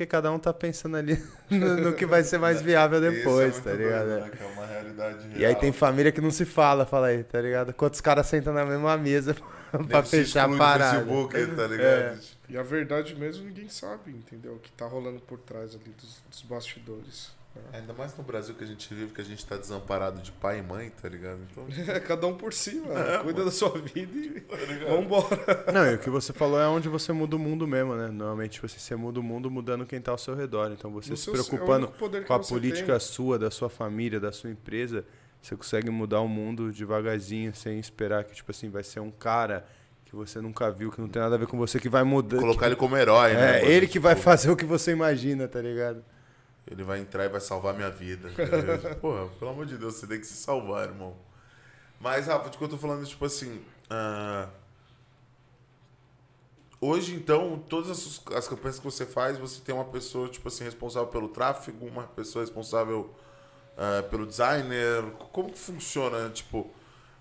[0.00, 3.68] Porque cada um tá pensando ali no, no que vai ser mais viável depois, tá
[3.68, 4.06] é muito ligado?
[4.08, 4.30] doido, né?
[4.30, 5.38] Que é uma realidade real.
[5.38, 7.74] E aí tem família que não se fala, fala aí, tá ligado?
[7.74, 9.36] Quantos caras sentam na mesma mesa
[9.88, 11.04] pra fechar a parada.
[11.04, 11.84] Facebook, tá ligado?
[11.84, 12.18] É.
[12.48, 14.54] E a verdade mesmo ninguém sabe, entendeu?
[14.54, 17.32] O que tá rolando por trás ali dos, dos bastidores.
[17.72, 20.58] Ainda mais no Brasil que a gente vive, que a gente tá desamparado de pai
[20.60, 21.38] e mãe, tá ligado?
[21.50, 22.98] Então, É, cada um por si, mano.
[22.98, 24.88] É, Cuida da sua vida e tá ligado?
[24.88, 25.64] vambora.
[25.72, 28.08] Não, e o que você falou é onde você muda o mundo mesmo, né?
[28.08, 30.70] Normalmente tipo assim, você muda o mundo mudando quem tá ao seu redor.
[30.72, 33.00] Então você No se seu- é preocupando que com a você política tem.
[33.00, 35.04] sua, da sua família, da sua empresa,
[35.42, 39.64] você consegue mudar o mundo devagarzinho, sem esperar que, tipo assim, vai ser um cara
[40.04, 42.38] que você nunca viu, que não tem nada a ver com você, que vai mudar.
[42.38, 43.58] Colocar ele como herói, né?
[43.58, 43.72] É, mano?
[43.72, 46.04] ele que vai Tipo, fazer o que você imagina, tá ligado?
[46.66, 48.28] Ele vai entrar e vai salvar minha vida.
[48.36, 48.96] ligado?
[49.00, 51.16] Porra, pelo amor de Deus, você tem que se salvar, irmão.
[52.00, 53.62] Mas, Rafa, de que eu tô falando, tipo assim.
[53.88, 54.48] ah,
[56.80, 60.64] Hoje, então, todas as, as campanhas que você faz, você tem uma pessoa, tipo assim,
[60.64, 63.14] responsável pelo tráfego, uma pessoa responsável
[63.76, 65.02] ah, pelo designer.
[65.32, 66.30] Como que funciona?
[66.30, 66.70] Tipo,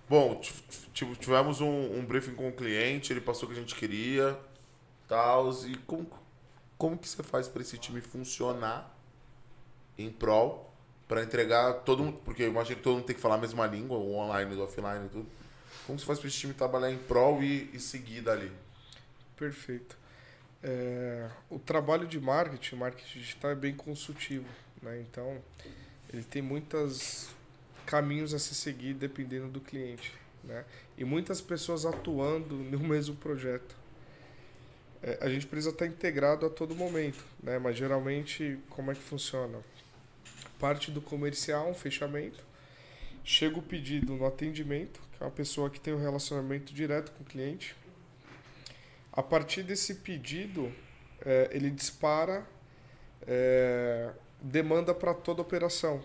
[0.07, 0.53] bom, t-
[0.93, 4.39] t- tivemos um, um briefing com o cliente, ele passou o que a gente queria,
[5.09, 6.09] tal, e como,
[6.77, 8.95] como que você faz para esse time funcionar
[10.03, 10.73] em prol
[11.07, 13.65] para entregar todo mundo, porque eu imagino que todo mundo tem que falar a mesma
[13.65, 15.27] língua, o online, o offline e tudo.
[15.85, 18.51] Como você faz para esse time trabalhar em prol e, e seguir dali?
[19.35, 19.97] Perfeito.
[20.61, 24.45] É, o trabalho de marketing, marketing digital é bem consultivo,
[24.81, 25.01] né?
[25.01, 25.41] Então,
[26.13, 27.29] ele tem muitos
[27.85, 30.13] caminhos a se seguir dependendo do cliente,
[30.43, 30.63] né?
[30.95, 33.75] E muitas pessoas atuando no mesmo projeto.
[35.01, 37.57] É, a gente precisa estar integrado a todo momento, né?
[37.57, 39.57] Mas geralmente, como é que funciona?
[40.59, 42.45] Parte do comercial, um fechamento,
[43.23, 47.23] chega o pedido no atendimento, que é uma pessoa que tem um relacionamento direto com
[47.23, 47.75] o cliente.
[49.11, 50.71] A partir desse pedido,
[51.25, 52.45] é, ele dispara
[53.25, 54.11] é,
[54.41, 56.01] demanda para toda operação,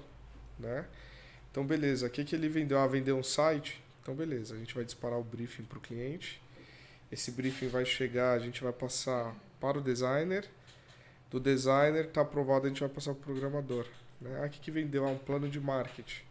[0.59, 0.87] né?
[1.51, 2.07] Então, beleza.
[2.07, 2.79] O que, que ele vendeu?
[2.79, 3.83] Ah, vendeu um site?
[4.03, 4.55] Então, beleza.
[4.55, 6.43] A gente vai disparar o briefing para o cliente.
[7.13, 10.49] Esse briefing vai chegar, a gente vai passar para o designer.
[11.31, 13.87] Do designer, está aprovado, a gente vai passar para o programador.
[14.25, 14.41] Né?
[14.43, 15.07] Ah, o que, que vendeu?
[15.07, 16.23] Ah, um plano de marketing.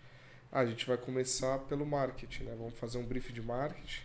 [0.51, 2.55] Ah, a gente vai começar pelo marketing, né?
[2.57, 4.01] Vamos fazer um briefing de marketing.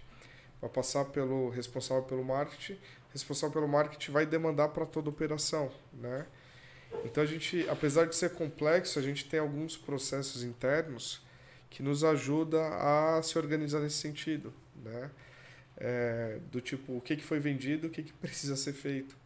[0.60, 2.74] Vai passar pelo responsável pelo marketing.
[2.74, 6.26] O responsável pelo marketing vai demandar para toda operação, né?
[7.04, 11.22] Então a gente, apesar de ser complexo, a gente tem alguns processos internos
[11.70, 15.10] que nos ajuda a se organizar nesse sentido, né?
[15.76, 19.16] É, do tipo, o que, que foi vendido, o que, que precisa ser feito,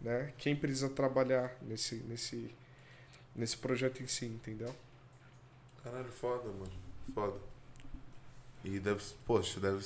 [0.00, 0.32] né?
[0.38, 2.50] Quem precisa trabalhar nesse, nesse,
[3.34, 4.74] nesse projeto em si, entendeu?
[5.82, 6.72] Caralho, foda, mano.
[7.14, 7.38] Foda.
[8.62, 9.84] E deve, poxa, deve,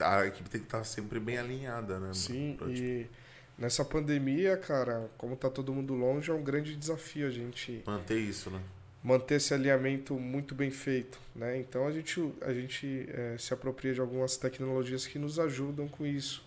[0.00, 2.12] a equipe tem que estar sempre bem alinhada, né?
[2.12, 3.04] Sim, pra, e...
[3.04, 3.26] Tipo
[3.58, 8.18] Nessa pandemia, cara, como tá todo mundo longe, é um grande desafio a gente manter
[8.18, 8.60] isso, né?
[9.02, 11.58] Manter esse alinhamento muito bem feito, né?
[11.58, 16.04] Então a gente, a gente é, se apropria de algumas tecnologias que nos ajudam com
[16.04, 16.44] isso?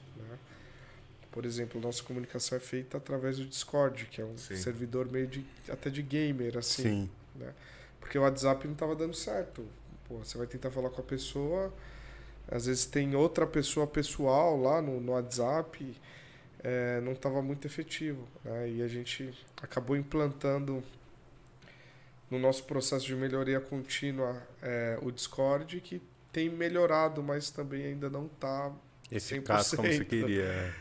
[1.31, 4.55] Por exemplo, nossa comunicação é feita através do Discord, que é um Sim.
[4.55, 7.09] servidor meio de até de gamer assim, Sim.
[7.35, 7.53] né?
[7.99, 9.63] Porque o WhatsApp não estava dando certo.
[10.07, 11.71] Pô, você vai tentar falar com a pessoa,
[12.47, 15.95] às vezes tem outra pessoa pessoal lá no, no WhatsApp
[16.63, 18.27] é, não estava muito efetivo.
[18.43, 18.69] Né?
[18.71, 20.83] E a gente acabou implantando
[22.29, 26.01] no nosso processo de melhoria contínua é, o Discord, que
[26.31, 28.71] tem melhorado, mas também ainda não está
[29.11, 30.73] eficaz como você queria.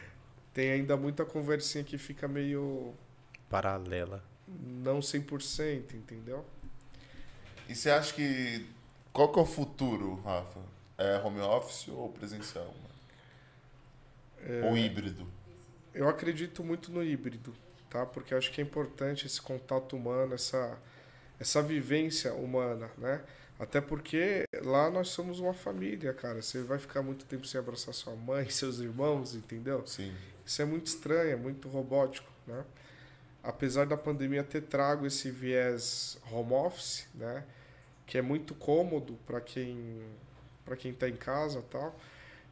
[0.59, 2.93] Tem ainda muita conversinha que fica meio
[3.49, 4.25] paralela.
[4.49, 6.45] Não 100%, entendeu?
[7.69, 8.67] E você acha que
[9.13, 10.59] qual que é o futuro, Rafa?
[10.99, 12.75] É home office ou presencial?
[14.45, 14.69] É...
[14.69, 15.29] Ou híbrido?
[15.95, 17.55] Eu acredito muito no híbrido,
[17.89, 18.05] tá?
[18.05, 20.77] Porque acho que é importante esse contato humano, essa,
[21.39, 23.23] essa vivência humana, né?
[23.61, 26.43] Até porque lá nós somos uma família, cara.
[26.43, 29.87] Você vai ficar muito tempo sem abraçar sua mãe, seus irmãos, entendeu?
[29.87, 30.13] Sim.
[30.49, 32.65] Isso é muito estranho, é muito robótico, né?
[33.43, 37.45] Apesar da pandemia ter trago esse viés home office, né?
[38.07, 40.03] Que é muito cômodo para quem
[40.65, 41.95] para quem está em casa, tal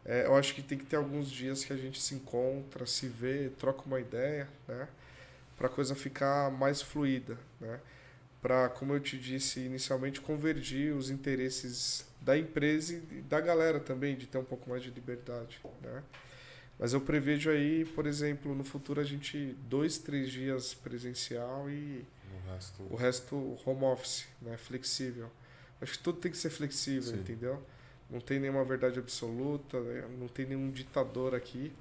[0.05, 3.09] é, eu acho que tem que ter alguns dias que a gente se encontra, se
[3.09, 4.89] vê, troca uma ideia, né?
[5.56, 7.81] Para a coisa ficar mais fluida, né?
[8.40, 14.14] Para, como eu te disse inicialmente, convergir os interesses da empresa e da galera também,
[14.16, 16.02] de ter um pouco mais de liberdade, né?
[16.78, 22.05] Mas eu prevejo aí, por exemplo, no futuro a gente dois, três dias presencial e
[22.44, 24.57] o resto, o resto home office, né?
[24.57, 25.31] Flexível.
[25.81, 27.20] Acho que tudo tem que ser flexível, Sim.
[27.20, 27.62] entendeu?
[28.11, 30.09] Não tem nenhuma verdade absoluta, né?
[30.19, 31.73] não tem nenhum ditador aqui.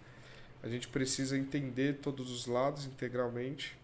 [0.64, 3.78] A gente precisa entender todos os lados integralmente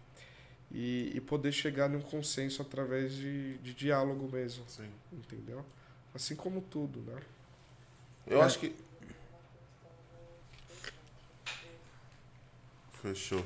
[0.70, 4.64] e, e poder chegar num consenso através de, de diálogo mesmo.
[4.66, 4.90] Sim.
[5.12, 5.64] Entendeu?
[6.14, 7.20] Assim como tudo, né?
[8.26, 8.44] Eu é.
[8.44, 8.74] acho que.
[13.02, 13.44] Fechou.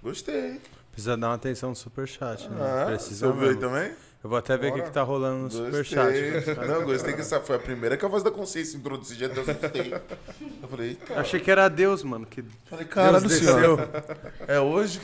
[0.00, 0.60] Gostei.
[0.92, 2.56] Precisa dar uma atenção no superchat, né?
[2.60, 3.92] Ah, Precisa você viu também?
[4.22, 6.14] Eu vou até ver o que, que tá rolando no superchat.
[6.68, 9.44] Não, gostei que essa foi a primeira que a voz da consciência introduzir já Deus
[9.44, 9.92] gostei.
[10.62, 11.20] Eu falei, cara.
[11.20, 12.24] Achei que era Deus, mano.
[12.24, 13.76] Que falei, cara do céu.
[14.46, 15.00] É hoje.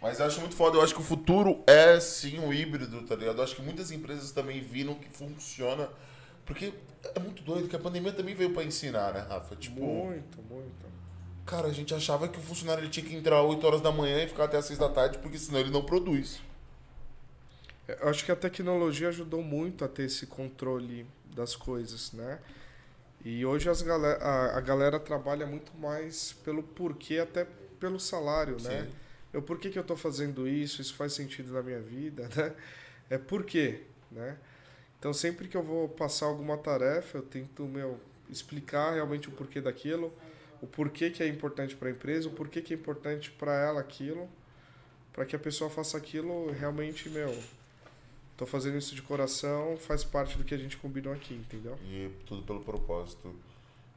[0.00, 0.76] Mas eu acho muito foda.
[0.76, 3.38] Eu acho que o futuro é sim um híbrido, tá ligado?
[3.38, 5.88] Eu acho que muitas empresas também viram que funciona.
[6.44, 6.72] Porque
[7.14, 9.56] é muito doido que a pandemia também veio para ensinar, né, Rafa?
[9.56, 10.92] Tipo, muito, muito.
[11.44, 14.22] Cara, a gente achava que o funcionário ele tinha que entrar 8 horas da manhã
[14.22, 16.40] e ficar até as 6 da tarde, porque senão ele não produz.
[17.88, 21.04] Eu acho que a tecnologia ajudou muito a ter esse controle
[21.34, 22.38] das coisas, né?
[23.24, 27.46] E hoje as galera, a, a galera trabalha muito mais pelo porquê, até
[27.78, 28.60] pelo salário, né?
[28.60, 28.68] Sim.
[28.68, 28.88] né?
[29.32, 30.80] Eu, por que, que eu estou fazendo isso?
[30.80, 32.54] Isso faz sentido na minha vida, né?
[33.10, 34.36] É por quê, né?
[35.02, 37.98] Então, sempre que eu vou passar alguma tarefa, eu tento, meu,
[38.30, 40.12] explicar realmente o porquê daquilo,
[40.60, 43.80] o porquê que é importante para a empresa, o porquê que é importante para ela
[43.80, 44.28] aquilo,
[45.12, 47.36] para que a pessoa faça aquilo realmente, meu,
[48.36, 51.76] Tô fazendo isso de coração, faz parte do que a gente combinou aqui, entendeu?
[51.84, 53.34] E tudo pelo propósito.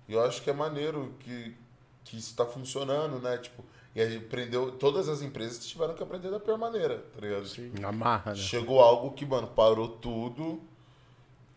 [0.08, 1.56] E eu acho que é maneiro que,
[2.04, 3.38] que isso tá funcionando, né?
[3.38, 3.64] Tipo,
[3.96, 7.48] e a gente aprendeu, todas as empresas tiveram que aprender da pior maneira, tá ligado?
[7.48, 7.72] Sim.
[7.82, 8.38] Amarra, né?
[8.38, 10.62] Chegou algo que, mano, parou tudo.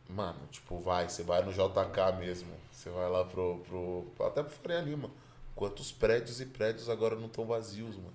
[0.09, 2.51] Mano, tipo, vai, você vai no JK mesmo.
[2.73, 3.63] Você vai lá pro.
[3.69, 5.11] pro até pro Faria Lima.
[5.55, 8.15] Quantos prédios e prédios agora não estão vazios, mano?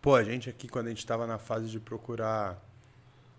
[0.00, 2.60] Pô, a gente aqui, quando a gente tava na fase de procurar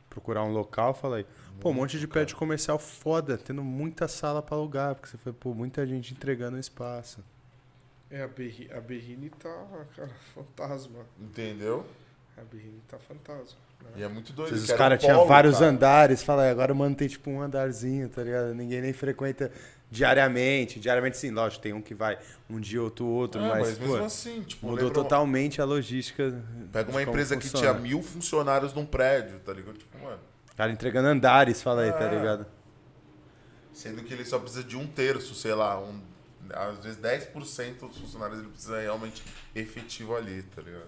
[0.10, 1.26] procurar um local, falei,
[1.60, 5.34] pô, um monte de prédio comercial foda, tendo muita sala pra alugar, porque você foi,
[5.34, 7.24] pô, muita gente entregando espaço.
[8.11, 9.65] É, a, Berri, a Berrine tá,
[9.95, 11.03] cara, fantasma.
[11.20, 11.84] Entendeu?
[12.38, 13.57] A Berrine tá fantasma.
[13.96, 14.50] E é muito doido.
[14.50, 15.68] Que os caras um tinham vários cara.
[15.72, 18.54] andares, fala, "É, agora mano tem tipo um andarzinho, tá ligado?
[18.56, 19.52] Ninguém nem frequenta
[19.92, 20.80] diariamente.
[20.80, 22.18] Diariamente sim, lógico, tem um que vai
[22.50, 25.62] um dia outro outro, É, mas, mas pô, mesmo assim, tipo, mudou lembra uma- totalmente
[25.62, 26.44] a logística.
[26.72, 27.74] Pega uma empresa que funciona.
[27.74, 29.78] tinha mil funcionários num prédio, tá ligado?
[29.78, 30.20] Tipo, mano.
[30.58, 32.16] Cara entregando andares, fala aí, tá É.
[32.16, 32.46] ligado?
[33.72, 36.00] Sendo que ele só precisa de um terço, sei lá, um,
[36.52, 39.24] às vezes 10% dos funcionários ele precisa realmente
[39.56, 40.86] efetivo ali, tá ligado?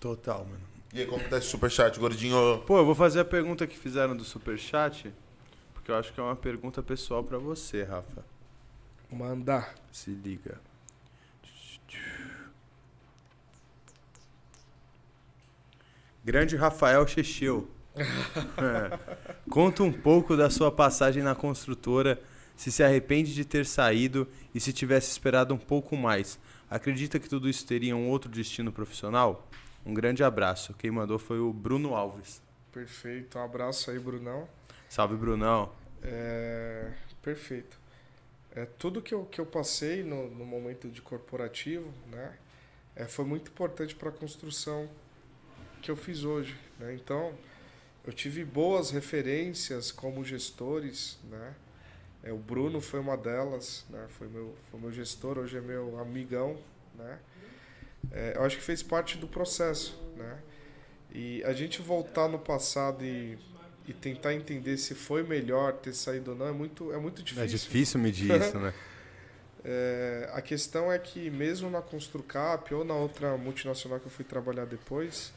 [0.00, 0.73] Total, mano.
[0.94, 2.62] E aí, como que tá esse superchat, gordinho?
[2.68, 5.12] Pô, eu vou fazer a pergunta que fizeram do superchat,
[5.72, 8.24] porque eu acho que é uma pergunta pessoal pra você, Rafa.
[9.10, 9.68] Manda.
[9.90, 10.60] Se liga.
[16.24, 17.68] Grande Rafael Checheu.
[18.56, 18.98] É.
[19.50, 22.20] Conta um pouco da sua passagem na construtora,
[22.56, 26.38] se se arrepende de ter saído e se tivesse esperado um pouco mais.
[26.70, 29.48] Acredita que tudo isso teria um outro destino profissional?
[29.84, 30.74] Um grande abraço.
[30.74, 32.42] Quem mandou foi o Bruno Alves.
[32.72, 33.38] Perfeito.
[33.38, 34.48] Um abraço aí, Brunão.
[34.88, 35.70] Salve, Brunão.
[36.02, 36.90] É,
[37.22, 37.78] perfeito.
[38.54, 42.36] É, tudo que eu, que eu passei no, no momento de corporativo, né,
[42.94, 44.88] é, foi muito importante para a construção
[45.82, 46.56] que eu fiz hoje.
[46.78, 46.94] Né?
[46.94, 47.34] Então,
[48.06, 51.54] eu tive boas referências como gestores, né?
[52.22, 54.06] É, o Bruno foi uma delas, né?
[54.08, 56.56] Foi meu, foi meu gestor, hoje é meu amigão,
[56.94, 57.18] né?
[58.12, 60.38] É, eu acho que fez parte do processo, né?
[61.12, 63.38] E a gente voltar no passado e,
[63.86, 67.44] e tentar entender se foi melhor ter saído ou não é muito, é muito difícil.
[67.44, 68.72] É difícil medir isso, né?
[69.64, 74.24] É, a questão é que mesmo na Construcap ou na outra multinacional que eu fui
[74.24, 75.32] trabalhar depois,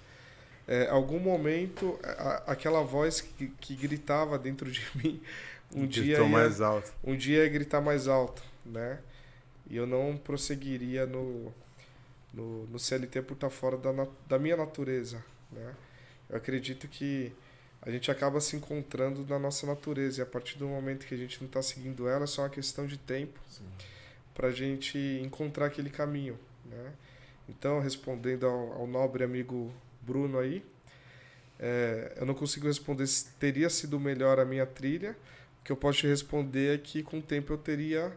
[0.67, 5.21] é, algum momento a- aquela voz que, que gritava dentro de mim
[5.73, 6.91] um dia Gritou ia, mais alto.
[7.03, 8.99] um dia ia gritar mais alto, né?
[9.69, 11.53] E eu não prosseguiria no,
[12.37, 13.91] no, no CLT por estar fora da,
[14.27, 15.75] da minha natureza, né?
[16.29, 17.33] Eu acredito que
[17.81, 21.17] a gente acaba se encontrando na nossa natureza e a partir do momento que a
[21.17, 23.39] gente não está seguindo ela, é só uma questão de tempo
[24.33, 26.93] para a gente encontrar aquele caminho, né?
[27.49, 30.63] Então, respondendo ao, ao nobre amigo Bruno aí,
[31.59, 35.15] é, eu não consigo responder se teria sido melhor a minha trilha.
[35.61, 38.15] O que eu posso te responder é que com o tempo eu teria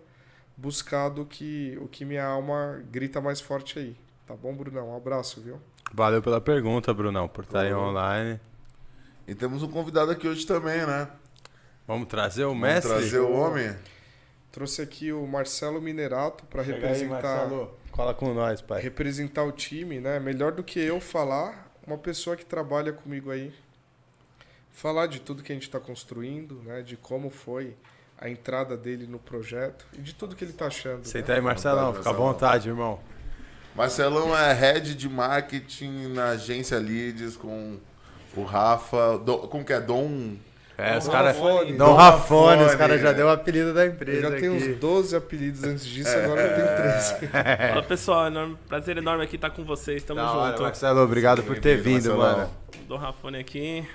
[0.56, 3.96] buscado o que, o que minha alma grita mais forte aí.
[4.30, 4.90] Tá bom, Brunão?
[4.90, 5.60] Um abraço, viu?
[5.92, 8.38] Valeu pela pergunta, Brunão, por estar aí online.
[9.26, 11.08] E temos um convidado aqui hoje também, né?
[11.84, 12.92] Vamos trazer o Vamos mestre?
[12.92, 13.74] trazer o homem.
[14.52, 17.76] Trouxe aqui o Marcelo Minerato para Chega aí, representar, Marcelo.
[17.90, 18.80] Cola com nós, pai.
[18.80, 20.20] representar o time, né?
[20.20, 23.52] Melhor do que eu falar, uma pessoa que trabalha comigo aí.
[24.70, 26.82] Falar de tudo que a gente está construindo, né?
[26.82, 27.76] De como foi
[28.16, 31.04] a entrada dele no projeto e de tudo que ele está achando.
[31.04, 31.38] Senta né?
[31.38, 31.92] aí, Marcelão.
[31.92, 33.00] Fica à vontade, irmão.
[33.74, 37.76] Marcelão é head de marketing na agência Leads com
[38.36, 39.18] o Rafa.
[39.24, 39.80] Dom- como que é?
[39.80, 40.34] Dom.
[40.76, 41.36] É, os Dom caras.
[41.36, 41.72] Rafone.
[41.74, 43.14] Dom Dom Rafone, os caras já é.
[43.14, 44.22] deu o apelido da Eu empresa.
[44.22, 47.14] já tenho uns 12 apelidos antes disso, agora eu tenho 13.
[47.68, 50.62] Fala pessoal, enorme- prazer enorme aqui estar com vocês, tamo Da hora, junto.
[50.62, 52.36] Marcelo, obrigado por ter vindo, Marcelão.
[52.38, 52.50] mano.
[52.88, 53.86] Dom Rafone aqui.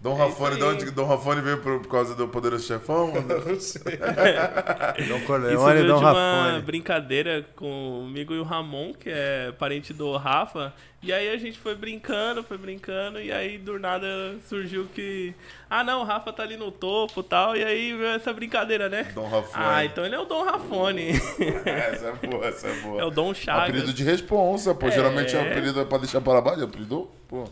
[0.00, 3.12] Dom É Rafone, de onde que Dom Rafone veio por, por causa do Poderoso Chefão?
[3.26, 3.96] Não sei.
[5.08, 6.62] Dom Isso Corleone e veio Dom de uma Rafone.
[6.62, 10.72] brincadeira comigo e o Ramon, que é parente do Rafa.
[11.02, 14.06] E aí a gente foi brincando, foi brincando, e aí do nada
[14.48, 15.34] surgiu que.
[15.68, 17.56] Ah não, o Rafa tá ali no topo e tal.
[17.56, 19.02] E aí veio essa brincadeira, né?
[19.14, 19.64] Dom Rafone.
[19.64, 21.10] Ah, então ele é o Dom Rafone.
[21.66, 23.00] essa é boa, essa é boa.
[23.00, 23.68] é o Dom Chagas.
[23.68, 24.86] Apelido de responsa, pô.
[24.86, 24.90] É.
[24.92, 27.48] Geralmente é um apelido pra deixar para baixo, apelido, pô.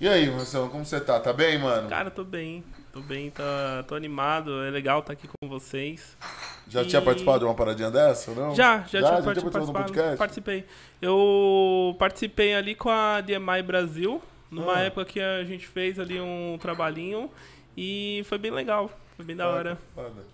[0.00, 1.18] E aí, Marcelo, como você tá?
[1.18, 1.88] Tá bem, mano?
[1.88, 2.62] Cara, tô bem.
[2.92, 4.62] Tô bem, tá, tô animado.
[4.64, 6.16] É legal estar aqui com vocês.
[6.68, 8.54] Já tinha e- participado de uma paradinha dessa, não?
[8.54, 10.16] Já, já, tinha já participado do participado.
[10.16, 10.64] Participei.
[11.02, 14.80] Eu participei ali com a DMI Brasil, numa Ah.
[14.82, 17.30] época que a gente fez ali um trabalhinho
[17.76, 18.90] e foi bem legal.
[19.16, 19.78] Foi bem da Foda, hora.
[19.94, 20.24] foda.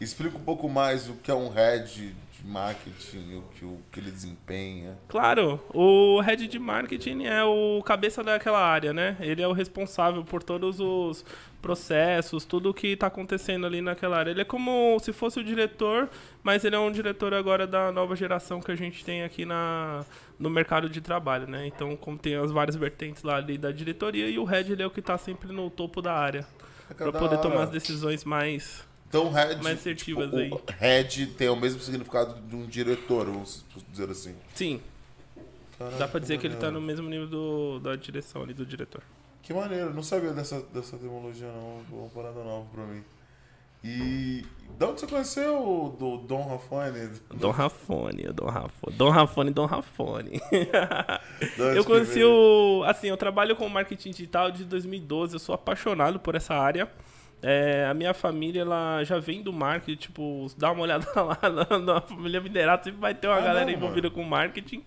[0.00, 4.00] Explica um pouco mais o que é um head de marketing, o que, o que
[4.00, 4.98] ele desempenha.
[5.08, 9.16] Claro, o head de marketing é o cabeça daquela área, né?
[9.20, 11.24] Ele é o responsável por todos os
[11.60, 14.30] processos, tudo que está acontecendo ali naquela área.
[14.30, 16.08] Ele é como se fosse o diretor,
[16.42, 20.04] mas ele é um diretor agora da nova geração que a gente tem aqui na,
[20.38, 21.66] no mercado de trabalho, né?
[21.66, 24.86] Então, como tem as várias vertentes lá ali da diretoria e o head ele é
[24.86, 26.46] o que está sempre no topo da área,
[26.96, 30.76] para Da poder tomar as decisões mais Então, head, mais assertivas tipo, aí.
[30.78, 34.36] head tem o mesmo significado de um diretor, vamos dizer assim.
[34.54, 34.80] Sim,
[35.98, 39.02] dá para dizer que ele está no mesmo nível do, da direção ali do diretor.
[39.42, 43.02] Que maneiro, não sabia dessa, dessa terminologia não, uma parada nova pra mim.
[43.82, 44.44] E
[44.78, 47.10] de onde você conheceu o do Dom Rafone?
[47.34, 48.96] Dom Rafone, Dom Rafone.
[48.96, 50.30] Dom Rafone, Dom Rafone.
[51.56, 52.84] De eu que conheci o.
[52.86, 56.88] Assim, eu trabalho com marketing digital desde 2012, eu sou apaixonado por essa área.
[57.42, 61.78] É, a minha família, ela já vem do marketing, tipo, dá uma olhada lá na,
[61.78, 64.84] na família Minerato, sempre vai ter uma Ah, galera não, envolvida com marketing.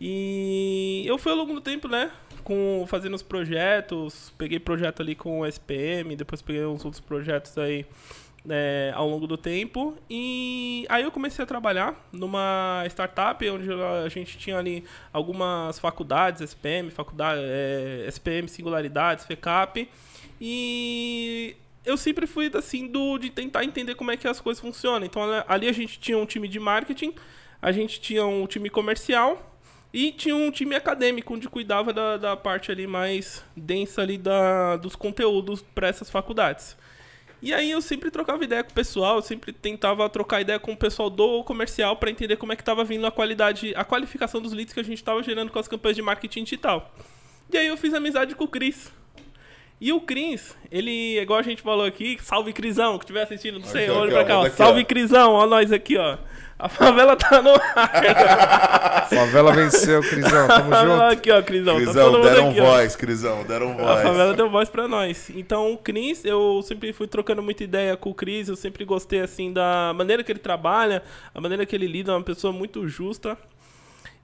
[0.00, 2.10] E eu fui ao longo do tempo, né,
[2.42, 7.56] com, fazendo os projetos, peguei projeto ali com o SPM, depois peguei uns outros projetos
[7.58, 7.86] aí
[8.48, 9.96] é, ao longo do tempo.
[10.10, 16.42] E aí eu comecei a trabalhar numa startup onde a gente tinha ali algumas faculdades,
[16.42, 19.88] SPM, faculdade, é, SPM Singularidades, FECAP.
[20.40, 25.06] E eu sempre fui assim do de tentar entender como é que as coisas funcionam.
[25.06, 27.14] Então ali a gente tinha um time de marketing,
[27.60, 29.56] a gente tinha um time comercial
[29.92, 34.76] e tinha um time acadêmico onde cuidava da, da parte ali mais densa ali da,
[34.76, 36.76] dos conteúdos para essas faculdades.
[37.42, 40.72] E aí eu sempre trocava ideia com o pessoal, eu sempre tentava trocar ideia com
[40.72, 44.40] o pessoal do comercial para entender como é que estava vindo a qualidade, a qualificação
[44.40, 46.94] dos leads que a gente estava gerando com as campanhas de marketing digital.
[47.52, 48.92] E aí eu fiz amizade com o Cris.
[49.84, 53.66] E o Cris, ele, igual a gente falou aqui, salve Crisão, que estiver assistindo, não
[53.66, 54.84] sei, Aqui, olha aqui, pra ó, cá, ó, aqui, salve ó.
[54.84, 56.18] Crisão, ó nós aqui, ó.
[56.56, 59.08] A favela tá no ar.
[59.10, 60.46] Favela venceu, Crisão.
[60.46, 61.02] Tamo junto.
[61.02, 61.74] aqui, ó, Crisão.
[61.74, 62.64] tá Crisão, mundo deram aqui, ó.
[62.64, 63.88] voz, Crisão, deram voz.
[63.88, 65.28] A favela deu voz pra nós.
[65.30, 69.18] Então, o Cris, eu sempre fui trocando muita ideia com o Cris, eu sempre gostei,
[69.20, 71.02] assim, da maneira que ele trabalha,
[71.34, 73.36] a maneira que ele lida, é uma pessoa muito justa.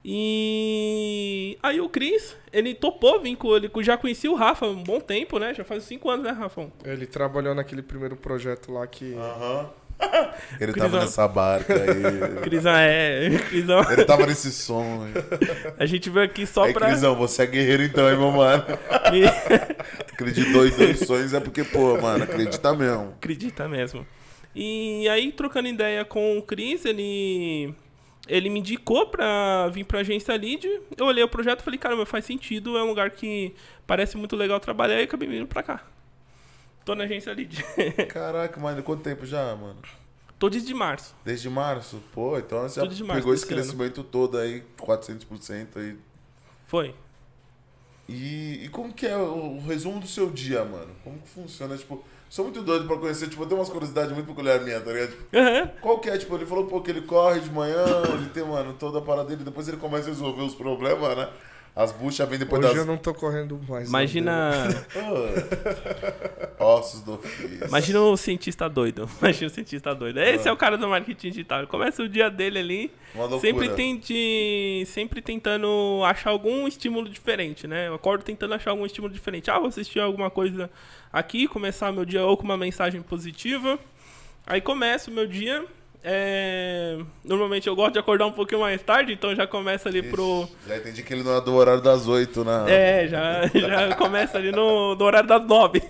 [0.03, 4.81] E aí o Cris, ele topou vir com ele, já conhecia o Rafa há um
[4.81, 5.53] bom tempo, né?
[5.53, 6.71] Já faz cinco anos, né, Rafão?
[6.85, 9.13] Ele trabalhou naquele primeiro projeto lá que.
[9.15, 9.69] Aham.
[10.61, 10.99] Ele tava Crisão.
[11.01, 12.39] nessa barca aí.
[12.41, 13.29] Crisão é.
[13.49, 15.11] Crisão, Ele tava nesse sonho.
[15.77, 16.87] a gente veio aqui só Aí, pra.
[16.87, 18.63] Crisão, você é guerreiro então, hein, meu mano?
[20.13, 23.13] Acreditou em dois sonhos é porque, pô, mano, acredita mesmo.
[23.17, 24.07] Acredita mesmo.
[24.55, 27.75] E aí, trocando ideia com o Cris, ele.
[28.29, 30.65] Ele me indicou pra vir pra agência Lead.
[30.95, 33.53] Eu olhei o projeto e falei, caramba, faz sentido, é um lugar que
[33.87, 35.83] parece muito legal trabalhar e acabei vindo pra cá.
[36.85, 37.63] Tô na agência Lead.
[38.09, 39.79] Caraca, mano, quanto tempo já, mano?
[40.37, 41.15] Tô desde março.
[41.25, 42.01] Desde março?
[42.13, 43.61] Pô, então você março pegou esse desse ano.
[43.61, 45.97] crescimento todo aí, 400% aí.
[46.65, 46.95] Foi.
[48.07, 50.95] E, e como que é o, o resumo do seu dia, mano?
[51.03, 51.77] Como que funciona?
[51.77, 54.91] Tipo, sou muito doido pra conhecer, tipo, eu tenho umas curiosidades muito peculiares minha, tá
[54.91, 55.09] ligado?
[55.09, 55.71] Tipo, Aham.
[55.81, 56.17] qual que é?
[56.17, 57.83] Tipo, ele falou, pô, que ele corre de manhã,
[58.13, 61.29] ele tem, mano, toda a parada dele, depois ele começa a resolver os problemas, né?
[61.75, 62.77] As buchas vêm depois Hoje das...
[62.77, 63.87] eu não tô correndo mais.
[63.87, 64.51] Imagina.
[64.95, 67.67] Ah, ossos do ofício.
[67.67, 69.09] Imagina o cientista doido.
[69.21, 70.19] Imagina o cientista doido.
[70.19, 71.65] Esse é o cara do marketing digital.
[71.67, 72.91] Começa o dia dele ali.
[73.15, 73.41] Uma loucura.
[73.41, 77.87] Sempre, tente, sempre tentando achar algum estímulo diferente, né?
[77.87, 79.49] Eu acordo tentando achar algum estímulo diferente.
[79.49, 80.69] Ah, vou assistir alguma coisa
[81.13, 83.79] aqui, começar meu dia ou com uma mensagem positiva.
[84.45, 85.65] Aí começa o meu dia.
[86.03, 90.43] É, Normalmente eu gosto de acordar um pouquinho mais tarde, então já começa ali pro.
[90.43, 92.65] Ixi, Já entendi que ele não é do horário das oito, né?
[92.67, 95.81] É, já, já começa ali no, no horário das nove.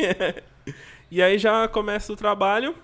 [1.12, 2.76] e aí já começa o trabalho.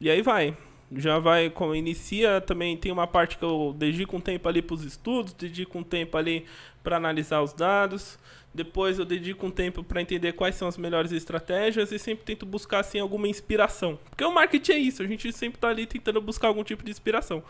[0.00, 0.56] E aí vai.
[0.90, 4.74] Já vai, como inicia também, tem uma parte que eu dedico um tempo ali para
[4.74, 6.46] os estudos, dedico um tempo ali
[6.82, 8.18] para analisar os dados.
[8.58, 12.44] Depois eu dedico um tempo para entender quais são as melhores estratégias e sempre tento
[12.44, 13.96] buscar assim alguma inspiração.
[14.10, 16.90] Porque o marketing é isso, a gente sempre tá ali tentando buscar algum tipo de
[16.90, 17.40] inspiração.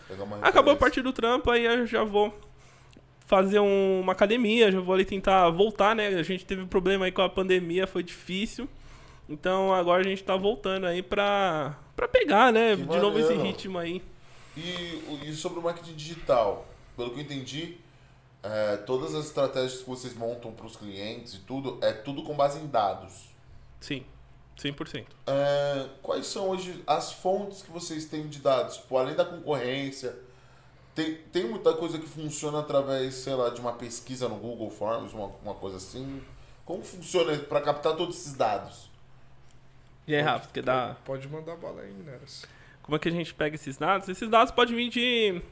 [0.43, 2.39] Acabou a partir do trampo, aí eu já vou
[3.27, 6.09] fazer um- uma academia, já vou ali tentar voltar, né?
[6.09, 8.69] A gente teve um problema aí com a pandemia, foi difícil.
[9.29, 12.77] Então agora a gente tá voltando aí pra, pra pegar, né?
[12.77, 13.43] Que de novo esse maneiro.
[13.51, 14.03] ritmo aí.
[14.57, 16.67] E, e sobre o marketing digital,
[16.97, 17.77] pelo que eu entendi,
[18.43, 22.35] é, todas as estratégias que vocês montam para os clientes e tudo, é tudo com
[22.35, 23.29] base em dados.
[23.81, 24.05] Sim,
[24.57, 25.07] 100%.
[25.27, 28.77] É, quais são hoje as fontes que vocês têm de dados?
[28.77, 30.17] Tipo, além da concorrência,
[30.95, 35.13] tem, tem muita coisa que funciona através, sei lá, de uma pesquisa no Google Forms,
[35.13, 36.23] uma, uma coisa assim.
[36.65, 38.91] Como funciona para captar todos esses dados?
[40.07, 40.97] E aí, Rafa, quer dar...
[41.05, 42.45] Pode mandar bala aí, Mineras.
[42.89, 44.09] Como é que a gente pega esses dados?
[44.09, 45.43] Esses dados podem vir de.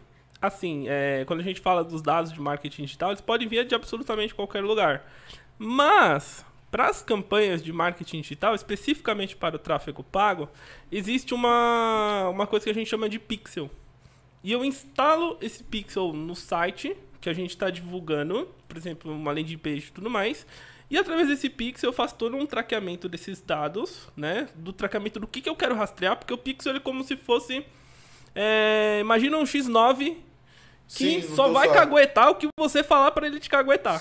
[0.40, 3.74] Assim, é, quando a gente fala dos dados de marketing digital, eles podem vir de
[3.74, 5.10] absolutamente qualquer lugar.
[5.58, 10.48] Mas, para as campanhas de marketing digital, especificamente para o tráfego pago,
[10.92, 13.70] existe uma, uma coisa que a gente chama de pixel.
[14.44, 19.32] E eu instalo esse pixel no site que a gente está divulgando, por exemplo, uma
[19.32, 20.46] landing page e tudo mais.
[20.88, 24.48] E através desse pixel eu faço todo um traqueamento desses dados, né?
[24.54, 27.16] Do traqueamento do que, que eu quero rastrear, porque o pixel ele é como se
[27.16, 27.64] fosse.
[28.36, 30.16] É, imagina um X9
[30.88, 34.00] que Sim, só vai só- caguetar o que você falar pra ele te caguetar.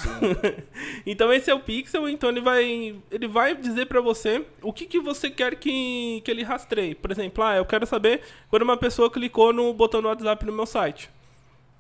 [1.04, 4.86] então esse é o pixel, então ele vai ele vai dizer pra você o que,
[4.86, 6.94] que você quer que, que ele rastreie.
[6.94, 8.22] Por exemplo, ah, eu quero saber
[8.52, 11.10] quando uma pessoa clicou no botão do WhatsApp no meu site.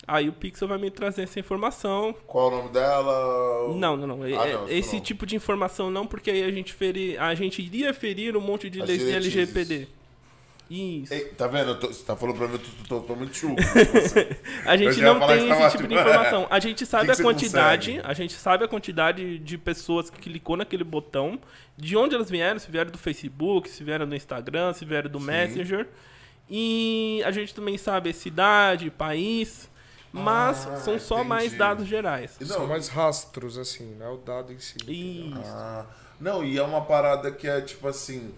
[0.07, 2.13] Aí o pixel vai me trazer essa informação.
[2.27, 3.73] Qual o nome dela?
[3.75, 4.23] Não, não, não.
[4.23, 5.01] Ah, É- não, isso esse não.
[5.03, 8.69] tipo de informação não, porque aí a gente feri, a gente iria ferir um monte
[8.69, 9.11] de leis de.
[9.11, 9.75] LGPD.
[9.81, 10.04] Isso.
[10.69, 11.05] Ei,
[11.37, 11.75] tá vendo?
[11.79, 13.55] Tô- você tá falando pra mim, eu tô, tô totalmente chulo.
[14.65, 16.47] A gente não tem que esse tipo de informação.
[16.49, 18.07] A gente sabe que a você quantidade, consegue?
[18.09, 21.39] a gente sabe a quantidade de pessoas que clicou naquele botão,
[21.77, 25.19] de onde elas vieram, se vieram do Facebook, se vieram do Instagram, se vieram do
[25.19, 25.87] Messenger.
[26.49, 29.69] E a gente também sabe a cidade, país,
[30.11, 31.59] mas Ah, são só mais entendi.
[31.59, 32.35] dados gerais.
[32.39, 34.07] Não, São mais rastros, assim, né?
[34.09, 34.77] O dado em si.
[34.87, 35.41] Isso.
[35.45, 35.85] Ah,
[36.19, 38.31] não, e é uma parada que é, tipo assim,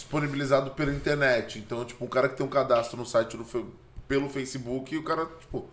[0.00, 1.58] disponibilizado pela internet.
[1.58, 3.44] Então, tipo, um cara que tem um cadastro no site do,
[4.08, 5.68] pelo Facebook, o cara, tipo,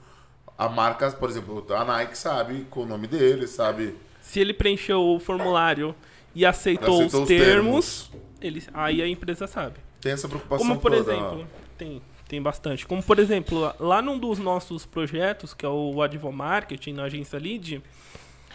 [0.57, 3.95] a marca, por exemplo, a Nike sabe com o nome dele, sabe?
[4.21, 5.95] Se ele preencheu o formulário
[6.35, 9.79] e aceitou, Aceitou os os termos, ele, aí a empresa sabe.
[10.01, 11.11] Tem essa preocupação Como por toda.
[11.11, 11.47] exemplo,
[11.77, 12.85] tem, tem bastante.
[12.85, 17.81] Como por exemplo, lá num dos nossos projetos, que é o Advomarketing, na agência Lead,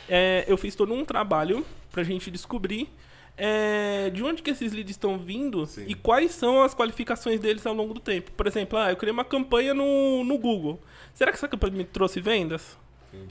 [0.08, 2.88] é, eu fiz todo um trabalho pra gente descobrir
[3.36, 5.84] é, de onde que esses leads estão vindo Sim.
[5.88, 8.30] e quais são as qualificações deles ao longo do tempo.
[8.32, 10.80] Por exemplo, ah, eu criei uma campanha no, no Google.
[11.14, 12.76] Será que essa campanha me trouxe vendas?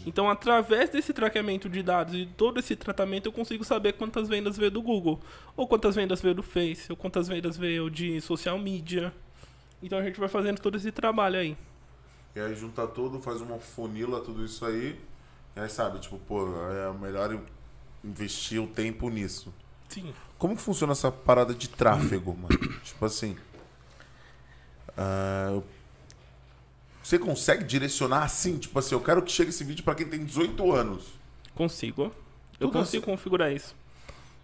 [0.06, 4.56] Então, através desse traqueamento de dados e todo esse tratamento, eu consigo saber quantas vendas
[4.56, 5.20] veio do Google,
[5.58, 9.12] ou quantas vendas veio do Face, ou quantas vendas veio de social media.
[9.82, 11.58] Então, a gente vai fazendo todo esse trabalho aí.
[12.36, 15.00] E aí junta tudo, faz uma funila, tudo isso aí.
[15.56, 17.42] E aí sabe, tipo, pô, é melhor
[18.04, 19.52] investir o tempo nisso.
[19.94, 20.14] Sim.
[20.38, 22.58] Como que funciona essa parada de tráfego, mano?
[22.84, 23.36] tipo assim.
[25.54, 25.64] eu-
[27.04, 28.58] você consegue direcionar assim?
[28.58, 31.08] Tipo assim, eu quero que chegue esse vídeo pra quem tem 18 anos.
[31.56, 32.04] Consigo.
[32.60, 33.12] Eu Tudo consigo assim.
[33.12, 33.76] configurar isso.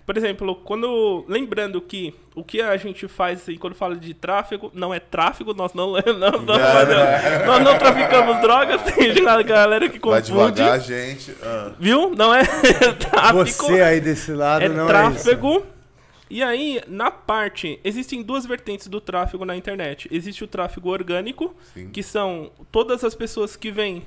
[0.07, 1.25] Por exemplo, quando.
[1.27, 5.53] Lembrando que o que a gente faz assim, quando fala de tráfego, não é tráfego,
[5.53, 10.53] nós não, nós não, nós, nós não traficamos drogas, tem a galera que Vai confunde.
[10.53, 11.35] devagar, gente.
[11.43, 12.15] Ah, Viu?
[12.15, 12.45] Não é
[12.97, 13.65] tráfico.
[13.67, 15.65] Você aí desse lado é não é tráfego.
[16.29, 20.07] E aí, na parte, existem duas vertentes do tráfego na internet.
[20.09, 21.89] Existe o tráfego orgânico, Sim.
[21.89, 24.05] que são todas as pessoas que vêm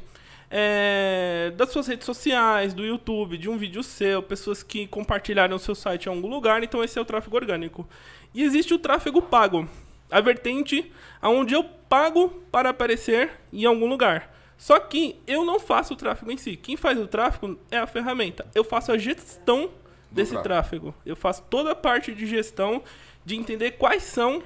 [0.50, 5.60] é, das suas redes sociais, do YouTube, de um vídeo seu, pessoas que compartilharam o
[5.60, 7.88] seu site em algum lugar, então esse é o tráfego orgânico.
[8.34, 9.68] E existe o tráfego pago,
[10.10, 10.90] a vertente
[11.22, 14.34] onde eu pago para aparecer em algum lugar.
[14.58, 16.56] Só que eu não faço o tráfego em si.
[16.56, 18.46] Quem faz o tráfego é a ferramenta.
[18.54, 19.70] Eu faço a gestão
[20.10, 20.92] desse tráfego.
[20.92, 20.94] tráfego.
[21.06, 22.82] Eu faço toda a parte de gestão,
[23.24, 24.42] de entender quais são.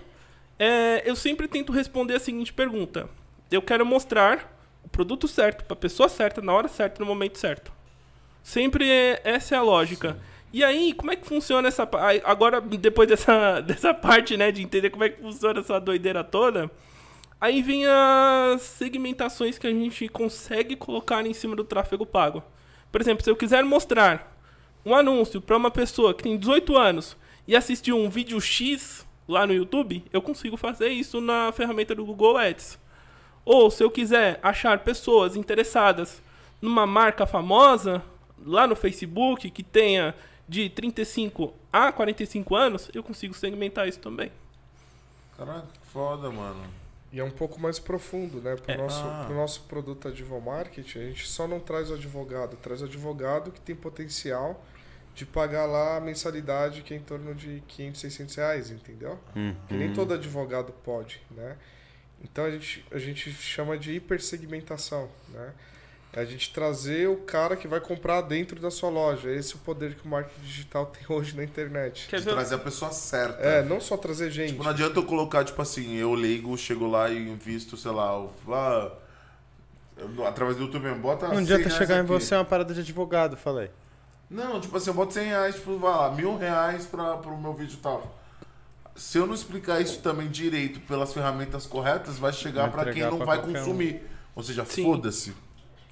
[0.56, 3.08] é, eu sempre tento responder a seguinte pergunta:
[3.50, 4.53] Eu quero mostrar
[4.84, 7.72] o produto certo para a pessoa certa, na hora certa, no momento certo.
[8.42, 10.18] Sempre é- essa é a lógica.
[10.52, 11.88] E aí, como é que funciona essa
[12.24, 16.70] Agora, depois dessa, dessa parte, né, de entender como é que funciona essa doideira toda,
[17.40, 22.42] aí vem as segmentações que a gente consegue colocar em cima do tráfego pago.
[22.92, 24.38] Por exemplo, se eu quiser mostrar
[24.86, 27.16] um anúncio para uma pessoa que tem 18 anos
[27.48, 32.04] e assistiu um vídeo X lá no YouTube, eu consigo fazer isso na ferramenta do
[32.04, 32.78] Google Ads.
[33.44, 36.22] Ou se eu quiser achar pessoas interessadas
[36.60, 38.02] numa marca famosa
[38.44, 40.14] lá no Facebook que tenha
[40.48, 44.30] de 35 a 45 anos, eu consigo segmentar isso também.
[45.36, 46.62] Caraca, que foda, mano.
[47.12, 48.56] E é um pouco mais profundo, né?
[48.56, 48.76] Pro, É.
[48.76, 49.24] nosso, Ah.
[49.26, 53.60] pro nosso produto Advomarket, a gente só não traz o advogado, traz o advogado que
[53.60, 54.60] tem potencial
[55.14, 59.18] de pagar lá a mensalidade que é em torno de 500, 600 reais, entendeu?
[59.68, 61.56] Que nem todo advogado pode, né?
[62.24, 65.52] Então a gente, a gente chama de hipersegmentação, né?
[66.12, 69.30] É a gente trazer o cara que vai comprar dentro da sua loja.
[69.32, 72.06] Esse é o poder que o marketing digital tem hoje na internet.
[72.08, 72.32] Quer De ver?
[72.32, 73.40] trazer a pessoa certa.
[73.42, 74.50] É, não só trazer gente.
[74.52, 78.18] Tipo, não adianta eu colocar, tipo assim, eu leigo, chego lá e invisto, sei lá,
[78.18, 78.92] o- ah,
[79.96, 82.08] eu- através do YouTube mesmo, bota Não 100 adianta chegar em aqui.
[82.08, 83.70] você uma parada de advogado, falei.
[84.30, 87.54] Não, tipo assim, eu boto 100 reais, tipo, vai lá, mil reais pra, pro meu
[87.54, 88.16] vídeo e tal.
[88.94, 93.02] Se eu não explicar isso também direito pelas ferramentas corretas, vai chegar Vai pra quem
[93.02, 93.64] não pra vai qualquer um.
[93.64, 94.02] consumir.
[94.34, 95.34] Ou seja, foda-se.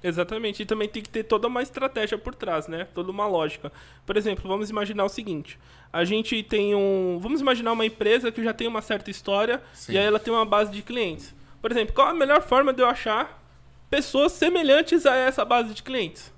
[0.01, 2.85] Exatamente, e também tem que ter toda uma estratégia por trás, né?
[2.93, 3.71] Toda uma lógica.
[4.05, 5.57] Por exemplo, vamos imaginar o seguinte:
[5.93, 7.19] a gente tem um.
[7.21, 9.93] Vamos imaginar uma empresa que já tem uma certa história Sim.
[9.93, 11.33] e aí ela tem uma base de clientes.
[11.61, 13.41] Por exemplo, qual a melhor forma de eu achar
[13.89, 16.33] pessoas semelhantes a essa base de clientes?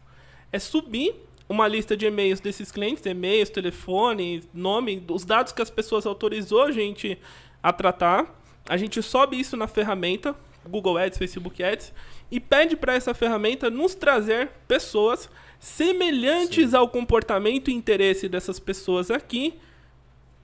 [0.51, 1.15] É subir
[1.47, 6.63] uma lista de e-mails desses clientes, e-mails, telefone, nome, os dados que as pessoas autorizou
[6.63, 7.17] a gente
[7.61, 8.39] a tratar.
[8.67, 10.35] A gente sobe isso na ferramenta
[10.67, 11.93] Google Ads, Facebook Ads,
[12.31, 19.09] e pede para essa ferramenta nos trazer pessoas semelhantes ao comportamento e interesse dessas pessoas
[19.09, 19.53] aqui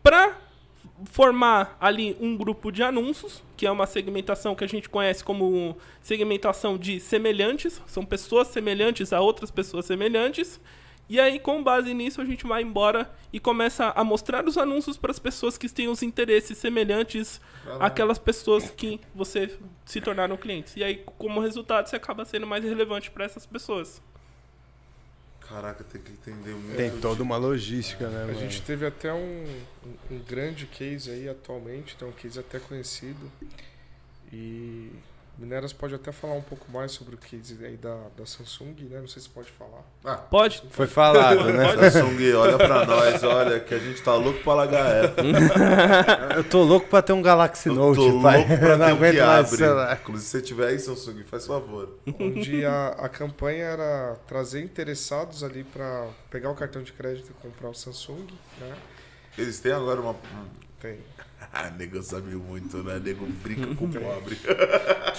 [0.01, 0.37] para
[1.05, 5.77] formar ali um grupo de anúncios, que é uma segmentação que a gente conhece como
[6.01, 10.59] segmentação de semelhantes, são pessoas semelhantes a outras pessoas semelhantes.
[11.11, 14.95] E aí, com base nisso, a gente vai embora e começa a mostrar os anúncios
[14.95, 17.41] para as pessoas que têm os interesses semelhantes
[17.81, 20.77] àquelas pessoas que você se tornaram clientes.
[20.77, 24.01] E aí, como resultado, você acaba sendo mais relevante para essas pessoas.
[25.41, 26.77] Caraca, tem que entender muito.
[26.77, 28.39] Tem toda uma logística, né, A mano?
[28.39, 29.43] gente teve até um,
[29.85, 33.29] um, um grande case aí atualmente, tem um case até conhecido.
[34.31, 34.89] E
[35.41, 38.99] Mineras pode até falar um pouco mais sobre o case aí da, da Samsung, né?
[38.99, 39.81] Não sei se pode falar.
[40.05, 40.61] Ah, Pode?
[40.69, 41.89] Foi falado, né?
[41.89, 45.15] Samsung, olha pra nós, olha, que a gente tá louco pra largar ela.
[46.37, 48.37] Eu tô louco pra ter um Galaxy Eu Note, tô pai.
[48.47, 49.57] louco pra Eu não ter um aguento mais abre.
[49.57, 49.99] celular.
[50.01, 51.97] Inclusive, se você tiver aí, Samsung, faz favor.
[52.19, 57.33] Onde a, a campanha era trazer interessados ali para pegar o cartão de crédito e
[57.47, 58.27] comprar o Samsung,
[58.59, 58.75] né?
[59.37, 60.11] Eles têm agora uma...
[60.11, 60.99] um- Tem.
[61.53, 62.97] Ah, nego sabe muito, né?
[63.03, 64.39] Nego brinca com o pobre.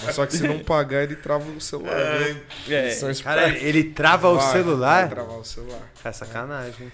[0.03, 1.93] Mas só que se não pagar, ele trava o celular.
[1.95, 2.41] né?
[2.67, 2.95] É.
[2.95, 3.61] Cara, espertos.
[3.63, 5.01] ele trava o celular?
[5.01, 5.91] Vai travar o celular.
[6.03, 6.91] É sacanagem.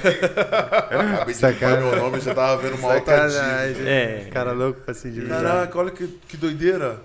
[0.00, 1.58] Acabei de Sacanagem.
[1.60, 3.72] falar meu nome, já tava vendo uma alta Sacanagem.
[3.74, 3.90] dívida.
[3.90, 4.28] É.
[4.30, 5.42] Cara louco pra se endividar.
[5.42, 7.00] Caraca, olha que, que doideira.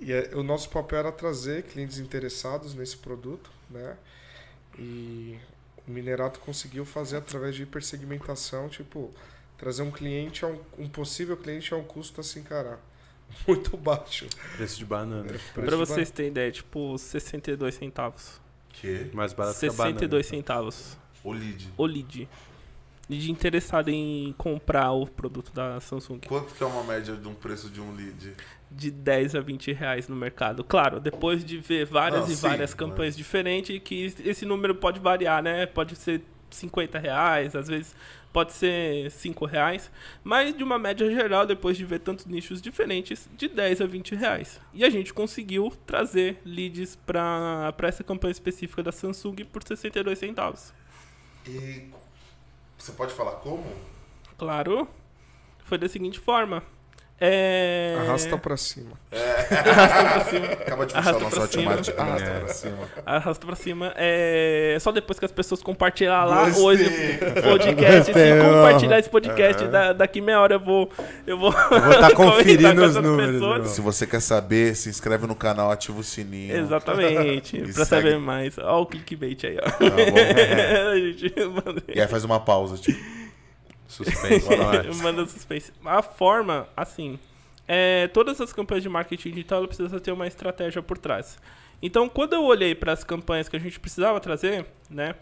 [0.00, 3.94] E é- o nosso papel era trazer clientes interessados nesse produto, né?
[4.78, 5.36] E
[5.86, 9.10] o Minerato conseguiu fazer através de hipersegmentação, tipo,
[9.62, 12.80] trazer um cliente, a um, um possível cliente a um custo assim, cara,
[13.46, 14.26] muito baixo.
[14.56, 15.32] Preço de banana.
[15.54, 18.40] Pra Preço vocês terem ideia, tipo, 62 centavos.
[18.72, 19.08] Que?
[19.14, 19.94] Mais barato que a banana.
[19.94, 20.98] 62 centavos.
[21.22, 21.72] O lead.
[21.76, 22.28] O lead.
[23.08, 26.18] Lead interessado em comprar o produto da Samsung.
[26.26, 28.34] Quanto que é uma média de um preço de um lead?
[28.68, 30.64] De 10 a 20 reais no mercado.
[30.64, 34.74] Claro, depois de ver várias Não, e sim, várias mas- campanhas diferentes, que esse número
[34.74, 35.66] pode variar, né?
[35.66, 37.94] Pode ser 50 reais, às vezes
[38.32, 39.90] pode ser 5 reais.
[40.24, 44.14] Mas de uma média geral, depois de ver tantos nichos diferentes, de 10 a 20
[44.14, 44.60] reais.
[44.72, 50.72] E a gente conseguiu trazer leads para essa campanha específica da Samsung por 62 centavos.
[51.46, 51.90] E
[52.78, 53.64] você pode falar como?
[54.38, 54.88] Claro,
[55.64, 56.62] foi da seguinte forma.
[57.20, 57.96] É...
[58.00, 58.90] Arrasta pra cima.
[59.12, 60.46] Arrasta pra cima.
[60.46, 61.46] Acaba de fechar automático.
[61.46, 61.72] cima.
[62.02, 62.38] Arrasta É.
[62.40, 62.78] pra cima.
[63.06, 63.92] Arrasta pra cima.
[63.96, 66.64] É só depois que as pessoas compartilhar lá Gostei.
[66.64, 66.84] hoje
[67.38, 68.12] o podcast.
[68.12, 70.90] Se compartilhar esse podcast, da- daqui meia hora eu vou.
[71.24, 73.70] Eu vou, Eu vou estar conferindo comentar com os números.
[73.70, 76.56] Se você quer saber, se inscreve no canal, ativa o sininho.
[76.56, 77.58] Exatamente.
[77.58, 77.84] Pra segue.
[77.86, 78.58] saber mais.
[78.58, 79.70] Ó, o clickbait aí, ó.
[79.70, 79.92] Tá bom?
[80.92, 81.32] A gente
[81.64, 83.21] manda, E aí faz uma pausa, tipo.
[83.92, 84.48] Suspense.
[85.02, 85.72] Manda suspense.
[85.84, 87.18] A forma, assim.
[87.68, 91.38] É, todas as campanhas de marketing digital ela precisa ter uma estratégia por trás.
[91.80, 95.14] Então, quando eu olhei para as campanhas que a gente precisava trazer, né,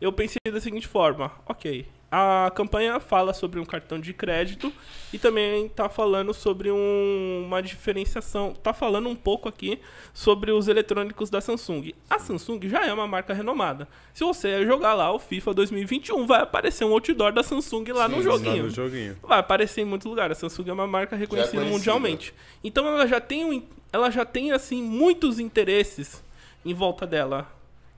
[0.00, 1.86] eu pensei da seguinte forma: ok,
[2.18, 4.72] a campanha fala sobre um cartão de crédito
[5.12, 9.78] e também está falando sobre um- uma diferenciação, está falando um pouco aqui
[10.14, 11.92] sobre os eletrônicos da Samsung.
[12.08, 13.86] A Samsung já é uma marca renomada.
[14.14, 18.16] Se você jogar lá o FIFA 2021, vai aparecer um outdoor da Samsung lá no
[18.16, 18.62] Sim, joguinho.
[18.64, 19.18] No joguinho.
[19.22, 20.38] Vai aparecer em muitos lugares.
[20.38, 21.76] A Samsung é uma marca reconhecida conhecida.
[21.78, 22.32] mundialmente.
[22.64, 23.62] Então ela já tem, um
[23.92, 26.22] ela já tem assim muitos interesses
[26.64, 27.46] em volta dela.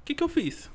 [0.02, 0.68] O que, que eu fiz?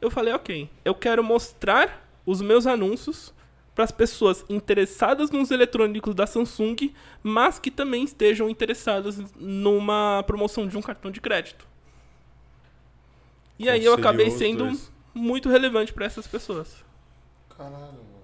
[0.00, 3.32] Eu falei, ok, eu quero mostrar os meus anúncios
[3.74, 6.92] para as pessoas interessadas nos eletrônicos da Samsung,
[7.22, 11.66] mas que também estejam interessadas numa promoção de um cartão de crédito.
[13.58, 14.90] E aí eu acabei sendo dois.
[15.14, 16.84] muito relevante para essas pessoas.
[17.56, 18.22] Caralho, mano.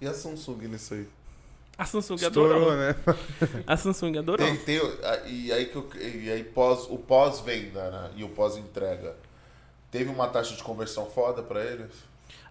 [0.00, 1.08] E a Samsung nisso aí?
[1.78, 2.76] A Samsung Estourou, adorou.
[2.76, 2.94] né?
[3.66, 4.46] A Samsung adorou.
[4.46, 4.80] Tem, tem,
[5.26, 8.10] e aí, que eu- e aí pós, o pós-venda né?
[8.16, 9.16] e o pós-entrega.
[9.90, 11.92] Teve uma taxa de conversão foda pra eles?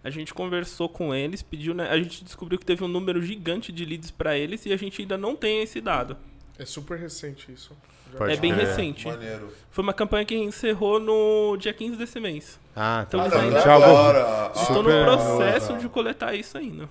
[0.03, 1.87] A gente conversou com eles, pediu, né?
[1.89, 5.01] A gente descobriu que teve um número gigante de leads para eles e a gente
[5.01, 6.17] ainda não tem esse dado.
[6.57, 7.75] É super recente isso.
[8.17, 8.67] Pode é bem crer.
[8.67, 9.07] recente.
[9.07, 9.53] Maneiro.
[9.69, 12.59] Foi uma campanha que encerrou no dia 15 desse mês.
[12.75, 13.25] Ah, Então tá.
[13.27, 14.51] eles não, ainda- vou- agora.
[14.53, 16.89] Estou Super no processo de coletar isso ainda.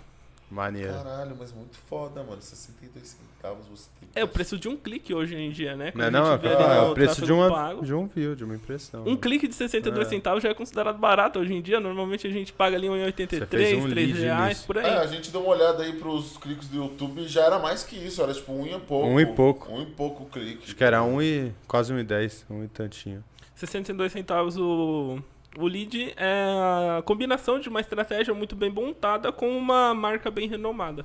[0.50, 0.92] Maneiro.
[0.92, 2.42] Caralho, mas muito foda, mano.
[2.42, 5.92] 62 centavos você tem É o preço de um clique hoje em dia, né?
[5.94, 7.84] Não, é Quando a não, gente vê é, é o preço de, uma, pago.
[7.84, 9.04] de um view, de uma impressão.
[9.06, 10.10] Um clique de 62 É.
[10.10, 11.78] centavos já é considerado barato hoje em dia.
[11.78, 14.66] Normalmente a gente paga ali Você 1,83, fez um 3 lead reais, nisso.
[14.66, 14.86] por aí.
[14.86, 17.94] É, a gente deu uma olhada aí pros cliques do YouTube já era mais que
[17.94, 19.06] isso, era tipo um e pouco.
[19.06, 19.72] Um e pouco.
[19.72, 20.64] Um e pouco clique.
[20.64, 23.22] Acho que era um e quase um e dez, um e tantinho.
[23.54, 25.18] 62 centavos o,
[25.56, 30.48] o lead é a combinação de uma estratégia muito bem montada com uma marca bem
[30.48, 31.04] renomada.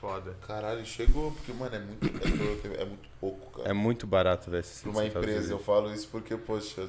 [0.00, 0.36] Foda.
[0.46, 3.70] Caralho, chegou, porque, mano, é muito, é, é muito pouco, cara.
[3.70, 4.64] É muito barato, velho.
[4.82, 6.88] Pra uma empresa, eu falo isso porque, poxa.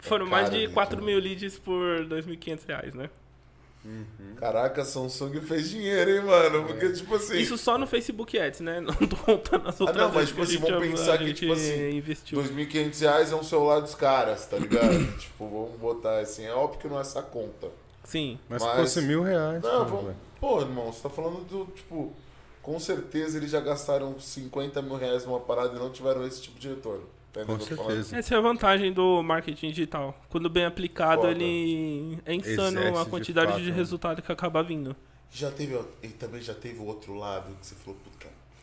[0.00, 1.06] Foram é mais de lead, 4 né?
[1.06, 3.08] mil leads por 2.500 reais, né?
[4.36, 6.64] Caraca, a Samsung fez dinheiro, hein, mano?
[6.66, 7.38] Porque, tipo assim.
[7.38, 8.80] Isso só no Facebook Ads, né?
[8.80, 12.42] Não tô contando as outras não, mas, tipo assim, vamos pensar que, tipo assim, investiu.
[12.42, 15.04] 2.500 reais é um celular dos caras, tá ligado?
[15.18, 16.44] tipo, vamos botar assim.
[16.44, 17.68] É óbvio que não é essa conta.
[18.04, 18.38] Sim.
[18.48, 19.62] Mas, Mas- se fosse mil reais.
[19.62, 20.04] Não, vamos.
[20.04, 20.16] velho.
[20.40, 22.12] Pô, irmão, você tá falando do, tipo.
[22.62, 26.60] Com certeza eles já gastaram 50 mil reais numa parada e não tiveram esse tipo
[26.60, 27.04] de retorno.
[27.32, 28.16] Tá Com certeza.
[28.16, 30.18] Essa é a vantagem do marketing digital.
[30.28, 31.32] Quando bem aplicado, Foda.
[31.32, 33.72] ele é insano Exerce a de quantidade de, fato, né?
[33.72, 34.96] resultado que acaba vindo.
[35.30, 35.78] Já teve.
[36.02, 38.19] E também já teve o outro lado que você falou, puta.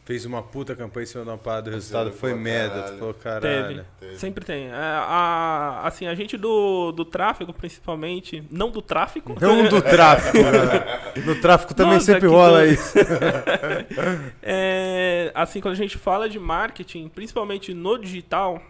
[0.08, 2.84] Fez uma puta campanha em cima parada, o resultado foi merda.
[2.84, 3.68] Tu falou, caralho.
[3.68, 3.86] Teve.
[4.00, 4.18] Teve.
[4.18, 4.68] Sempre tem.
[4.68, 9.36] É, a, assim, a gente do, do tráfego, principalmente, não do tráfico.
[9.38, 11.24] Não do tráfico, né?
[11.26, 12.94] No tráfico também Nossa, sempre rola isso.
[14.42, 18.62] É, assim, quando a gente fala de marketing, principalmente no digital,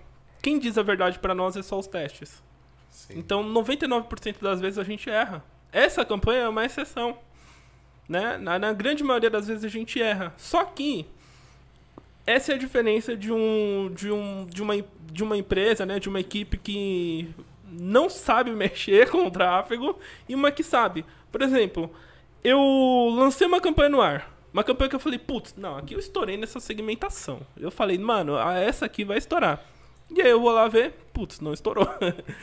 [0.41, 2.41] quem diz a verdade pra nós é só os testes.
[2.89, 3.13] Sim.
[3.15, 5.45] Então, 99% das vezes a gente erra.
[5.71, 7.15] Essa campanha é uma exceção.
[8.09, 8.39] Né?
[8.39, 10.33] Na, na grande maioria das vezes a gente erra.
[10.35, 11.05] Só que
[12.27, 14.73] essa é a diferença de, um, de, um, de, uma,
[15.11, 15.97] de uma empresa, né?
[15.97, 17.33] de uma equipe que
[17.71, 19.97] não sabe mexer com o tráfego
[20.27, 21.05] e uma que sabe.
[21.31, 21.89] Por exemplo,
[22.43, 22.59] eu
[23.15, 24.35] lancei uma campanha no ar.
[24.51, 27.41] Uma campanha que eu falei, putz, não, aqui eu estourei nessa segmentação.
[27.55, 29.63] Eu falei, mano, essa aqui vai estourar.
[30.09, 31.87] E aí eu vou lá ver, putz, não estourou.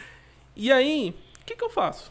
[0.56, 2.10] e aí, o que, que eu faço?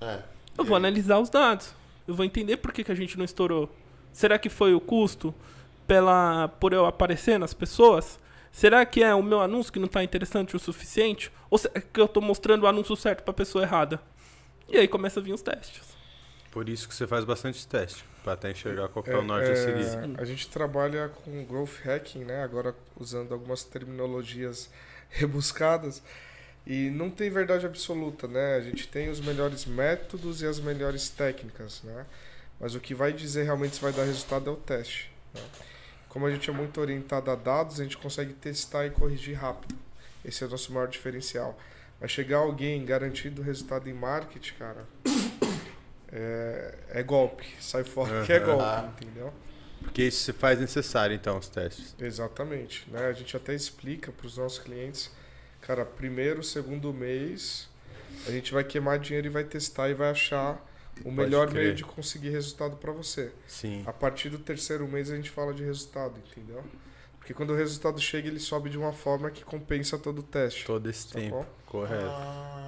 [0.00, 0.20] É.
[0.58, 1.74] Eu vou analisar os dados.
[2.06, 3.70] Eu vou entender por que, que a gente não estourou.
[4.12, 5.34] Será que foi o custo
[5.86, 8.18] pela, por eu aparecer nas pessoas?
[8.50, 11.32] Será que é o meu anúncio que não está interessante o suficiente?
[11.50, 14.00] Ou será que eu estou mostrando o anúncio certo para a pessoa errada?
[14.68, 15.96] E aí começa a vir os testes.
[16.50, 18.04] Por isso que você faz bastante teste.
[18.22, 20.20] Pra até enxergar qual que é o É, norte a é, seguir.
[20.20, 22.42] A gente trabalha com growth hacking, né?
[22.44, 24.70] Agora usando algumas terminologias
[25.10, 26.02] rebuscadas.
[26.66, 28.56] E não tem verdade absoluta, né?
[28.56, 32.06] A gente tem os melhores métodos e as melhores técnicas, né?
[32.60, 35.11] Mas o que vai dizer realmente se vai dar resultado é o teste.
[36.08, 39.74] Como a gente é muito orientado a dados, a gente consegue testar e corrigir rápido.
[40.24, 41.58] Esse é o nosso maior diferencial.
[42.00, 44.86] Mas chegar alguém garantindo resultado em marketing, cara,
[46.12, 47.46] é, é golpe.
[47.60, 49.32] Sai fora que é golpe, entendeu?
[49.82, 51.94] Porque isso se faz necessário, então, os testes.
[51.98, 52.88] Exatamente.
[52.90, 53.06] Né?
[53.06, 55.10] A gente até explica para os nossos clientes,
[55.60, 57.68] cara, primeiro, segundo mês,
[58.26, 60.62] a gente vai queimar dinheiro e vai testar e vai achar
[61.04, 61.62] o melhor crer.
[61.64, 63.32] meio de conseguir resultado para você.
[63.46, 63.82] Sim.
[63.86, 66.62] A partir do terceiro mês a gente fala de resultado, entendeu?
[67.18, 70.64] Porque quando o resultado chega, ele sobe de uma forma que compensa todo o teste.
[70.64, 71.36] Todo esse Tá tempo.
[71.36, 71.46] bom?
[71.66, 72.10] Correto.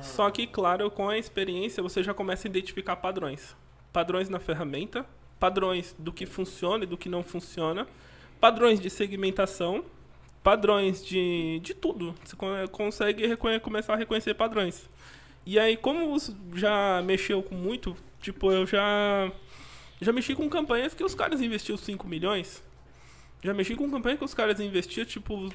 [0.02, 3.54] Só que, claro, com a experiência você já começa a identificar padrões.
[3.92, 5.04] Padrões na ferramenta,
[5.40, 7.86] padrões do que funciona e do que não funciona,
[8.40, 9.84] padrões de segmentação,
[10.42, 12.14] padrões de, de tudo.
[12.24, 14.88] Você co- consegue começar a reconhecer padrões.
[15.44, 17.94] E aí, como você já mexeu com muito,
[18.24, 19.30] tipo, eu já
[20.00, 22.62] já mexi com campanhas que os caras investiam 5 milhões.
[23.42, 25.52] Já mexi com campanhas que os caras investiam, tipo,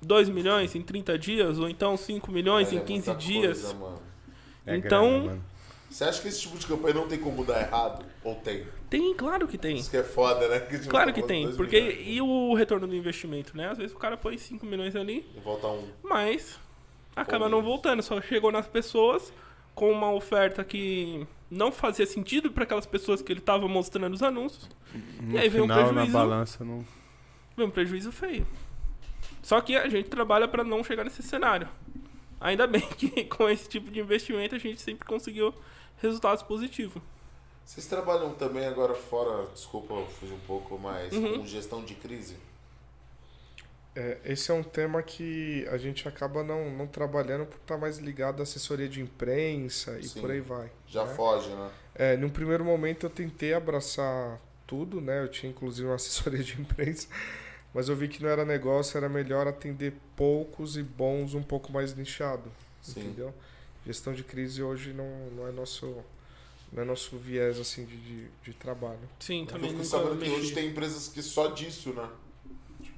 [0.00, 3.60] 2 milhões em 30 dias, ou então 5 milhões É, em é 15 muita dias.
[3.62, 4.02] coisa, mano.
[4.66, 5.44] É Então- mano.
[5.90, 8.02] Você acha que esse tipo de campanha não tem como dar errado?
[8.24, 8.66] Ou tem?
[8.88, 9.76] Tem, claro que tem.
[9.76, 10.60] Isso que é foda, né?
[10.60, 11.54] Que, tipo, Claro tá que tem.
[11.54, 12.06] Porque milhões.
[12.08, 13.68] e o retorno do investimento, né?
[13.68, 15.86] Às vezes o cara põe 5 milhões ali, E volta um.
[16.02, 16.58] mas
[17.14, 18.02] acaba não voltando.
[18.02, 19.30] Só chegou nas pessoas
[19.74, 24.22] com uma oferta que não fazia sentido para aquelas pessoas que ele estava mostrando os
[24.22, 24.68] anúncios.
[25.20, 26.12] No aí vem um final, na prejuízo.
[26.12, 26.84] balança, não...
[27.56, 28.46] Vem um prejuízo feio.
[29.42, 31.68] Só que a gente trabalha para não chegar nesse cenário.
[32.40, 35.54] Ainda bem que com esse tipo de investimento a gente sempre conseguiu
[36.00, 37.02] resultados positivos.
[37.64, 41.38] Vocês trabalham também agora fora, desculpa, eu fugi um pouco, mas Uhum.
[41.38, 42.36] com gestão de crise?
[43.94, 47.98] É, esse é um tema que a gente acaba não, não trabalhando por estar mais
[47.98, 50.20] ligado à assessoria de imprensa e Sim.
[50.20, 50.70] por aí vai.
[50.86, 51.14] Já né?
[51.14, 51.70] foge, né?
[51.94, 55.22] É, num primeiro momento eu tentei abraçar tudo, né?
[55.22, 57.06] Eu tinha inclusive uma assessoria de imprensa,
[57.74, 61.70] mas eu vi que não era negócio, era melhor atender poucos e bons um pouco
[61.70, 62.50] mais nichado,
[62.80, 63.00] Sim.
[63.00, 63.34] entendeu?
[63.84, 66.02] Gestão de crise hoje não, não é nosso
[66.72, 69.00] não é nosso viés assim de, de, de trabalho.
[69.20, 72.08] Sim, Eu também fiquei nunca sabendo que hoje tem empresas que só disso, né?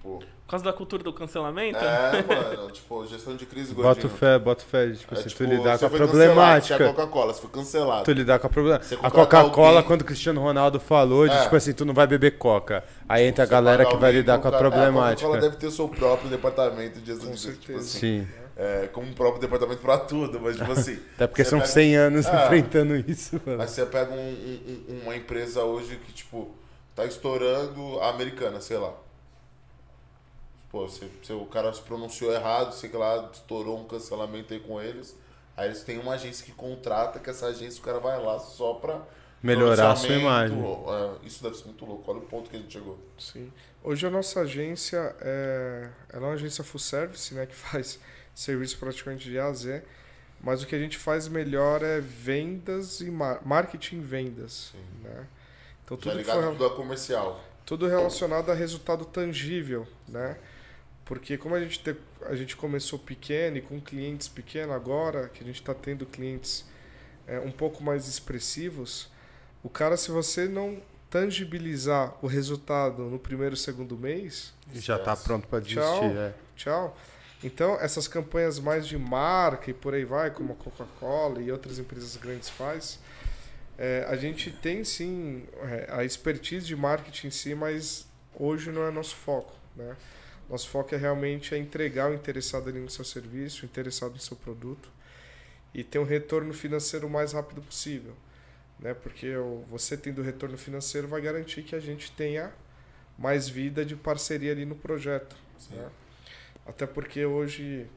[0.04, 1.78] Tipo, Por causa da cultura do cancelamento?
[1.78, 2.22] é,
[2.56, 4.10] mano, tipo, gestão de crise, Bota gordinho.
[4.10, 4.90] fé, bota fé.
[4.92, 6.76] Tipo, É, se tipo, tu lidar com a problemática.
[6.76, 8.04] você é a Coca-Cola, você foi cancelado.
[8.04, 9.06] Tu lidar com a problemática.
[9.06, 11.42] A Coca-Cola, quando o Cristiano Ronaldo falou, de É.
[11.44, 12.84] tipo assim, tu não vai beber Coca.
[13.08, 15.26] Aí entra a galera que vai lidar com a cara- é, A problemática.
[15.26, 17.98] Coca-Cola deve ter o seu próprio departamento de gestão de crise, tipo assim.
[17.98, 18.28] Sim.
[18.56, 20.98] É, como um próprio departamento pra tudo, mas tipo assim.
[21.16, 22.44] Até porque são pega- 100 anos Ah.
[22.44, 23.58] enfrentando isso, mano.
[23.58, 26.54] Mas você pega um- um- uma empresa hoje que, tipo,
[26.94, 28.92] tá estourando a americana, sei lá.
[30.74, 34.58] Pô, se, se o cara se pronunciou errado, sei que lá, estourou um cancelamento aí
[34.58, 35.16] com eles.
[35.56, 38.74] Aí eles têm uma agência que contrata, que essa agência o cara vai lá só
[38.74, 39.00] pra.
[39.40, 40.58] Melhorar a sua imagem.
[40.60, 42.10] É, isso deve ser muito louco.
[42.10, 42.98] Olha o ponto que a gente chegou.
[43.16, 43.52] Sim.
[43.84, 48.00] Hoje a nossa agência é, ela é uma agência full service, né, que faz
[48.34, 49.80] serviço praticamente de A a Z,
[50.40, 55.04] mas o que a gente faz melhor é vendas e mar marketing e vendas, Sim.
[55.04, 55.28] né?
[55.84, 57.44] Então Já tudo que ligado for tudo a comercial.
[57.64, 60.36] tudo relacionado a resultado tangível, né?
[61.04, 65.42] Porque como a gente, te- a gente começou pequeno e com clientes pequenos, agora que
[65.42, 66.64] a gente está tendo clientes
[67.26, 69.10] é, um pouco mais expressivos,
[69.62, 75.24] o cara, se você não tangibilizar o resultado no primeiro, segundo mês, Já tá Esquece.
[75.28, 75.80] pronto pra desistir.
[75.80, 76.04] Tchau.
[76.16, 76.32] É.
[76.56, 76.98] tchau.
[77.42, 81.78] Então, essas campanhas mais de marca e por aí vai, como a Coca-Cola e outras
[81.78, 82.98] empresas grandes faz,
[83.76, 88.84] é, a gente tem sim é, a expertise de marketing em si, mas hoje não
[88.86, 89.94] é nosso foco, né?
[90.54, 94.20] Nosso foco é realmente é entregar o interessado ali no seu serviço, o interessado no
[94.20, 94.88] seu produto
[95.74, 98.14] e ter um retorno financeiro o mais rápido possível,
[98.78, 98.94] né?
[98.94, 99.34] Porque
[99.68, 102.52] você tendo retorno financeiro vai garantir que a gente tenha
[103.18, 105.34] mais vida de parceria ali no projeto,
[105.70, 105.90] né?
[106.64, 107.88] Até porque hoje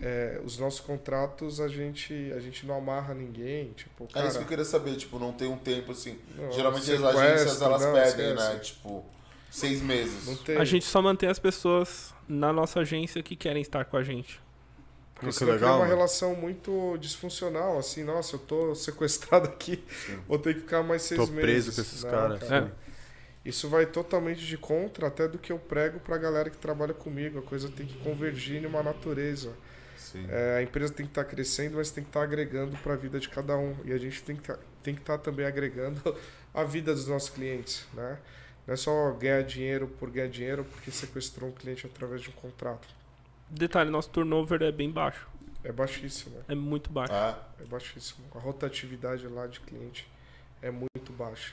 [0.00, 4.38] é, os nossos contratos a gente a gente não amarra ninguém, tipo, É cara, isso
[4.38, 6.18] que eu queria saber, tipo, não tem um tempo assim.
[6.34, 8.58] não, Geralmente as agências elas pedem, né?
[8.58, 9.04] Tipo,
[9.56, 10.28] seis meses.
[10.58, 14.40] A gente só mantém as pessoas na nossa agência que querem estar com a gente.
[15.14, 15.94] Porque Muito senão legal, cria uma mano.
[15.96, 19.82] relação muito disfuncional, assim, nossa, eu tô sequestrado aqui,
[20.26, 21.40] vou ter que ficar mais seis Tô meses.
[21.42, 22.40] preso com esses Não, caras.
[22.48, 22.66] cara.
[22.66, 22.72] sim.
[23.44, 27.38] Isso vai totalmente de contra até do que eu prego pra galera que trabalha comigo.
[27.38, 29.52] A coisa tem que convergir numa natureza.
[29.98, 30.26] Sim.
[30.30, 33.20] É, a empresa tem que estar crescendo, mas tem que estar agregando para a vida
[33.20, 33.76] de cada um.
[33.84, 36.00] E a gente tem que tá- tem que estar também agregando
[36.54, 38.16] a vida dos nossos clientes, né?
[38.66, 42.32] Não é só ganhar dinheiro por ganhar dinheiro porque sequestrou um cliente através de um
[42.32, 42.88] contrato.
[43.50, 45.28] Detalhe, nosso turnover é bem baixo.
[45.62, 46.36] É baixíssimo?
[46.48, 47.12] É muito baixo.
[47.14, 48.24] Ah, é baixíssimo.
[48.34, 50.06] A rotatividade lá de cliente
[50.62, 51.52] é muito baixa.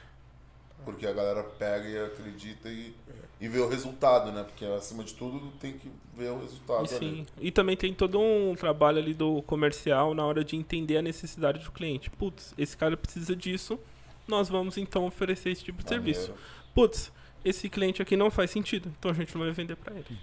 [0.84, 2.94] porque a galera pega e acredita e,
[3.40, 4.44] e vê o resultado, né?
[4.44, 7.16] Porque acima de tudo tem que ver o resultado E, ali.
[7.16, 7.26] sim.
[7.40, 11.64] e também tem todo um trabalho ali do comercial na hora de entender a necessidade
[11.64, 12.10] do cliente.
[12.10, 13.80] Putz, esse cara precisa disso,
[14.28, 16.34] nós vamos então oferecer esse tipo de serviço.
[16.73, 17.11] Putz,
[17.43, 20.18] esse cliente aqui não faz sentido, então a gente não vai vender pra ele.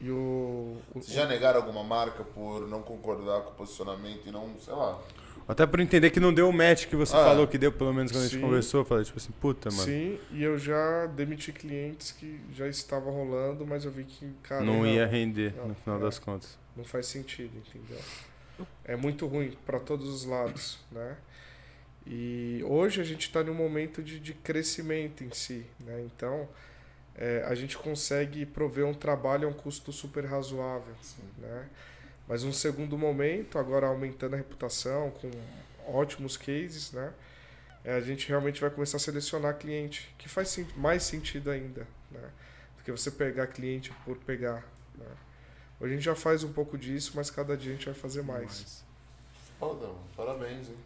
[0.00, 4.32] E o, o- Vocês já negaram alguma marca por não concordar com o posicionamento e
[4.32, 4.98] não, sei lá.
[5.46, 7.24] Até por entender que não deu o match que você Ah.
[7.24, 8.40] falou que deu, pelo menos quando a gente Sim.
[8.40, 8.80] conversou.
[8.80, 9.82] Eu falei, tipo assim, puta, mano.
[9.84, 14.64] Sim, e eu já demiti clientes que já estava rolando, mas eu vi que, cara,
[14.64, 16.02] não ia render Não, no final é.
[16.02, 16.58] das contas.
[16.76, 17.98] Não faz sentido, entendeu?
[18.84, 21.16] É muito ruim para todos os lados, né?
[22.06, 26.02] E hoje a gente está num momento de, de crescimento em si, né?
[26.04, 26.48] Então
[27.14, 30.94] é, a gente consegue prover um trabalho a um custo super razoável,
[31.38, 31.68] né?
[32.26, 35.30] Mas um segundo momento, agora aumentando a reputação, com
[35.86, 37.12] ótimos cases, né?
[37.84, 42.30] É, a gente realmente vai começar a selecionar cliente, que faz mais sentido ainda, né?
[42.78, 44.64] Do que você pegar cliente por pegar,
[44.96, 45.06] né?
[45.80, 48.22] Hoje a gente já faz um pouco disso, mas cada dia a gente vai fazer
[48.22, 48.84] mais.
[49.60, 49.98] Mano.
[50.16, 50.76] Parabéns, hein?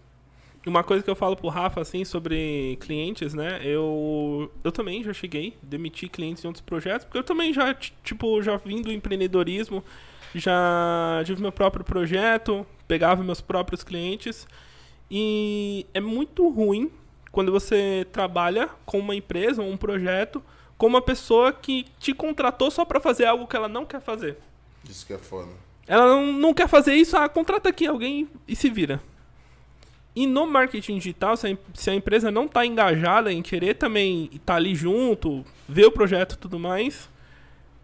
[0.66, 3.60] Uma coisa que eu falo pro Rafa, assim, sobre clientes, né?
[3.62, 7.94] Eu, eu também já cheguei, demiti clientes em outros projetos, porque eu também já, ti-
[8.02, 9.84] tipo, já vim do empreendedorismo,
[10.34, 14.46] já tive meu próprio projeto, pegava meus próprios clientes.
[15.08, 16.90] E é muito ruim
[17.30, 20.42] quando você trabalha com uma empresa ou um projeto
[20.76, 24.36] com uma pessoa que te contratou só pra fazer algo que ela não quer fazer.
[24.88, 25.48] Isso que é foda.
[25.86, 29.00] Ela não, não quer fazer isso, ah, contrata aqui alguém e se vira.
[30.16, 34.56] E no marketing digital, se a, a empresa não está engajada em querer também estar
[34.56, 37.08] ali junto, ver o projeto e tudo mais,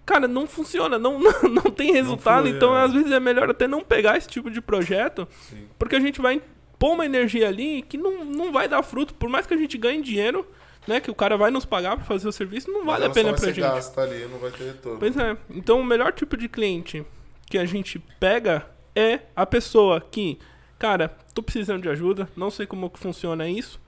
[0.06, 2.44] cara, não funciona, não, não, não tem resultado.
[2.46, 2.84] flui, então, é.
[2.84, 5.68] às vezes, é melhor até não pegar esse tipo de projeto, Sim.
[5.78, 6.40] porque a gente vai
[6.78, 9.14] pôr uma energia ali que não, não vai dar fruto.
[9.14, 10.46] Por mais que a gente ganhe dinheiro,
[10.86, 13.14] né, que o cara vai nos pagar para fazer o serviço, não vale a Ela
[13.14, 13.62] pena pra ser gente.
[13.62, 14.98] gasta ali, não vai ter retorno.
[14.98, 15.36] Pois é.
[15.50, 17.04] Então o melhor tipo de cliente
[17.48, 20.38] que a gente pega é a pessoa que,
[20.78, 23.80] cara, tô precisando de ajuda, não sei como que funciona isso.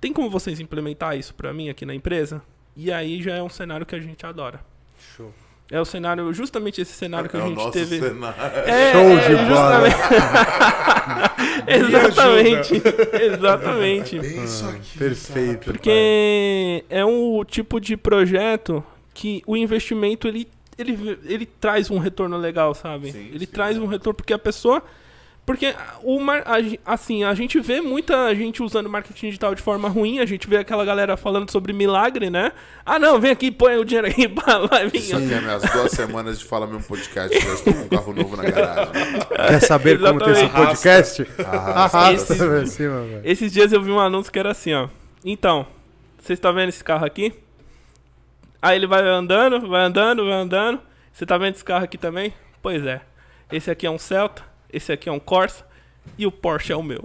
[0.00, 2.42] Tem como vocês implementar isso pra mim aqui na empresa?
[2.76, 4.60] E aí já é um cenário que a gente adora.
[5.16, 5.32] Show.
[5.70, 7.98] É o cenário, justamente esse cenário que é a o gente nosso teve.
[7.98, 8.36] cenário.
[8.66, 9.88] É, Show é, de bola.
[11.66, 12.74] Exatamente.
[12.84, 13.22] exatamente.
[13.24, 14.18] Exatamente.
[14.18, 14.98] Bem isso aqui.
[14.98, 15.64] Perfeito.
[15.72, 18.84] Porque é um tipo de projeto
[19.14, 20.46] que o investimento ele,
[20.76, 23.12] ele, ele traz um retorno legal, sabe?
[23.12, 23.52] Sim, ele sim.
[23.52, 24.82] traz um retorno porque a pessoa
[25.46, 29.60] Porque o mar, a gen- assim, a gente vê muita gente usando marketing digital de
[29.60, 32.52] forma ruim, a gente vê aquela galera falando sobre milagre, né?
[32.84, 34.26] Ah, não, vem aqui, põe o dinheiro aqui,
[34.70, 35.00] vai vir.
[35.00, 37.38] Isso aqui é minhas duas semanas de Fala Mesmo Podcast.
[37.38, 38.92] Já estou com um carro novo na garagem.
[39.36, 40.66] Quer saber como ter esse Exatamente.
[40.66, 41.22] podcast?
[41.46, 41.98] Arrasta.
[41.98, 43.20] Arrasta Esse- pra cima, velho.
[43.22, 44.88] Esses dias eu vi um anúncio que era assim, ó.
[45.22, 45.66] Então,
[46.18, 47.34] vocês estão vendo esse carro aqui?
[48.62, 50.80] Aí ele vai andando, vai andando, vai andando.
[51.12, 52.32] Você tá vendo esse carro aqui também?
[52.62, 53.02] Pois é.
[53.52, 54.42] Esse aqui é um Celta,
[54.74, 55.64] esse aqui é um Corsa
[56.18, 57.02] e o Porsche é o meu.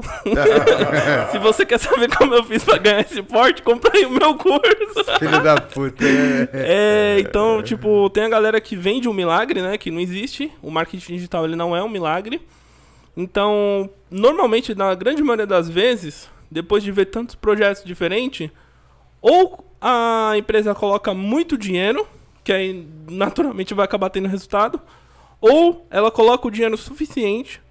[1.32, 4.36] Se você quer saber como eu fiz pra ganhar esse Porsche, compra aí o meu
[4.36, 5.04] curso.
[5.18, 6.04] Filho da puta.
[6.54, 7.18] é.
[7.20, 9.78] Então, tipo, tem a galera que vende um milagre, né?
[9.78, 10.52] Que não existe.
[10.62, 12.42] O marketing digital ele não é um milagre.
[13.16, 18.50] Então, normalmente, na grande maioria das vezes, depois de ver tantos projetos diferentes,
[19.22, 22.08] ou a empresa coloca muito dinheiro,
[22.44, 24.80] que aí naturalmente vai acabar tendo resultado,
[25.42, 27.62] ou ela coloca o dinheiro suficiente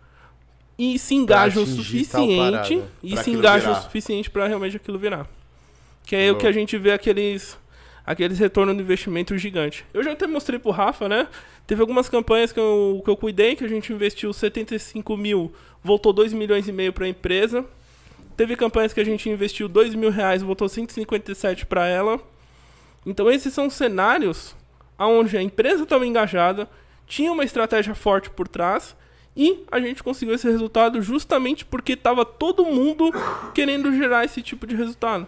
[0.78, 5.28] e se engaja o suficiente e se engaja o suficiente para realmente aquilo virar.
[6.05, 7.59] Que é o que a gente vê aqueles
[8.07, 9.85] aqueles retornos de investimento gigante.
[9.93, 11.28] Eu já até mostrei pro Rafa, né?
[11.66, 15.53] Teve algumas campanhas que eu, que eu cuidei, que a gente investiu 75 mil,
[15.85, 17.66] voltou 2 milhões e meio para a empresa.
[18.35, 22.19] Teve campanhas que a gente investiu 2 mil reais, voltou 157 para ela.
[23.05, 24.57] Então esses são cenários
[24.99, 26.66] onde a empresa estava engajada,
[27.09, 28.94] tinha uma estratégia forte por trás
[29.36, 33.10] e a gente conseguiu esse resultado justamente porque estava todo mundo
[33.55, 35.26] querendo gerar esse tipo de resultado.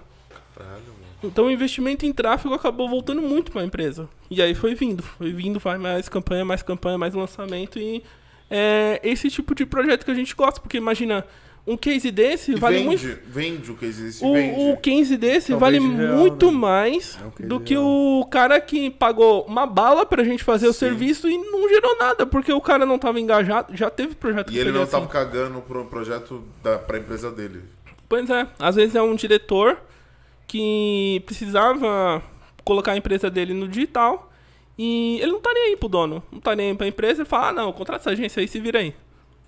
[1.23, 4.09] Então o investimento em tráfego acabou voltando muito para a empresa.
[4.31, 8.03] E aí foi vindo, foi vindo, vai mais campanha, mais campanha, mais lançamento e
[8.51, 11.25] é esse tipo de projeto que a gente gosta, porque imagina
[11.67, 14.61] um case desse E vale vende, muito vende o que existe, o, vende.
[14.73, 16.53] o case desse É um vale case real, muito né?
[16.59, 17.85] mais É um case do que real.
[17.87, 20.79] o cara que pagou uma bala pra gente fazer o Sim.
[20.81, 23.77] serviço e não gerou nada, porque o cara não tava engajado.
[23.77, 24.93] Já teve projeto E ele não assim.
[24.93, 27.61] tava cagando pro projeto da, pra empresa dele.
[28.09, 29.79] Pois é, às vezes é um diretor
[30.47, 32.23] que precisava
[32.65, 34.31] colocar a empresa dele no digital
[34.77, 37.29] e ele não tá nem aí pro dono, não tá nem aí pra empresa, ele
[37.29, 38.95] fala, ah não, contrata essa agência aí, se vira aí.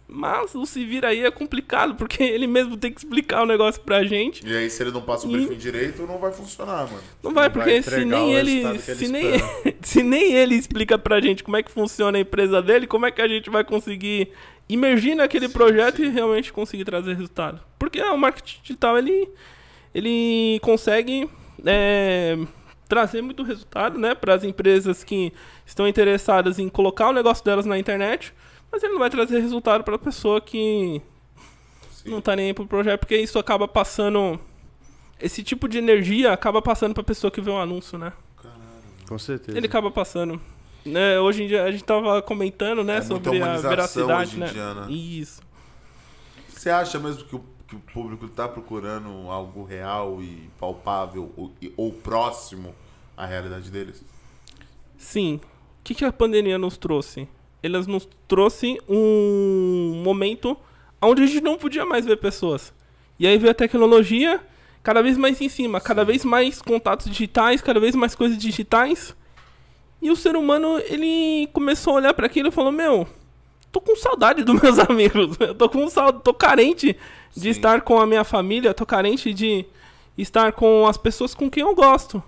[0.08, 3.80] Mas o se vira aí é complicado, porque ele mesmo tem que explicar o negócio
[3.80, 4.46] pra gente.
[4.46, 7.00] E aí, se ele não passa o E- briefing direito, não vai funcionar, mano.
[7.22, 9.24] Não vai, Não vai porque se entregar nem ele, se, nem,
[9.80, 13.10] se nem ele explica pra gente como é que funciona a empresa dele, como é
[13.10, 14.28] que a gente vai conseguir
[14.68, 17.60] imergir naquele projeto e realmente conseguir trazer resultado?
[17.78, 19.30] Porque ah, o marketing digital, ele,
[19.94, 21.28] ele consegue
[21.64, 22.36] é,
[22.88, 25.32] trazer muito resultado, né, para as empresas que
[25.64, 28.32] estão interessadas em colocar o negócio delas na internet,
[28.72, 31.00] mas ele não vai trazer resultado para a pessoa que
[32.06, 34.40] não tá nem aí pro projeto, porque isso acaba passando
[35.20, 38.12] esse tipo de energia acaba passando pra pessoa que vê um anúncio, né?
[39.08, 39.56] Com certeza.
[39.56, 40.40] Ele acaba passando.
[40.84, 44.36] Né, hoje em dia a gente tava comentando, né, É muita sobre a veracidade, hoje
[44.36, 44.46] em né?
[44.48, 44.90] dia, né?
[44.90, 45.40] Isso.
[46.48, 51.52] Você acha mesmo que o, que o público tá procurando algo real e palpável ou,
[51.62, 52.74] e- ou próximo
[53.16, 54.02] à realidade deles?
[54.98, 55.36] Sim.
[55.36, 57.28] O que, que a pandemia nos trouxe?
[57.62, 60.56] Elas nos trouxe um momento
[61.00, 62.72] onde a gente não podia mais ver pessoas.
[63.18, 64.40] E aí veio a tecnologia
[64.82, 69.14] cada vez mais em cima, cada vez mais contatos digitais, cada vez mais coisas digitais.
[70.00, 73.06] E o ser humano, ele começou a olhar para aquilo e falou: Meu,
[73.70, 75.36] tô com saudade dos meus amigos.
[75.38, 76.96] Eu tô com saudade, tô carente
[77.34, 77.48] de Sim.
[77.48, 79.64] estar com a minha família, tô carente de
[80.18, 82.22] estar com as pessoas com quem eu gosto.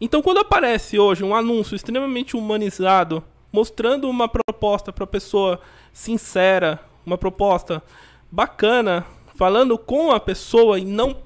[0.00, 3.22] Então, quando aparece hoje um anúncio extremamente humanizado,
[3.56, 5.58] mostrando uma proposta para a pessoa
[5.90, 7.82] sincera, uma proposta
[8.30, 11.16] bacana, falando com a pessoa e não,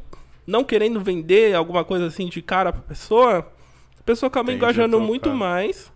[0.47, 3.53] não querendo vender alguma coisa assim de cara para a pessoa,
[3.99, 5.91] a pessoa acaba a engajando muito mais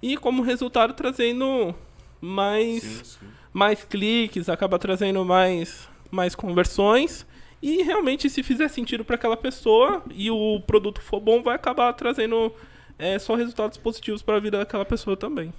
[0.00, 1.74] e, como resultado, trazendo
[2.20, 3.26] mais sim.
[3.52, 7.26] mais cliques, acaba trazendo mais, mais conversões.
[7.60, 11.92] E realmente, se fizer sentido para aquela pessoa e o produto for bom, vai acabar
[11.94, 12.52] trazendo
[12.98, 15.52] é, só resultados positivos para a vida daquela pessoa também.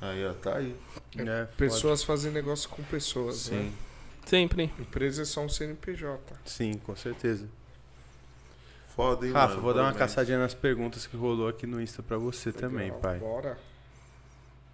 [0.00, 0.74] Aí, ó, tá aí.
[1.16, 1.50] É, foda.
[1.56, 3.60] Pessoas fazem negócio com pessoas, né?
[3.62, 3.72] Sim,
[4.24, 4.64] Sempre.
[4.78, 6.18] Empresa é só um CNPJ.
[6.44, 7.46] sim, com certeza.
[8.94, 9.62] Foda, hein, Rafa, mano?
[9.62, 13.00] vou dar uma caçadinha nas perguntas que rolou aqui no Insta pra você também, Legal,
[13.00, 13.18] pai.
[13.18, 13.58] Bora.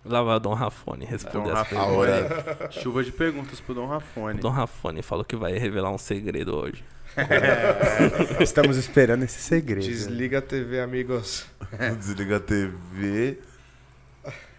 [0.05, 2.07] Lá vai o Dom Rafone responder Dom as Rafone.
[2.07, 2.75] perguntas.
[2.83, 4.41] Chuva de perguntas pro Dom Rafone.
[4.41, 6.83] Dom Rafone falou que vai revelar um segredo hoje.
[7.17, 9.87] É, Estamos esperando esse segredo.
[9.87, 11.47] Desliga a TV, amigos.
[11.99, 13.39] Desliga a TV.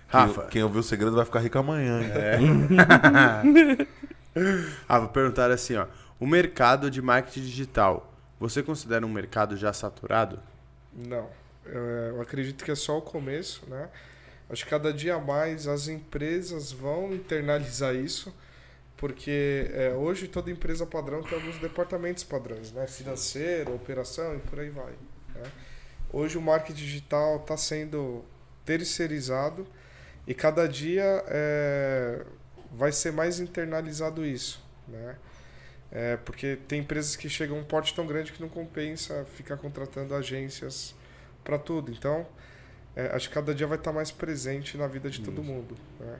[0.07, 2.01] Rafa, Quem, quem ouviu o segredo vai ficar rico amanhã.
[2.01, 2.67] hein?
[4.87, 5.87] Ah, vou perguntar assim, ó.
[6.19, 10.39] O mercado de marketing digital, você considera um mercado já saturado?
[10.93, 11.27] Não.
[11.65, 13.89] Eu, eu acredito que é só o começo, né?
[14.49, 18.33] Acho que cada dia mais as empresas vão internalizar isso
[18.99, 22.85] Porque é, hoje toda empresa padrão tem alguns departamentos padrões, né?
[22.85, 24.91] Financeiro, operação e por aí vai.
[25.33, 25.49] né?
[26.11, 28.25] Hoje o marketing digital está sendo
[28.65, 29.65] terceirizado
[30.27, 32.25] e cada dia é,
[32.73, 35.15] vai ser mais internalizado isso, né?
[35.91, 39.55] É, porque tem empresas que chegam a um porte tão grande que não compensa ficar
[39.55, 40.93] contratando agências
[41.43, 41.89] para tudo.
[41.89, 42.27] Então,
[42.95, 45.77] é, acho que cada dia vai estar mais presente na vida de todo mundo.
[45.99, 46.19] Né?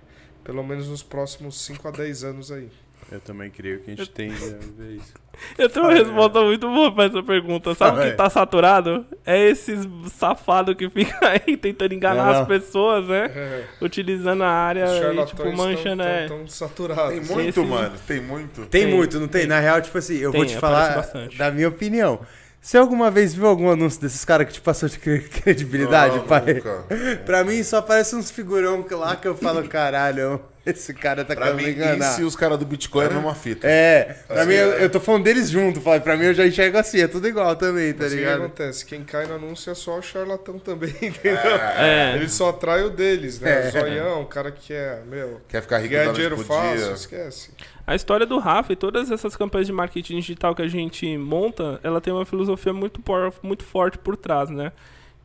[0.49, 2.69] Pelo menos nos próximos 5 a 10 anos aí.
[3.11, 5.13] Eu também creio que a gente tende a ver isso.
[5.57, 7.73] Eu tenho uma resposta muito boa pra essa pergunta.
[7.73, 8.17] Sabe o Fala que aí.
[8.17, 9.05] tá saturado?
[9.25, 12.41] É esses safado que fica aí tentando enganar não.
[12.41, 13.31] as pessoas, né?
[13.33, 16.23] É, Utilizando a área e, tipo, manchando, é.
[16.23, 17.13] estão saturados.
[17.13, 17.95] Tem muito, Esse- mano.
[18.05, 18.65] Tem muito.
[18.67, 19.47] Tem, Tem, muito, não tem?
[19.47, 21.37] Na real, tipo assim, eu vou Tem, te aparece falar bastante.
[21.37, 22.19] da minha opinião.
[22.61, 26.23] Você alguma vez viu algum anúncio desses caras que te passou de cre- credibilidade, Não,
[26.25, 26.55] pai?
[26.55, 26.83] nunca.
[27.25, 31.35] Pra mim só parece uns figurão que lá que eu falo, caralho, esse cara tá
[31.37, 32.11] querendo me enganar.
[32.11, 33.65] isso e os caras do Bitcoin é a mesma fita.
[33.65, 34.83] É, pra Assim, mim, eu, é.
[34.83, 36.01] eu tô falando deles junto, pai.
[36.01, 38.43] Pra mim eu já enxergo assim, é tudo igual também, tá Mas o que ligado?
[38.43, 38.85] acontece?
[38.85, 41.39] Quem cai no anúncio é só o charlatão também, entendeu?
[41.77, 42.13] É.
[42.15, 43.65] Ele só atrai o deles, né?
[43.65, 43.67] É.
[43.69, 46.93] O zoião, o cara que é, meu, Quer ficar rico ganhar dinheiro fácil, dia.
[46.93, 47.51] esquece.
[47.89, 51.79] A história do Rafa e todas essas campanhas de marketing digital que a gente monta,
[51.81, 54.71] ela tem uma filosofia muito, por- muito forte por trás, né?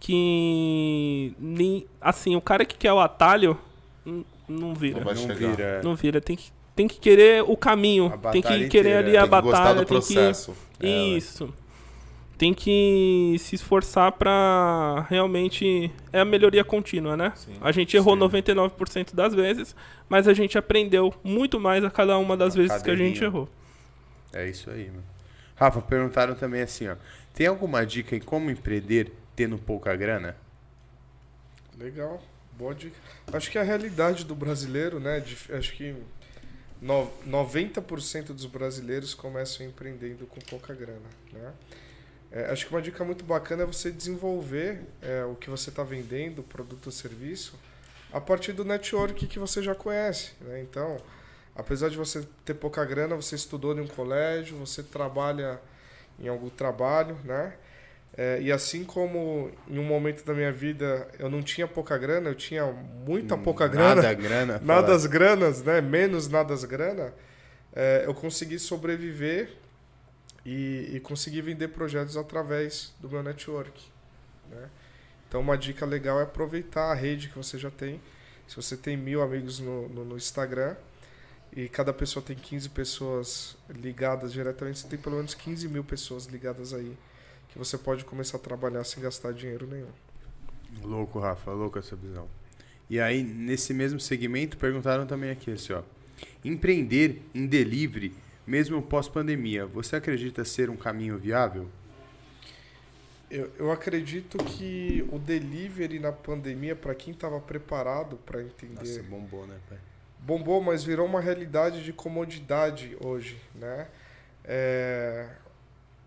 [0.00, 3.58] Que, nem, assim, o cara que quer o atalho,
[4.48, 4.98] não vira.
[4.98, 5.80] Não vai Não vira.
[5.82, 9.16] Não vira, tem que, tem que querer o caminho, A tem que querer inteira, ali
[9.16, 10.14] a Tem que gostar batalha, do tem que...
[10.14, 10.54] processo.
[10.80, 10.92] É, ué.
[11.18, 11.54] Isso.
[12.36, 15.90] Tem que se esforçar pra realmente.
[16.12, 17.32] É a melhoria contínua, né?
[17.36, 17.54] Sim.
[17.60, 18.20] A gente errou Sim.
[18.20, 19.74] 99% das vezes,
[20.08, 23.20] mas a gente aprendeu muito mais a cada uma das A vezes que a gente
[23.20, 23.24] cadeirinha.
[23.24, 23.48] errou.
[24.32, 25.04] É isso aí, mano.
[25.54, 26.96] Rafa, perguntaram também assim, ó.
[27.32, 30.36] Tem alguma dica em como empreender tendo pouca grana?
[31.78, 32.20] Legal,
[32.58, 32.96] boa dica.
[33.32, 35.20] Acho que a realidade do brasileiro, né?
[35.20, 35.94] dif- Acho que
[36.80, 41.00] no- 90% dos brasileiros começam empreendendo com pouca grana,
[41.32, 41.52] né?
[42.34, 45.84] É, acho que uma dica muito bacana é você desenvolver é, o que você está
[45.84, 47.54] vendendo, produto ou serviço,
[48.12, 50.60] a partir do network que você já conhece, né?
[50.60, 50.96] Então,
[51.54, 55.60] apesar de você ter pouca grana, você estudou em um colégio, você trabalha
[56.18, 57.54] em algum trabalho, né?
[58.16, 62.30] É, e assim como em um momento da minha vida eu não tinha pouca grana,
[62.30, 62.64] eu tinha
[63.06, 64.60] muita pouca grana, Nada grana.
[64.62, 65.80] nada as granas, né?
[65.80, 67.14] Menos nada as grana,
[67.72, 69.50] é, eu consegui sobreviver
[70.44, 73.82] e, e consegui vender projetos através do meu network.
[74.50, 74.68] Né?
[75.28, 78.00] Então uma dica legal é aproveitar a rede que você já tem.
[78.46, 80.76] Se você tem mil amigos no, no, no Instagram
[81.52, 86.26] e cada pessoa tem 15 pessoas ligadas diretamente, você tem pelo menos 15 mil pessoas
[86.26, 86.96] ligadas aí
[87.48, 89.90] que você pode começar a trabalhar sem gastar dinheiro nenhum.
[90.82, 92.28] Louco, Rafa, louco essa visão.
[92.90, 95.82] E aí, nesse mesmo segmento, perguntaram também aqui, assim, ó.
[96.44, 98.12] Empreender em delivery,
[98.46, 101.68] mesmo pós-pandemia, você acredita ser um caminho viável?
[103.30, 109.02] Eu, eu acredito que o delivery na pandemia, para quem estava preparado para entender, Nossa,
[109.02, 109.78] bombou, né, pai?
[110.20, 113.88] bombou, mas virou uma realidade de comodidade hoje, né?
[114.44, 115.28] É,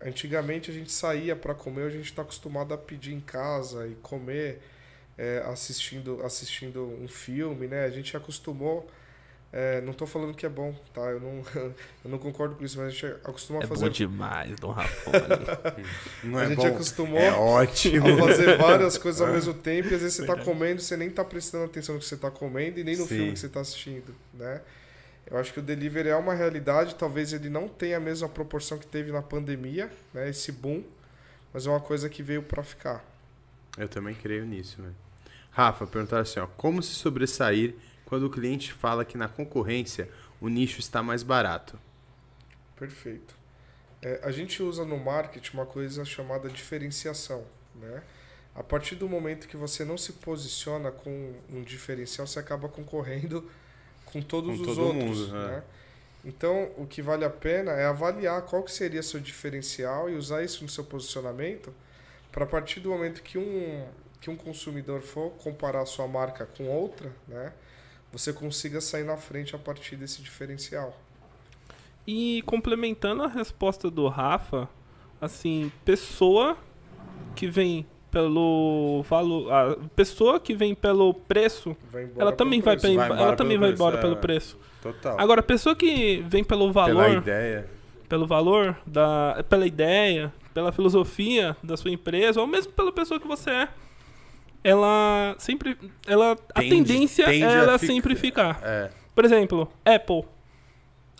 [0.00, 3.94] antigamente a gente saía para comer, a gente está acostumado a pedir em casa e
[3.96, 4.60] comer
[5.16, 7.84] é, assistindo, assistindo um filme, né?
[7.84, 8.88] A gente acostumou.
[9.50, 11.00] É, não estou falando que é bom, tá?
[11.02, 11.42] Eu não,
[12.04, 15.16] eu não concordo com isso, mas a gente acostuma a fazer demais do Rafone.
[16.24, 16.66] Não a é gente bom?
[16.66, 18.06] acostumou É ótimo.
[18.06, 21.08] a fazer várias coisas ao mesmo tempo e às vezes você tá comendo, você nem
[21.10, 23.08] tá prestando atenção no que você tá comendo e nem no Sim.
[23.08, 24.60] filme que você tá assistindo, né?
[25.30, 28.78] Eu acho que o delivery é uma realidade, talvez ele não tenha a mesma proporção
[28.78, 30.82] que teve na pandemia, né, esse boom,
[31.52, 33.04] mas é uma coisa que veio para ficar.
[33.76, 34.90] Eu também creio nisso, né?
[35.50, 36.46] Rafa, perguntaram assim, ó.
[36.46, 37.74] Como se sobressair
[38.08, 40.08] quando o cliente fala que na concorrência
[40.40, 41.78] o nicho está mais barato?
[42.74, 43.36] Perfeito.
[44.00, 47.44] É, a gente usa no marketing uma coisa chamada diferenciação,
[47.74, 48.02] né?
[48.54, 53.44] A partir do momento que você não se posiciona com um diferencial, você acaba concorrendo
[54.06, 55.48] com todos Com os todo outros, mundo, é.
[55.48, 55.62] né?
[56.24, 60.42] Então, o que vale a pena é avaliar qual que seria seu diferencial e usar
[60.42, 61.74] isso no seu posicionamento
[62.32, 63.86] para a partir do momento que um
[64.18, 67.52] que um consumidor for comparar sua marca com outra, né?
[68.12, 70.98] Você consiga sair na frente a partir desse diferencial.
[72.06, 74.68] E complementando a resposta do Rafa,
[75.20, 76.56] assim, pessoa
[77.36, 82.76] que vem pelo valor, a pessoa que vem pelo preço, Vai embora ela também vai,
[82.78, 82.94] preço.
[82.94, 84.00] pra- Vai embora ela também pelo vai preço, embora é.
[84.00, 84.58] pelo preço.
[84.80, 85.20] Total.
[85.20, 87.68] Agora, a pessoa que vem pelo Pela valor, ideia.
[88.08, 93.28] pelo valor da, pela ideia, pela filosofia da sua empresa, ou mesmo pela pessoa que
[93.28, 93.68] você é,
[94.62, 95.76] ela sempre,
[96.06, 98.60] ela a Tende- tendência tende é a ela ficar- sempre ficar.
[98.62, 98.90] É.
[99.14, 100.24] Por exemplo, Apple.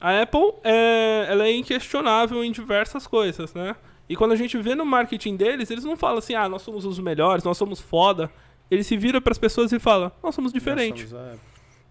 [0.00, 3.74] A Apple é, ela é inquestionável em diversas coisas, né?
[4.08, 6.84] E quando a gente vê no marketing deles, eles não falam assim, ah, nós somos
[6.84, 8.30] os melhores, nós somos foda.
[8.70, 11.12] Eles se viram para as pessoas e falam, nós somos diferentes.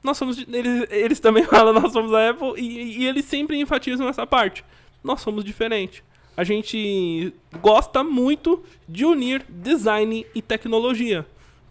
[0.03, 3.59] Nós somos a Eles, eles também falam, nós somos a Apple, e, e eles sempre
[3.59, 4.63] enfatizam essa parte.
[5.03, 6.01] Nós somos diferentes.
[6.35, 11.25] A gente gosta muito de unir design e tecnologia.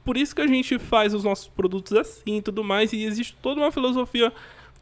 [0.07, 3.37] Por isso que a gente faz os nossos produtos assim e tudo mais, e existe
[3.43, 4.33] toda uma filosofia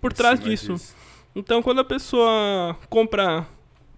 [0.01, 0.75] por trás disso.
[1.35, 3.47] Então, quando a pessoa compra,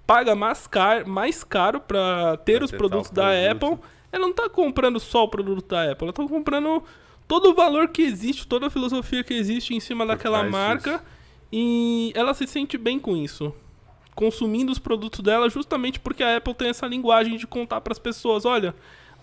[0.06, 3.66] paga mais caro, mais caro para ter Pra os ter produtos da produto.
[3.74, 6.82] Apple, ela não tá comprando só o produto da Apple, ela tá comprando
[7.26, 10.92] todo o valor que existe, toda a filosofia que existe em cima Por daquela marca
[10.92, 11.04] disso.
[11.52, 13.52] e ela se sente bem com isso.
[14.14, 17.98] Consumindo os produtos dela justamente porque a Apple tem essa linguagem de contar para as
[17.98, 18.74] pessoas, olha,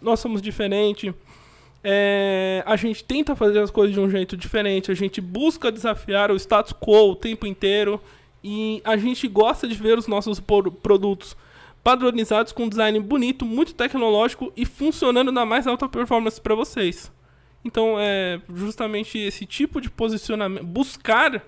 [0.02, 1.14] nós somos diferentes,
[1.84, 6.32] é, a gente tenta fazer as coisas de um jeito diferente, a gente busca desafiar
[6.32, 8.00] o status quo o tempo inteiro
[8.44, 11.36] e a gente gosta de ver os nossos produtos
[11.84, 17.12] padronizados com um design bonito, muito tecnológico e funcionando na mais alta performance para vocês.
[17.66, 21.44] Então, é justamente esse tipo de posicionamento, buscar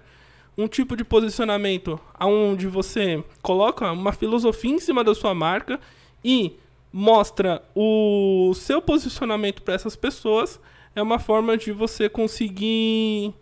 [0.58, 5.80] um tipo de posicionamento onde você coloca uma filosofia em cima da sua marca
[6.24, 6.58] e
[6.98, 10.62] mostra o seu posicionamento para essas pessoas
[10.96, 13.34] é uma forma de você conseguir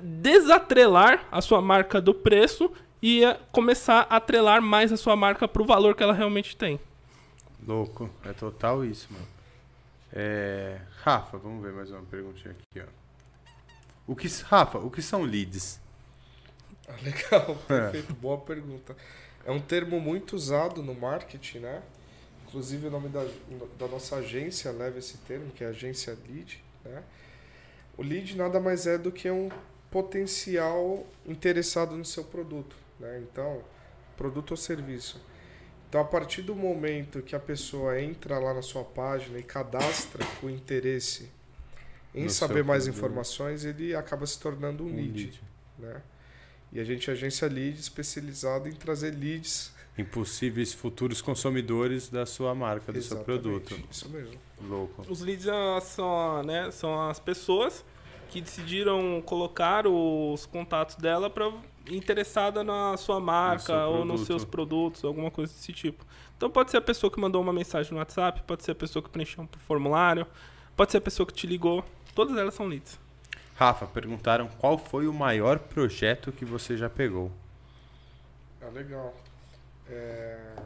[0.00, 2.72] desatrelar a sua marca do preço
[3.02, 6.56] e eh, começar a atrelar mais a sua marca para o valor que ela realmente
[6.56, 6.80] tem.
[7.68, 9.28] Louco, é total isso, mano.
[10.10, 10.80] É...
[11.02, 12.90] Rafa, vamos ver mais uma perguntinha aqui, ó.
[14.06, 15.78] O que, Rafa, o que são leads?
[16.88, 18.96] Ah, Legal, perfeito, boa pergunta.
[19.44, 21.82] É um termo muito usado no marketing, né?
[22.54, 23.26] Inclusive o nome da,
[23.76, 27.02] da nossa agência leva esse termo, que é a agência lead, né?
[27.96, 29.50] O lead nada mais é do que um
[29.90, 33.20] potencial interessado no seu produto, né?
[33.28, 33.60] Então,
[34.16, 35.20] produto ou serviço.
[35.88, 40.24] Então, a partir do momento que a pessoa entra lá na sua página e cadastra
[40.40, 41.28] o interesse
[42.14, 42.98] em No saber mais produto.
[43.04, 45.42] informações, ele acaba se tornando um, lead
[45.76, 46.00] né?
[46.72, 49.72] E a gente é agência lead especializada em trazer leads.
[49.96, 53.80] Impossíveis futuros consumidores da sua marca, do seu Exatamente, produto.
[53.90, 54.34] Isso mesmo.
[54.60, 55.04] Louco.
[55.08, 55.46] Os leads
[55.82, 57.84] são, né, são as pessoas
[58.28, 61.52] que decidiram colocar os contatos dela para
[61.88, 66.04] interessada na sua marca seu ou nos seus produtos, alguma coisa desse tipo.
[66.36, 69.02] Então pode ser a pessoa que mandou uma mensagem no WhatsApp, pode ser a pessoa
[69.02, 70.26] que preencheu um formulário,
[70.76, 71.84] pode ser a pessoa que te ligou.
[72.14, 72.98] Todas elas são leads.
[73.54, 77.30] Rafa, perguntaram qual foi o maior projeto que você já pegou.
[78.60, 79.14] Ah, legal.
[79.88, 80.56] É,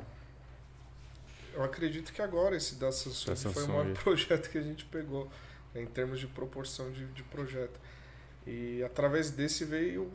[1.54, 3.72] Eu acredito que agora esse da Samsung, Da foi o Samsung.
[3.72, 5.30] maior projeto que a gente pegou,
[5.74, 7.80] né, em termos de proporção de, de projeto.
[8.46, 10.10] E através desse veio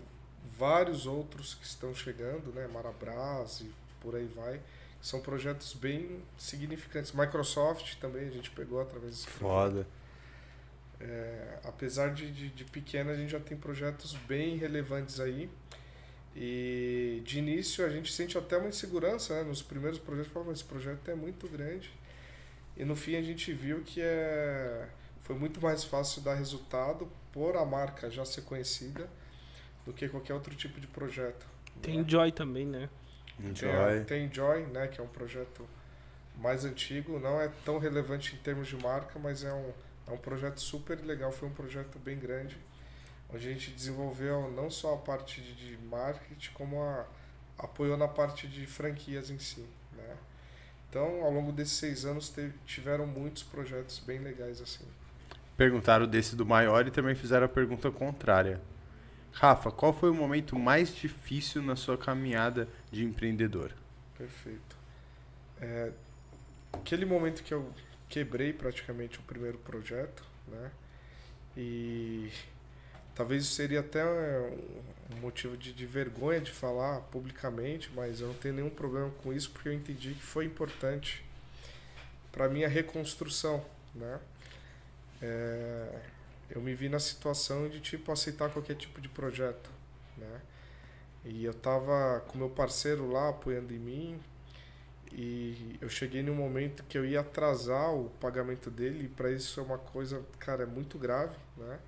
[0.58, 2.68] vários outros que estão chegando, né?
[2.68, 3.72] Marabras e
[4.02, 4.62] por aí vai.
[5.02, 7.12] São projetos bem significantes.
[7.12, 9.28] Microsoft também a gente pegou através desse.
[9.28, 9.86] Foda.
[11.00, 15.50] É, apesar de, de, de pequena, a gente já tem projetos bem relevantes aí.
[16.36, 19.44] E de início a gente sente até uma insegurança, né?
[19.44, 21.92] Nos primeiros projetos, fala, mas esse projeto é muito grande.
[22.76, 24.88] E no fim a gente viu que é,
[25.22, 29.08] foi muito mais fácil dar resultado por a marca já ser conhecida
[29.86, 31.46] do que qualquer outro tipo de projeto.
[31.82, 32.06] Tem né?
[32.08, 32.90] Joy também, né?
[33.60, 34.06] Tem, a- Enjoy.
[34.06, 35.68] tem Joy, né, que é um projeto
[36.38, 39.72] mais antigo, não é tão relevante em termos de marca, mas é um,
[40.08, 42.58] é um projeto super legal, foi um projeto bem grande,
[43.34, 47.06] onde a gente desenvolveu não só a parte de, marketing, como a,
[47.58, 49.66] apoiou na parte de franquias em si.
[49.96, 50.18] Né?
[50.90, 54.86] Então, ao longo desses seis anos, teve- tiveram muitos projetos bem legais assim.
[55.58, 58.62] Perguntaram desse do maior e também fizeram a pergunta contrária.
[59.32, 63.72] Rafa, qual foi o momento mais difícil na sua caminhada de empreendedor?
[64.16, 64.78] Perfeito.
[65.60, 65.92] É,
[66.72, 67.72] aquele momento que eu
[68.08, 70.72] quebrei praticamente o primeiro projeto, né?
[71.58, 72.32] E
[73.16, 78.36] talvez isso seria até um, motivo de, de vergonha de falar publicamente, mas eu não
[78.36, 81.24] tenho nenhum problema com isso porque eu entendi que foi importante
[82.32, 83.64] para minha reconstrução,
[83.94, 84.20] né?
[85.22, 86.02] É,
[86.50, 89.70] eu me vi na situação de tipo aceitar qualquer tipo de projeto,
[90.18, 90.42] né?
[91.26, 94.20] E eu tava com meu parceiro lá apoiando em mim
[95.12, 99.60] e eu cheguei num momento que eu ia atrasar o pagamento dele e para isso
[99.60, 101.80] é uma coisa, cara, é muito grave, né?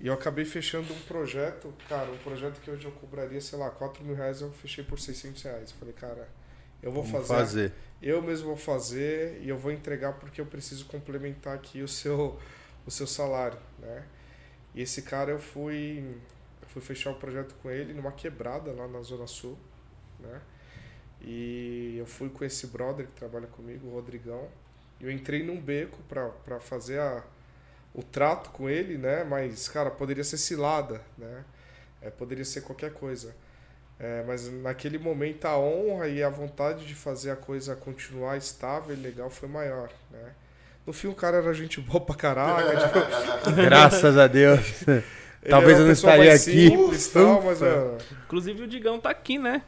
[0.00, 3.70] E eu acabei fechando um projeto, cara, um projeto que hoje eu cobraria, sei lá,
[3.70, 5.70] 4 mil reais, eu fechei por 600 reais.
[5.70, 6.26] Eu falei, cara,
[6.82, 7.72] eu vou fazer, fazer.
[8.00, 12.38] eu mesmo vou fazer e eu vou entregar porque eu preciso complementar aqui o seu,
[12.86, 14.06] o seu salário, né?
[14.74, 16.02] E esse cara eu fui
[16.62, 19.58] Eu fui fechar o projeto com ele numa quebrada lá na Zona Sul,
[20.18, 20.40] né?
[21.20, 24.48] E eu fui com esse brother que trabalha comigo, o Rodrigão.
[24.98, 27.22] E eu entrei num beco pra fazer a,
[27.94, 29.24] o trato com ele, né?
[29.24, 31.44] Mas, cara, poderia ser cilada, né?
[32.02, 33.34] É, poderia ser qualquer coisa.
[33.98, 38.96] É, mas naquele momento a honra e a vontade de fazer a coisa continuar estável
[38.96, 40.32] e legal foi maior, né?
[40.86, 42.78] No fim o cara era gente boa pra caralho.
[42.78, 44.60] tipo, Graças a Deus.
[44.88, 45.02] ele
[45.50, 46.70] Talvez eu não estaria aqui.
[47.12, 49.62] tal, mas é, Inclusive o Digão tá aqui, né?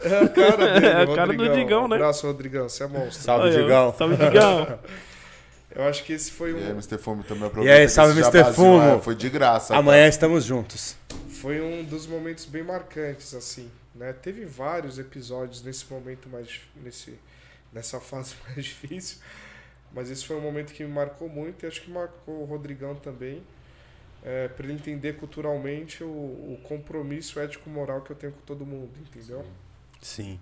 [0.00, 1.48] é a cara dele, É a cara do.
[1.52, 1.96] Digão, né?
[1.96, 3.24] Abraço, Rodrigão, você é monstro.
[3.24, 3.94] Salve, Digão.
[3.96, 4.78] Salve, Digão.
[5.74, 6.98] Eu acho que esse foi E aí, um, Mr.
[6.98, 8.52] Fumo também E aí, salve, Mr.
[8.52, 9.00] Fumo.
[9.02, 9.76] Foi de graça.
[9.76, 10.96] Amanhã estamos juntos.
[11.28, 14.12] foi um dos momentos bem marcantes, assim, né?
[14.12, 16.60] Teve vários episódios nesse momento mais...
[16.82, 17.18] Nesse,
[17.72, 19.18] nessa fase mais difícil.
[19.92, 22.94] Mas esse foi um momento que me marcou muito e acho que marcou o Rodrigão
[22.94, 23.42] também.
[24.24, 28.90] É, para ele entender culturalmente o, o compromisso ético-moral que eu tenho com todo mundo,
[28.98, 29.44] entendeu?
[30.00, 30.40] Sim.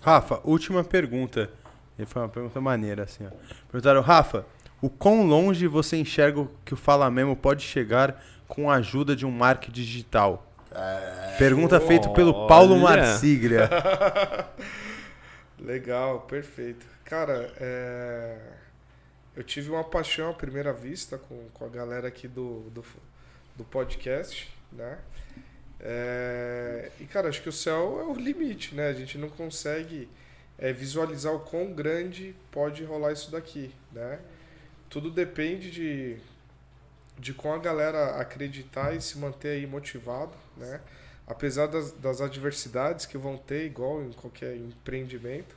[0.00, 1.48] Rafa, última pergunta.
[1.98, 3.30] E foi uma pergunta maneira, assim, ó.
[3.70, 4.44] Perguntaram, Rafa,
[4.82, 9.24] o quão longe você enxerga que o Fala Memo pode chegar com a ajuda de
[9.24, 10.46] um marketing digital?
[10.74, 12.82] É, Pergunta feita pelo Paulo Olha.
[12.82, 13.70] Marsiglia.
[15.58, 16.84] Legal, perfeito.
[17.04, 18.36] Cara, é,
[19.36, 22.84] eu tive uma paixão à primeira vista com, com a galera aqui do, do,
[23.56, 24.98] do podcast, né?
[25.78, 28.88] É, E, cara, acho que o céu é o limite, né?
[28.88, 30.08] A gente não consegue
[30.58, 34.18] é, visualizar o quão grande pode rolar isso daqui, né?
[34.92, 36.18] Tudo depende de,
[37.18, 40.82] de com a galera acreditar e se manter aí motivado, né?
[41.26, 45.56] Apesar das, das adversidades que vão ter, igual em qualquer empreendimento,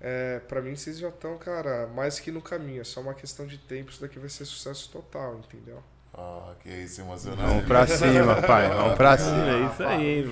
[0.00, 2.80] é, para mim vocês já estão, cara, mais que no caminho.
[2.80, 5.82] É só uma questão de tempo, isso daqui vai ser sucesso total, entendeu?
[6.14, 7.42] Ah, que isso, emocionante.
[7.42, 8.70] Vamos pra cima, pai.
[8.70, 9.50] Vamos pra cima.
[9.50, 10.22] É isso aí.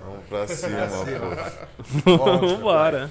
[0.00, 0.88] Vamos pra cima,
[2.02, 2.16] pô.
[2.24, 3.10] Vambora.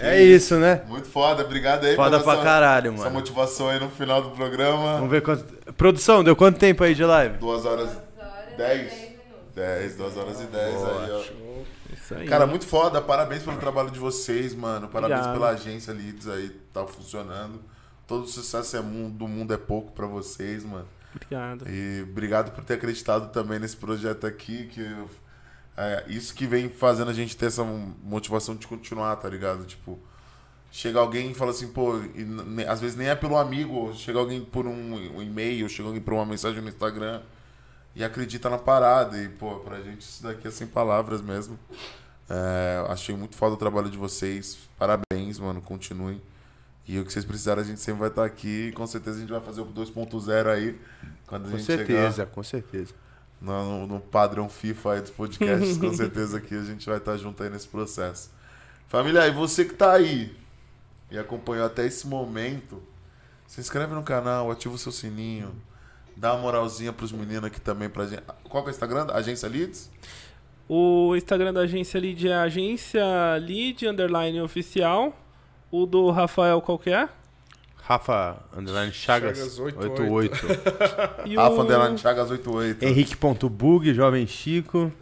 [0.00, 0.82] É isso, né?
[0.88, 3.14] Muito foda, obrigado aí Foda pra sua- caralho, Essa mano.
[3.16, 4.94] motivação aí no final do programa.
[4.94, 5.44] Vamos ver quanto.
[5.74, 7.36] Produção, deu quanto tempo aí de live?
[7.38, 7.90] Duas horas.
[7.90, 8.90] Duas horas Dez.
[8.90, 9.54] dez minutos.
[9.54, 11.04] Dez, duas horas e dez Boa.
[11.04, 11.22] aí, ó.
[11.22, 11.64] Show.
[11.92, 12.26] Isso aí.
[12.26, 13.00] Cara, muito foda.
[13.00, 14.88] Parabéns pelo trabalho de vocês, mano.
[14.88, 15.38] Parabéns Obrigado.
[15.38, 17.60] pela agência Leads aí, tá funcionando.
[18.06, 20.86] Todo sucesso é mundo, do mundo é pouco pra vocês, mano.
[21.14, 21.64] Obrigado.
[21.68, 24.88] E obrigado por ter acreditado também nesse projeto aqui, que
[25.76, 29.64] é, isso que vem fazendo a gente ter essa motivação de continuar, tá ligado?
[29.64, 29.98] Tipo,
[30.70, 34.18] chega alguém e fala assim, pô, e ne- às vezes nem é pelo amigo, chega
[34.18, 37.22] alguém por um, um e-mail, chega alguém por uma mensagem no Instagram
[37.94, 39.16] e acredita na parada.
[39.20, 41.58] E, pô, pra gente isso daqui é sem palavras mesmo.
[42.28, 44.58] É, achei muito foda o trabalho de vocês.
[44.78, 45.60] Parabéns, mano.
[45.60, 46.20] Continuem.
[46.86, 48.68] E o que vocês precisarem, a gente sempre vai estar aqui.
[48.68, 50.78] E com certeza a gente vai fazer o 2.0 aí.
[51.26, 52.94] Quando a Com gente certeza, chegar com certeza.
[53.40, 57.42] No, no padrão FIFA aí dos podcasts, com certeza aqui a gente vai estar junto
[57.42, 58.30] aí nesse processo.
[58.88, 60.34] Família, e você que tá aí
[61.10, 62.82] e acompanhou até esse momento,
[63.46, 65.50] se inscreve no canal, ativa o seu sininho,
[66.16, 68.22] dá uma moralzinha pros meninos aqui também pra gente.
[68.44, 69.06] Qual que é o Instagram?
[69.12, 69.90] Agência Leads?
[70.68, 73.02] O Instagram da agência Lead é agência
[73.40, 75.16] Lead underline oficial.
[75.68, 77.08] O do Rafael qual que é?
[77.94, 80.46] Rafa Underline Chagas, Chagas 88.
[81.26, 81.62] E Rafa.
[81.62, 82.84] Underline Chagas 88.
[82.84, 84.92] Henrique.bug, Jovem Chico.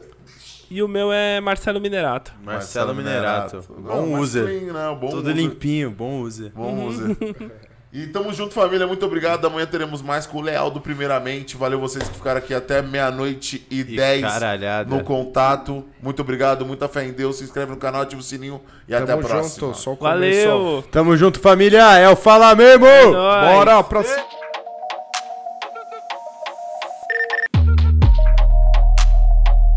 [0.70, 2.32] E o meu é Marcelo Minerato.
[2.42, 3.62] Marcelo Minerato.
[3.68, 4.44] Não, Bom mais user.
[4.44, 4.98] clean, né?
[4.98, 5.36] Bom Tudo user.
[5.36, 6.50] limpinho, bom user.
[6.54, 7.14] Bom user.
[7.90, 8.86] E tamo junto, família.
[8.86, 9.46] Muito obrigado.
[9.46, 11.56] Amanhã teremos mais com o Leal do Primeiramente.
[11.56, 14.94] Valeu vocês que ficaram aqui até meia-noite e E 10 caralhada.
[14.94, 15.82] no contato.
[16.02, 17.36] Muito obrigado, muita fé em Deus.
[17.38, 19.66] Se inscreve no canal, ativa o sininho e até a Tamo próxima.
[19.68, 20.48] junto, só o começo.
[20.48, 20.84] Valeu!
[20.90, 21.96] Tamo junto, família.
[21.98, 22.84] É o Fala Mesmo.
[22.86, 23.52] nóis.
[23.54, 24.22] Bora pra cima.